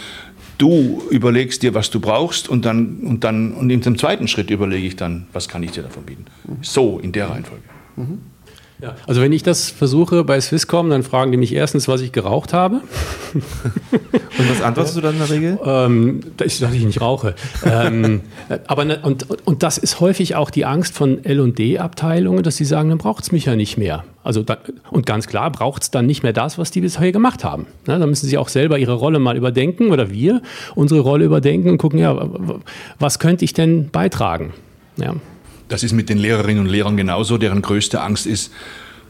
du 0.57 1.01
überlegst 1.09 1.63
dir, 1.63 1.73
was 1.73 1.89
du 1.89 2.01
brauchst 2.01 2.49
und 2.49 2.65
dann 2.65 2.99
und 3.03 3.23
dann 3.23 3.53
und 3.53 3.69
in 3.69 3.79
dem 3.79 3.97
zweiten 3.97 4.27
Schritt 4.27 4.49
überlege 4.49 4.85
ich 4.85 4.97
dann, 4.97 5.27
was 5.31 5.47
kann 5.47 5.63
ich 5.63 5.71
dir 5.71 5.83
davon 5.83 6.03
bieten. 6.03 6.25
Mhm. 6.43 6.57
So 6.61 6.99
in 6.99 7.13
der 7.13 7.29
Reihenfolge. 7.29 7.63
Mhm. 7.95 8.19
Ja, 8.81 8.95
also 9.05 9.21
wenn 9.21 9.31
ich 9.31 9.43
das 9.43 9.69
versuche 9.69 10.23
bei 10.23 10.41
Swisscom, 10.41 10.89
dann 10.89 11.03
fragen 11.03 11.31
die 11.31 11.37
mich 11.37 11.53
erstens, 11.53 11.87
was 11.87 12.01
ich 12.01 12.11
geraucht 12.11 12.51
habe. 12.51 12.81
Und 13.33 14.49
was 14.49 14.61
antwortest 14.61 14.97
du 14.97 15.01
dann 15.01 15.13
in 15.13 15.19
der 15.19 15.29
Regel? 15.29 15.59
Ähm, 15.63 16.21
dass 16.37 16.59
ich 16.61 16.85
nicht 16.85 16.99
rauche. 16.99 17.35
ähm, 17.63 18.21
aber 18.65 18.85
ne, 18.85 18.99
und, 19.03 19.27
und 19.45 19.61
das 19.61 19.77
ist 19.77 19.99
häufig 19.99 20.35
auch 20.35 20.49
die 20.49 20.65
Angst 20.65 20.95
von 20.95 21.23
L&D-Abteilungen, 21.23 22.41
dass 22.41 22.55
sie 22.55 22.65
sagen, 22.65 22.89
dann 22.89 22.97
braucht 22.97 23.23
es 23.23 23.31
mich 23.31 23.45
ja 23.45 23.55
nicht 23.55 23.77
mehr. 23.77 24.03
Also 24.23 24.41
da, 24.41 24.57
und 24.89 25.05
ganz 25.05 25.27
klar 25.27 25.51
braucht 25.51 25.83
es 25.83 25.91
dann 25.91 26.05
nicht 26.05 26.23
mehr 26.23 26.33
das, 26.33 26.57
was 26.57 26.71
die 26.71 26.81
bisher 26.81 27.11
gemacht 27.11 27.43
haben. 27.43 27.67
Ja, 27.87 27.99
da 27.99 28.07
müssen 28.07 28.27
sie 28.27 28.37
auch 28.37 28.49
selber 28.49 28.79
ihre 28.79 28.93
Rolle 28.93 29.19
mal 29.19 29.37
überdenken 29.37 29.91
oder 29.91 30.09
wir 30.09 30.41
unsere 30.75 31.01
Rolle 31.01 31.25
überdenken 31.25 31.69
und 31.69 31.77
gucken, 31.77 31.99
ja, 31.99 32.29
was 32.99 33.19
könnte 33.19 33.45
ich 33.45 33.53
denn 33.53 33.89
beitragen? 33.89 34.53
Ja. 34.97 35.13
Das 35.71 35.83
ist 35.83 35.93
mit 35.93 36.09
den 36.09 36.17
Lehrerinnen 36.17 36.65
und 36.65 36.69
Lehrern 36.69 36.97
genauso, 36.97 37.37
deren 37.37 37.61
größte 37.61 38.01
Angst 38.01 38.27
ist, 38.27 38.51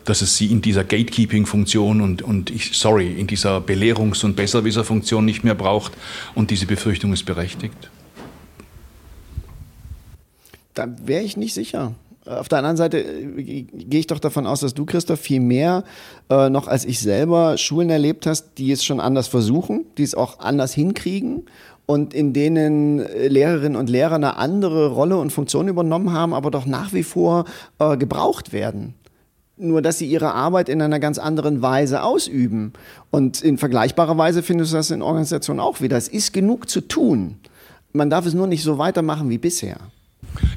dass 0.06 0.22
es 0.22 0.38
sie 0.38 0.46
in 0.46 0.62
dieser 0.62 0.84
Gatekeeping-Funktion 0.84 2.02
und, 2.02 2.22
und 2.22 2.52
ich, 2.52 2.78
sorry, 2.78 3.12
in 3.20 3.26
dieser 3.26 3.58
Belehrungs- 3.58 4.24
und 4.24 4.36
Besserwisser-Funktion 4.36 5.26
nicht 5.26 5.44
mehr 5.44 5.56
braucht 5.56 5.94
und 6.36 6.52
diese 6.52 6.68
Befürchtung 6.68 7.14
ist 7.14 7.26
berechtigt? 7.26 7.90
Da 10.76 10.88
wäre 11.04 11.24
ich 11.24 11.36
nicht 11.36 11.56
sicher. 11.56 11.96
Auf 12.26 12.48
der 12.48 12.60
anderen 12.60 12.78
Seite 12.78 13.00
äh, 13.00 13.64
gehe 13.64 14.00
ich 14.00 14.06
doch 14.06 14.20
davon 14.20 14.46
aus, 14.46 14.60
dass 14.60 14.76
du, 14.76 14.86
Christoph, 14.86 15.20
viel 15.20 15.40
mehr 15.40 15.84
äh, 16.30 16.50
noch 16.50 16.68
als 16.68 16.86
ich 16.86 17.00
selber 17.00 17.58
Schulen 17.58 17.90
erlebt 17.90 18.28
hast, 18.28 18.60
die 18.60 18.72
es 18.72 18.86
schon 18.86 19.00
anders 19.00 19.28
versuchen, 19.28 19.86
die 19.98 20.04
es 20.04 20.14
auch 20.14 20.40
anders 20.40 20.74
hinkriegen 20.76 21.48
und 21.86 22.14
in 22.14 22.34
denen 22.34 23.00
äh, 23.00 23.28
Lehrerinnen 23.28 23.76
und 23.76 23.90
Lehrer 23.90 24.16
eine 24.16 24.38
andere 24.38 24.88
Rolle 24.88 25.18
und 25.18 25.32
Funktion 25.32 25.68
übernommen 25.68 26.14
haben, 26.14 26.34
aber 26.34 26.52
doch 26.52 26.66
nach 26.66 26.94
wie 26.94 27.04
vor 27.04 27.46
äh, 27.80 27.98
gebraucht 27.98 28.54
werden. 28.54 28.94
Nur, 29.58 29.82
dass 29.82 30.00
sie 30.00 30.08
ihre 30.08 30.34
Arbeit 30.34 30.70
in 30.70 30.82
einer 30.82 31.00
ganz 31.00 31.20
anderen 31.20 31.62
Weise 31.62 32.02
ausüben. 32.02 32.74
Und 33.12 33.42
in 33.42 33.58
vergleichbarer 33.58 34.18
Weise 34.18 34.42
findest 34.42 34.72
du 34.72 34.78
das 34.78 34.90
in 34.90 35.02
Organisationen 35.04 35.60
auch 35.60 35.82
wieder. 35.82 35.98
Es 35.98 36.08
ist 36.08 36.34
genug 36.34 36.70
zu 36.70 36.82
tun. 36.82 37.36
Man 37.94 38.10
darf 38.10 38.26
es 38.26 38.34
nur 38.34 38.48
nicht 38.48 38.64
so 38.64 38.78
weitermachen 38.78 39.30
wie 39.30 39.38
bisher. 39.38 39.78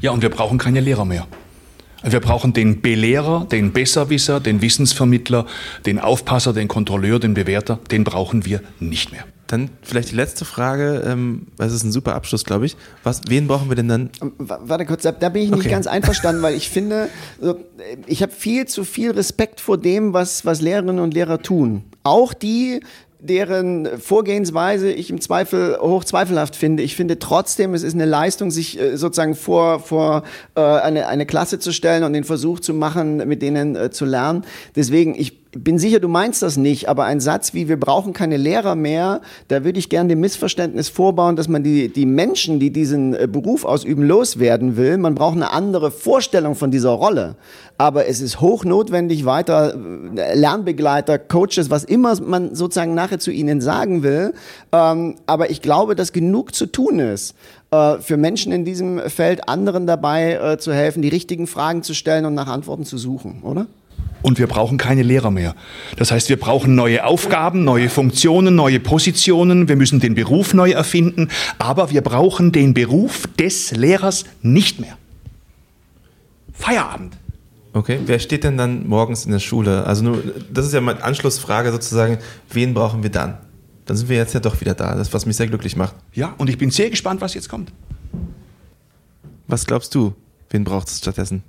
Ja, 0.01 0.13
und 0.13 0.23
wir 0.23 0.31
brauchen 0.31 0.57
keine 0.57 0.81
Lehrer 0.81 1.05
mehr. 1.05 1.27
Wir 2.03 2.21
brauchen 2.21 2.53
den 2.53 2.83
Belehrer, 2.83 3.47
den 3.51 3.73
Besserwisser, 3.73 4.39
den 4.39 4.61
Wissensvermittler, 4.61 5.47
den 5.87 5.99
Aufpasser, 5.99 6.53
den 6.53 6.69
Kontrolleur, 6.69 7.19
den 7.19 7.35
Bewerter. 7.35 7.79
Den 7.91 8.05
brauchen 8.05 8.45
wir 8.45 8.61
nicht 8.79 9.11
mehr. 9.11 9.25
Dann 9.47 9.71
vielleicht 9.83 10.11
die 10.11 10.17
letzte 10.17 10.45
Frage, 10.45 11.03
ähm, 11.07 11.47
das 11.57 11.73
ist 11.73 11.85
ein 11.85 11.93
super 11.93 12.15
Abschluss, 12.15 12.45
glaube 12.45 12.67
ich. 12.67 12.77
Was, 13.03 13.23
wen 13.29 13.47
brauchen 13.47 13.69
wir 13.69 13.77
denn 13.77 13.89
dann? 13.89 14.11
Ähm, 14.23 14.33
warte 14.39 14.87
kurz, 14.87 15.03
da 15.03 15.11
bin 15.11 15.43
ich 15.43 15.51
nicht 15.51 15.61
okay. 15.61 15.71
ganz 15.71 15.87
einverstanden, 15.87 16.43
weil 16.43 16.55
ich 16.55 16.71
finde, 16.71 17.09
ich 18.07 18.23
habe 18.23 18.33
viel 18.33 18.67
zu 18.67 18.85
viel 18.85 19.11
Respekt 19.11 19.61
vor 19.61 19.79
dem, 19.79 20.13
was, 20.13 20.45
was 20.45 20.61
Lehrerinnen 20.61 20.99
und 20.99 21.15
Lehrer 21.15 21.43
tun. 21.43 21.85
Auch 22.05 22.33
die, 22.33 22.81
deren 23.25 23.99
Vorgehensweise 23.99 24.93
ich 24.93 25.11
im 25.11 25.21
Zweifel 25.21 25.79
hochzweifelhaft 25.81 26.57
finde. 26.57 26.83
Ich 26.83 26.95
finde 26.95 27.19
trotzdem, 27.19 27.73
es 27.73 27.83
ist 27.83 27.95
eine 27.95 28.05
Leistung, 28.05 28.51
sich 28.51 28.79
äh, 28.79 28.97
sozusagen 28.97 29.35
vor, 29.35 29.81
vor 29.81 30.25
äh, 30.55 30.61
eine, 30.61 31.09
eine 31.09 31.25
Klasse 31.25 31.59
zu 31.59 31.73
stellen 31.73 32.05
und 32.05 32.13
den 32.13 32.25
Versuch 32.25 32.61
zu 32.61 32.75
machen, 32.75 33.17
mit 33.27 33.41
denen 33.41 33.77
äh, 33.77 33.91
zu 33.91 34.05
lernen. 34.05 34.45
Deswegen, 34.77 35.15
ich 35.15 35.44
bin 35.57 35.79
sicher, 35.79 36.01
du 36.01 36.09
meinst 36.09 36.43
das 36.43 36.57
nicht, 36.57 36.89
aber 36.89 37.05
ein 37.05 37.21
Satz 37.21 37.55
wie 37.55 37.69
wir 37.69 37.79
brauchen 37.79 38.13
keine 38.13 38.37
Lehrer 38.37 38.75
mehr, 38.75 39.21
da 39.49 39.65
würde 39.65 39.79
ich 39.79 39.89
gerne 39.89 40.09
dem 40.09 40.21
Missverständnis 40.21 40.89
vorbauen, 40.89 41.37
dass 41.37 41.49
man 41.49 41.63
die, 41.63 41.93
die 41.93 42.07
Menschen, 42.07 42.59
die 42.59 42.71
diesen 42.71 43.15
äh, 43.15 43.29
Beruf 43.31 43.65
ausüben, 43.65 44.03
loswerden 44.03 44.77
will. 44.77 44.99
Man 44.99 45.15
braucht 45.15 45.37
eine 45.37 45.53
andere 45.53 45.91
Vorstellung 45.91 46.55
von 46.55 46.71
dieser 46.71 46.91
Rolle. 46.91 47.37
Aber 47.79 48.07
es 48.07 48.21
ist 48.21 48.41
hochnotwendig, 48.41 49.25
weiter 49.25 49.75
äh, 50.17 50.39
Lernbegleiter, 50.39 51.19
Coaches, 51.19 51.71
was 51.71 51.85
immer 51.85 52.21
man 52.21 52.55
sozusagen 52.55 52.95
nachher 52.95 53.19
zu 53.19 53.31
ihnen 53.31 53.61
sagen 53.61 54.03
will. 54.03 54.35
Ähm, 54.73 55.17
aber 55.27 55.51
ich 55.51 55.63
glaube, 55.63 55.95
dass 55.95 56.13
genug 56.13 56.55
zu 56.55 56.67
tun 56.67 56.99
ist 56.99 57.35
äh, 57.71 57.99
für 57.99 58.17
Menschen 58.17 58.53
in 58.53 58.65
diesem 58.65 58.99
Feld, 59.11 59.49
anderen 59.49 59.87
dabei 59.87 60.57
zu 60.57 60.73
helfen, 60.73 61.03
die 61.03 61.09
richtigen 61.09 61.47
Fragen 61.47 61.83
zu 61.83 61.95
stellen 61.95 62.25
und 62.25 62.35
nach 62.35 62.47
Antworten 62.47 62.85
zu 62.85 62.99
suchen, 62.99 63.43
oder? 63.43 63.67
Und 64.23 64.39
wir 64.39 64.47
brauchen 64.47 64.79
keine 64.79 65.03
Lehrer 65.03 65.31
mehr. 65.31 65.55
Das 65.97 66.11
heißt, 66.11 66.31
wir 66.31 66.39
brauchen 66.39 66.75
neue 66.75 67.05
Aufgaben, 67.05 67.63
neue 67.63 67.91
Funktionen, 67.91 68.55
neue 68.55 68.81
Positionen, 68.81 69.69
wir 69.69 69.77
müssen 69.77 70.01
den 70.01 70.15
Beruf 70.15 70.55
neu 70.55 70.71
erfinden, 70.71 71.29
aber 71.59 71.91
wir 71.91 72.01
brauchen 72.01 72.51
den 72.51 72.73
Beruf 72.73 73.29
des 73.39 73.73
Lehrers 73.73 74.25
nicht 74.41 74.81
mehr. 74.81 74.97
Feierabend. 76.55 77.17
Okay, 77.75 77.99
wer 78.07 78.19
steht 78.19 78.45
denn 78.45 78.57
dann 78.57 78.87
morgens 78.87 79.27
in 79.27 79.33
der 79.33 79.41
Schule? 79.41 79.85
Also 79.85 80.05
nur, 80.05 80.23
das 80.51 80.65
ist 80.65 80.73
ja 80.73 80.81
meine 80.81 81.03
Anschlussfrage 81.03 81.71
sozusagen, 81.73 82.19
wen 82.51 82.73
brauchen 82.73 83.03
wir 83.03 83.11
dann? 83.11 83.37
Dann 83.85 83.97
sind 83.97 84.09
wir 84.09 84.17
jetzt 84.17 84.33
ja 84.33 84.41
doch 84.41 84.61
wieder 84.61 84.75
da, 84.75 84.95
das 84.95 85.13
was 85.13 85.27
mich 85.27 85.37
sehr 85.37 85.49
glücklich 85.49 85.77
macht. 85.77 85.95
Ja, 86.15 86.35
und 86.39 86.49
ich 86.49 86.57
bin 86.57 86.71
sehr 86.71 86.89
gespannt, 86.89 87.21
was 87.21 87.35
jetzt 87.35 87.49
kommt. 87.49 87.73
Was 89.49 89.67
glaubst 89.67 89.95
du, 89.95 90.15
wen 90.49 90.65
braucht 90.65 90.89
es 90.89 90.99
stattdessen? 90.99 91.43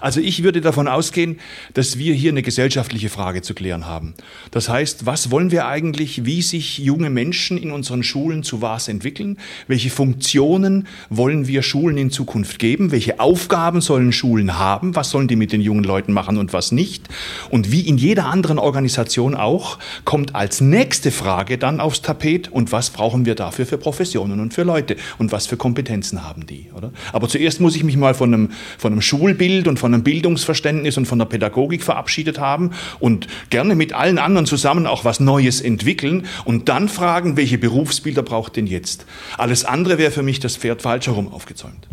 Also 0.00 0.20
ich 0.20 0.42
würde 0.42 0.60
davon 0.60 0.88
ausgehen, 0.88 1.38
dass 1.74 1.98
wir 1.98 2.14
hier 2.14 2.30
eine 2.30 2.42
gesellschaftliche 2.42 3.08
Frage 3.08 3.42
zu 3.42 3.54
klären 3.54 3.86
haben. 3.86 4.14
Das 4.50 4.68
heißt, 4.68 5.06
was 5.06 5.30
wollen 5.30 5.50
wir 5.50 5.66
eigentlich, 5.66 6.24
wie 6.24 6.42
sich 6.42 6.78
junge 6.78 7.10
Menschen 7.10 7.58
in 7.58 7.70
unseren 7.70 8.02
Schulen 8.02 8.42
zu 8.42 8.62
was 8.62 8.88
entwickeln? 8.88 9.38
Welche 9.66 9.90
Funktionen 9.90 10.86
wollen 11.10 11.46
wir 11.46 11.62
Schulen 11.62 11.98
in 11.98 12.10
Zukunft 12.10 12.58
geben? 12.58 12.90
Welche 12.90 13.20
Aufgaben 13.20 13.80
sollen 13.80 14.12
Schulen 14.12 14.58
haben? 14.58 14.94
Was 14.96 15.10
sollen 15.10 15.28
die 15.28 15.36
mit 15.36 15.52
den 15.52 15.60
jungen 15.60 15.84
Leuten 15.84 16.12
machen 16.12 16.38
und 16.38 16.52
was 16.52 16.72
nicht? 16.72 17.08
Und 17.50 17.72
wie 17.72 17.80
in 17.80 17.98
jeder 17.98 18.26
anderen 18.26 18.58
Organisation 18.58 19.34
auch, 19.34 19.78
kommt 20.04 20.34
als 20.34 20.60
nächste 20.60 21.10
Frage 21.10 21.58
dann 21.58 21.80
aufs 21.80 22.02
Tapet 22.02 22.48
und 22.48 22.72
was 22.72 22.90
brauchen 22.90 23.26
wir 23.26 23.34
dafür 23.34 23.66
für 23.66 23.78
Professionen 23.78 24.40
und 24.40 24.54
für 24.54 24.62
Leute? 24.62 24.96
Und 25.18 25.32
was 25.32 25.46
für 25.46 25.56
Kompetenzen 25.56 26.24
haben 26.24 26.46
die? 26.46 26.66
Oder? 26.74 26.92
Aber 27.12 27.28
zuerst 27.28 27.60
muss 27.60 27.76
ich 27.76 27.84
mich 27.84 27.96
mal 27.96 28.14
von 28.14 28.32
einem, 28.32 28.50
von 28.78 28.92
einem 28.92 29.02
Schulbild 29.02 29.68
und 29.68 29.77
von 29.78 29.94
einem 29.94 30.02
Bildungsverständnis 30.02 30.96
und 30.96 31.06
von 31.06 31.18
der 31.18 31.26
Pädagogik 31.26 31.82
verabschiedet 31.82 32.38
haben 32.38 32.72
und 33.00 33.26
gerne 33.50 33.74
mit 33.74 33.92
allen 33.92 34.18
anderen 34.18 34.46
zusammen 34.46 34.86
auch 34.86 35.04
was 35.04 35.20
Neues 35.20 35.60
entwickeln 35.60 36.26
und 36.44 36.68
dann 36.68 36.88
fragen, 36.88 37.36
welche 37.36 37.58
Berufsbilder 37.58 38.22
braucht 38.22 38.56
denn 38.56 38.66
jetzt? 38.66 39.06
Alles 39.36 39.64
andere 39.64 39.98
wäre 39.98 40.10
für 40.10 40.22
mich 40.22 40.40
das 40.40 40.56
Pferd 40.56 40.82
falsch 40.82 41.06
herum 41.06 41.32
aufgezäumt. 41.32 41.88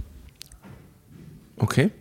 Okay. 1.58 1.92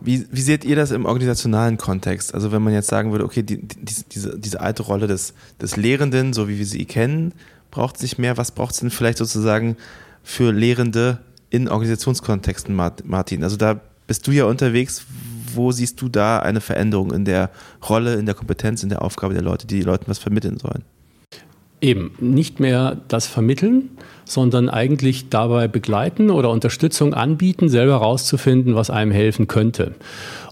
Wie, 0.00 0.26
wie 0.30 0.40
seht 0.40 0.64
ihr 0.64 0.76
das 0.76 0.92
im 0.92 1.04
organisationalen 1.04 1.76
Kontext? 1.76 2.32
Also 2.34 2.52
wenn 2.52 2.62
man 2.62 2.72
jetzt 2.72 2.88
sagen 2.88 3.12
würde, 3.12 3.24
okay, 3.24 3.42
die, 3.42 3.66
die, 3.66 3.76
diese, 4.10 4.38
diese 4.38 4.60
alte 4.60 4.82
Rolle 4.82 5.06
des, 5.06 5.34
des 5.60 5.76
Lehrenden, 5.76 6.32
so 6.32 6.48
wie 6.48 6.58
wir 6.58 6.64
sie 6.64 6.86
kennen, 6.86 7.34
braucht 7.70 7.96
es 7.96 8.02
nicht 8.02 8.18
mehr. 8.18 8.36
Was 8.36 8.52
braucht 8.52 8.72
es 8.72 8.80
denn 8.80 8.90
vielleicht 8.90 9.18
sozusagen 9.18 9.76
für 10.22 10.52
Lehrende 10.52 11.18
in 11.50 11.68
Organisationskontexten, 11.68 12.74
Martin? 12.74 13.44
Also 13.44 13.56
da 13.56 13.80
bist 14.10 14.26
du 14.26 14.32
ja 14.32 14.46
unterwegs. 14.46 15.06
Wo 15.54 15.70
siehst 15.70 16.02
du 16.02 16.08
da 16.08 16.40
eine 16.40 16.60
Veränderung 16.60 17.12
in 17.12 17.24
der 17.24 17.48
Rolle, 17.88 18.14
in 18.14 18.26
der 18.26 18.34
Kompetenz, 18.34 18.82
in 18.82 18.88
der 18.88 19.02
Aufgabe 19.02 19.34
der 19.34 19.42
Leute, 19.44 19.68
die 19.68 19.76
die 19.76 19.82
Leuten 19.82 20.06
was 20.08 20.18
vermitteln 20.18 20.58
sollen? 20.58 20.82
Eben, 21.80 22.10
nicht 22.18 22.58
mehr 22.58 22.96
das 23.06 23.28
Vermitteln, 23.28 23.90
sondern 24.24 24.68
eigentlich 24.68 25.28
dabei 25.28 25.68
begleiten 25.68 26.30
oder 26.30 26.50
Unterstützung 26.50 27.14
anbieten, 27.14 27.68
selber 27.68 28.00
herauszufinden, 28.00 28.74
was 28.74 28.90
einem 28.90 29.12
helfen 29.12 29.46
könnte. 29.46 29.94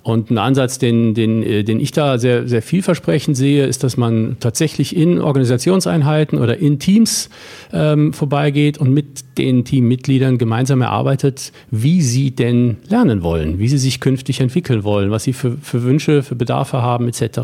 Und 0.08 0.30
ein 0.30 0.38
Ansatz, 0.38 0.78
den, 0.78 1.12
den, 1.12 1.42
äh, 1.42 1.64
den 1.64 1.80
ich 1.80 1.92
da 1.92 2.16
sehr, 2.16 2.48
sehr 2.48 2.62
vielversprechend 2.62 3.36
sehe, 3.36 3.66
ist, 3.66 3.84
dass 3.84 3.98
man 3.98 4.38
tatsächlich 4.40 4.96
in 4.96 5.20
Organisationseinheiten 5.20 6.38
oder 6.38 6.56
in 6.56 6.78
Teams 6.78 7.28
ähm, 7.74 8.14
vorbeigeht 8.14 8.78
und 8.78 8.94
mit 8.94 9.36
den 9.36 9.66
Teammitgliedern 9.66 10.38
gemeinsam 10.38 10.80
erarbeitet, 10.80 11.52
wie 11.70 12.00
sie 12.00 12.30
denn 12.30 12.78
lernen 12.88 13.22
wollen, 13.22 13.58
wie 13.58 13.68
sie 13.68 13.76
sich 13.76 14.00
künftig 14.00 14.40
entwickeln 14.40 14.82
wollen, 14.82 15.10
was 15.10 15.24
sie 15.24 15.34
für, 15.34 15.58
für 15.60 15.82
Wünsche, 15.82 16.22
für 16.22 16.36
Bedarfe 16.36 16.80
haben 16.80 17.06
etc. 17.06 17.38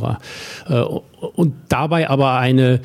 Äh, 0.67 0.81
und 1.35 1.53
dabei 1.69 2.09
aber 2.09 2.39
eine 2.39 2.81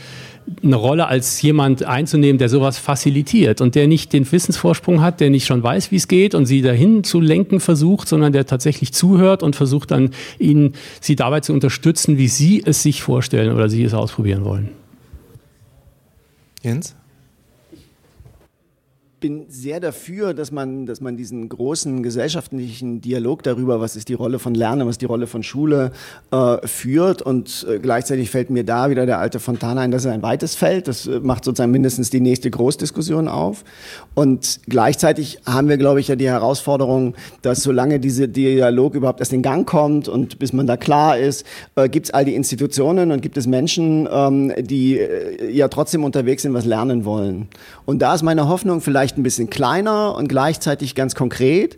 eine 0.63 0.75
Rolle 0.75 1.07
als 1.07 1.41
jemand 1.41 1.83
einzunehmen, 1.83 2.37
der 2.37 2.49
sowas 2.49 2.77
facilitiert 2.77 3.61
und 3.61 3.75
der 3.75 3.87
nicht 3.87 4.13
den 4.13 4.29
Wissensvorsprung 4.29 5.01
hat, 5.01 5.19
der 5.19 5.29
nicht 5.29 5.45
schon 5.45 5.63
weiß, 5.63 5.91
wie 5.91 5.95
es 5.95 6.07
geht 6.07 6.35
und 6.35 6.45
sie 6.45 6.61
dahin 6.61 7.03
zu 7.03 7.21
lenken 7.21 7.59
versucht, 7.59 8.07
sondern 8.07 8.33
der 8.33 8.45
tatsächlich 8.45 8.93
zuhört 8.93 9.43
und 9.43 9.55
versucht 9.55 9.91
dann 9.91 10.11
ihnen, 10.37 10.73
sie 11.01 11.15
dabei 11.15 11.39
zu 11.39 11.53
unterstützen, 11.53 12.17
wie 12.17 12.27
sie 12.27 12.63
es 12.65 12.83
sich 12.83 13.01
vorstellen 13.01 13.53
oder 13.53 13.69
sie 13.69 13.83
es 13.83 13.93
ausprobieren 13.93 14.45
wollen. 14.45 14.69
Jens? 16.61 16.95
Bin 19.19 19.45
sehr 19.49 19.79
dafür, 19.79 20.33
dass 20.33 20.51
man, 20.51 20.85
dass 20.85 21.01
man 21.01 21.17
diesen 21.17 21.49
großen 21.49 22.03
gesellschaftlichen 22.03 23.01
Dialog 23.01 23.43
darüber, 23.43 23.79
was 23.79 23.95
ist 23.95 24.09
die 24.09 24.13
Rolle 24.13 24.39
von 24.39 24.53
Lernen, 24.53 24.87
was 24.87 24.93
ist 24.93 25.01
die 25.01 25.05
Rolle 25.05 25.27
von 25.27 25.43
Schule, 25.43 25.91
äh, 26.31 26.65
führt. 26.67 27.21
Und 27.21 27.65
äh, 27.69 27.79
gleichzeitig 27.79 28.29
fällt 28.29 28.49
mir 28.49 28.63
da 28.63 28.89
wieder 28.89 29.05
der 29.05 29.19
alte 29.19 29.39
Fontana 29.39 29.81
ein, 29.81 29.91
dass 29.91 30.05
er 30.05 30.13
ein 30.13 30.21
weites 30.21 30.55
Feld. 30.55 30.87
Das 30.87 31.07
äh, 31.07 31.19
macht 31.19 31.43
sozusagen 31.43 31.71
mindestens 31.71 32.09
die 32.09 32.21
nächste 32.21 32.49
Großdiskussion 32.49 33.27
auf. 33.27 33.63
Und 34.15 34.61
gleichzeitig 34.67 35.39
haben 35.45 35.69
wir, 35.69 35.77
glaube 35.77 35.99
ich, 35.99 36.07
ja 36.07 36.15
die 36.15 36.29
Herausforderung, 36.29 37.15
dass 37.41 37.63
solange 37.63 37.99
dieser 37.99 38.27
Dialog 38.27 38.95
überhaupt 38.95 39.19
erst 39.19 39.33
in 39.33 39.41
Gang 39.41 39.67
kommt 39.67 40.07
und 40.07 40.39
bis 40.39 40.53
man 40.53 40.67
da 40.67 40.77
klar 40.77 41.17
ist, 41.17 41.45
äh, 41.75 41.89
gibt 41.89 42.07
es 42.07 42.13
all 42.13 42.25
die 42.25 42.35
Institutionen 42.35 43.11
und 43.11 43.21
gibt 43.21 43.37
es 43.37 43.47
Menschen, 43.47 44.07
ähm, 44.11 44.53
die 44.59 44.99
äh, 44.99 45.51
ja 45.51 45.67
trotzdem 45.67 46.03
unterwegs 46.03 46.43
sind, 46.43 46.53
was 46.53 46.65
lernen 46.65 47.05
wollen. 47.05 47.47
Und 47.85 48.01
da 48.01 48.13
ist 48.13 48.23
meine 48.23 48.47
Hoffnung 48.47 48.81
vielleicht, 48.81 49.08
vielleicht 49.09 49.17
ein 49.17 49.23
bisschen 49.23 49.49
kleiner 49.49 50.15
und 50.15 50.27
gleichzeitig 50.27 50.93
ganz 50.93 51.15
konkret, 51.15 51.77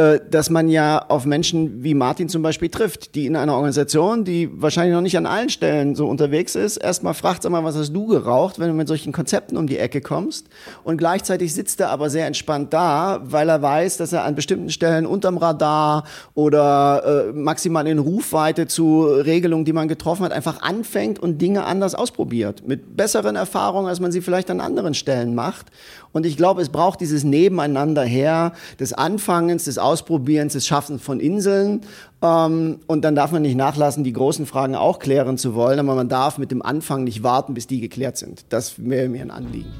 äh, 0.00 0.18
dass 0.30 0.48
man 0.48 0.70
ja 0.70 1.04
auf 1.08 1.26
Menschen 1.26 1.84
wie 1.84 1.92
Martin 1.92 2.30
zum 2.30 2.42
Beispiel 2.42 2.70
trifft, 2.70 3.14
die 3.14 3.26
in 3.26 3.36
einer 3.36 3.52
Organisation, 3.52 4.24
die 4.24 4.48
wahrscheinlich 4.50 4.94
noch 4.94 5.02
nicht 5.02 5.18
an 5.18 5.26
allen 5.26 5.50
Stellen 5.50 5.94
so 5.94 6.06
unterwegs 6.06 6.54
ist, 6.54 6.78
erstmal 6.78 7.12
fragt, 7.12 7.42
sag 7.42 7.52
mal, 7.52 7.64
was 7.64 7.76
hast 7.76 7.92
du 7.92 8.06
geraucht, 8.06 8.58
wenn 8.58 8.68
du 8.68 8.74
mit 8.74 8.88
solchen 8.88 9.12
Konzepten 9.12 9.58
um 9.58 9.66
die 9.66 9.76
Ecke 9.76 10.00
kommst? 10.00 10.46
Und 10.84 10.96
gleichzeitig 10.96 11.52
sitzt 11.52 11.80
er 11.80 11.90
aber 11.90 12.08
sehr 12.08 12.26
entspannt 12.26 12.72
da, 12.72 13.20
weil 13.24 13.50
er 13.50 13.60
weiß, 13.60 13.98
dass 13.98 14.14
er 14.14 14.24
an 14.24 14.34
bestimmten 14.34 14.70
Stellen 14.70 15.04
unterm 15.04 15.36
Radar 15.36 16.04
oder 16.34 17.28
äh, 17.28 17.32
maximal 17.32 17.86
in 17.86 17.98
Rufweite 17.98 18.68
zu 18.68 19.04
Regelungen, 19.04 19.66
die 19.66 19.74
man 19.74 19.88
getroffen 19.88 20.24
hat, 20.24 20.32
einfach 20.32 20.62
anfängt 20.62 21.18
und 21.18 21.42
Dinge 21.42 21.64
anders 21.64 21.94
ausprobiert. 21.94 22.66
Mit 22.66 22.96
besseren 22.96 23.36
Erfahrungen, 23.36 23.88
als 23.88 24.00
man 24.00 24.12
sie 24.12 24.22
vielleicht 24.22 24.50
an 24.50 24.60
anderen 24.60 24.94
Stellen 24.94 25.34
macht. 25.34 25.66
Und 26.12 26.26
ich 26.26 26.36
glaube, 26.36 26.60
es 26.62 26.68
braucht 26.68 27.00
dieses 27.00 27.24
Nebeneinander 27.24 28.02
her 28.02 28.52
des 28.78 28.92
Anfangens, 28.92 29.64
des 29.64 29.78
Ausprobierens, 29.78 30.54
des 30.54 30.66
Schaffens 30.66 31.02
von 31.02 31.20
Inseln. 31.20 31.82
Ähm, 32.22 32.80
und 32.86 33.02
dann 33.02 33.14
darf 33.14 33.32
man 33.32 33.42
nicht 33.42 33.56
nachlassen, 33.56 34.04
die 34.04 34.12
großen 34.12 34.46
Fragen 34.46 34.74
auch 34.74 34.98
klären 34.98 35.38
zu 35.38 35.54
wollen, 35.54 35.78
aber 35.78 35.94
man 35.94 36.08
darf 36.08 36.38
mit 36.38 36.50
dem 36.50 36.62
Anfang 36.62 37.04
nicht 37.04 37.22
warten, 37.22 37.54
bis 37.54 37.66
die 37.66 37.80
geklärt 37.80 38.16
sind. 38.16 38.44
Das 38.48 38.74
wäre 38.78 39.08
mir 39.08 39.22
ein 39.22 39.30
Anliegen. 39.30 39.72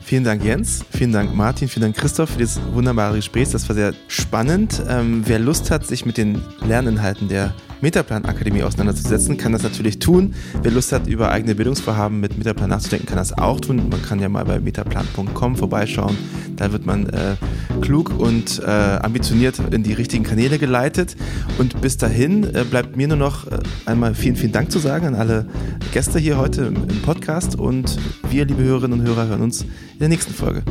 Vielen 0.00 0.24
Dank, 0.24 0.44
Jens. 0.44 0.84
Vielen 0.90 1.12
Dank, 1.12 1.34
Martin. 1.34 1.68
Vielen 1.68 1.84
Dank, 1.84 1.96
Christoph, 1.96 2.30
für 2.30 2.38
dieses 2.38 2.60
wunderbare 2.72 3.16
Gespräch. 3.16 3.50
Das 3.50 3.68
war 3.68 3.74
sehr 3.74 3.94
spannend. 4.08 4.82
Ähm, 4.88 5.22
wer 5.24 5.38
Lust 5.38 5.70
hat, 5.70 5.86
sich 5.86 6.04
mit 6.04 6.18
den 6.18 6.42
Lerninhalten 6.66 7.28
der 7.28 7.54
Metaplan 7.82 8.24
Akademie 8.24 8.62
auseinanderzusetzen, 8.62 9.36
kann 9.36 9.52
das 9.52 9.62
natürlich 9.62 9.98
tun. 9.98 10.34
Wer 10.62 10.70
Lust 10.70 10.92
hat, 10.92 11.06
über 11.08 11.30
eigene 11.30 11.54
Bildungsvorhaben 11.54 12.20
mit 12.20 12.38
Metaplan 12.38 12.70
nachzudenken, 12.70 13.06
kann 13.06 13.18
das 13.18 13.36
auch 13.36 13.60
tun. 13.60 13.88
Man 13.90 14.00
kann 14.02 14.20
ja 14.20 14.28
mal 14.28 14.44
bei 14.44 14.60
metaplan.com 14.60 15.56
vorbeischauen. 15.56 16.16
Da 16.56 16.72
wird 16.72 16.86
man 16.86 17.08
äh, 17.08 17.34
klug 17.80 18.18
und 18.18 18.62
äh, 18.64 18.70
ambitioniert 18.70 19.60
in 19.72 19.82
die 19.82 19.92
richtigen 19.92 20.22
Kanäle 20.22 20.58
geleitet. 20.58 21.16
Und 21.58 21.80
bis 21.80 21.96
dahin 21.96 22.44
äh, 22.54 22.64
bleibt 22.64 22.96
mir 22.96 23.08
nur 23.08 23.16
noch 23.16 23.50
äh, 23.50 23.58
einmal 23.84 24.14
vielen, 24.14 24.36
vielen 24.36 24.52
Dank 24.52 24.70
zu 24.70 24.78
sagen 24.78 25.06
an 25.06 25.14
alle 25.16 25.46
Gäste 25.92 26.18
hier 26.18 26.38
heute 26.38 26.62
im, 26.62 26.76
im 26.88 27.02
Podcast. 27.02 27.58
Und 27.58 27.98
wir, 28.30 28.44
liebe 28.44 28.62
Hörerinnen 28.62 29.00
und 29.00 29.06
Hörer, 29.06 29.26
hören 29.26 29.42
uns 29.42 29.62
in 29.62 29.98
der 29.98 30.08
nächsten 30.08 30.32
Folge. 30.32 30.62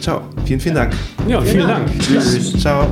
Ciao. 0.00 0.22
Vielen, 0.44 0.60
vielen 0.60 0.74
Dank. 0.74 0.94
Ja, 1.26 1.40
vielen 1.40 1.68
Dank. 1.68 1.88
Tschüss. 2.00 2.52
Ciao. 2.60 2.86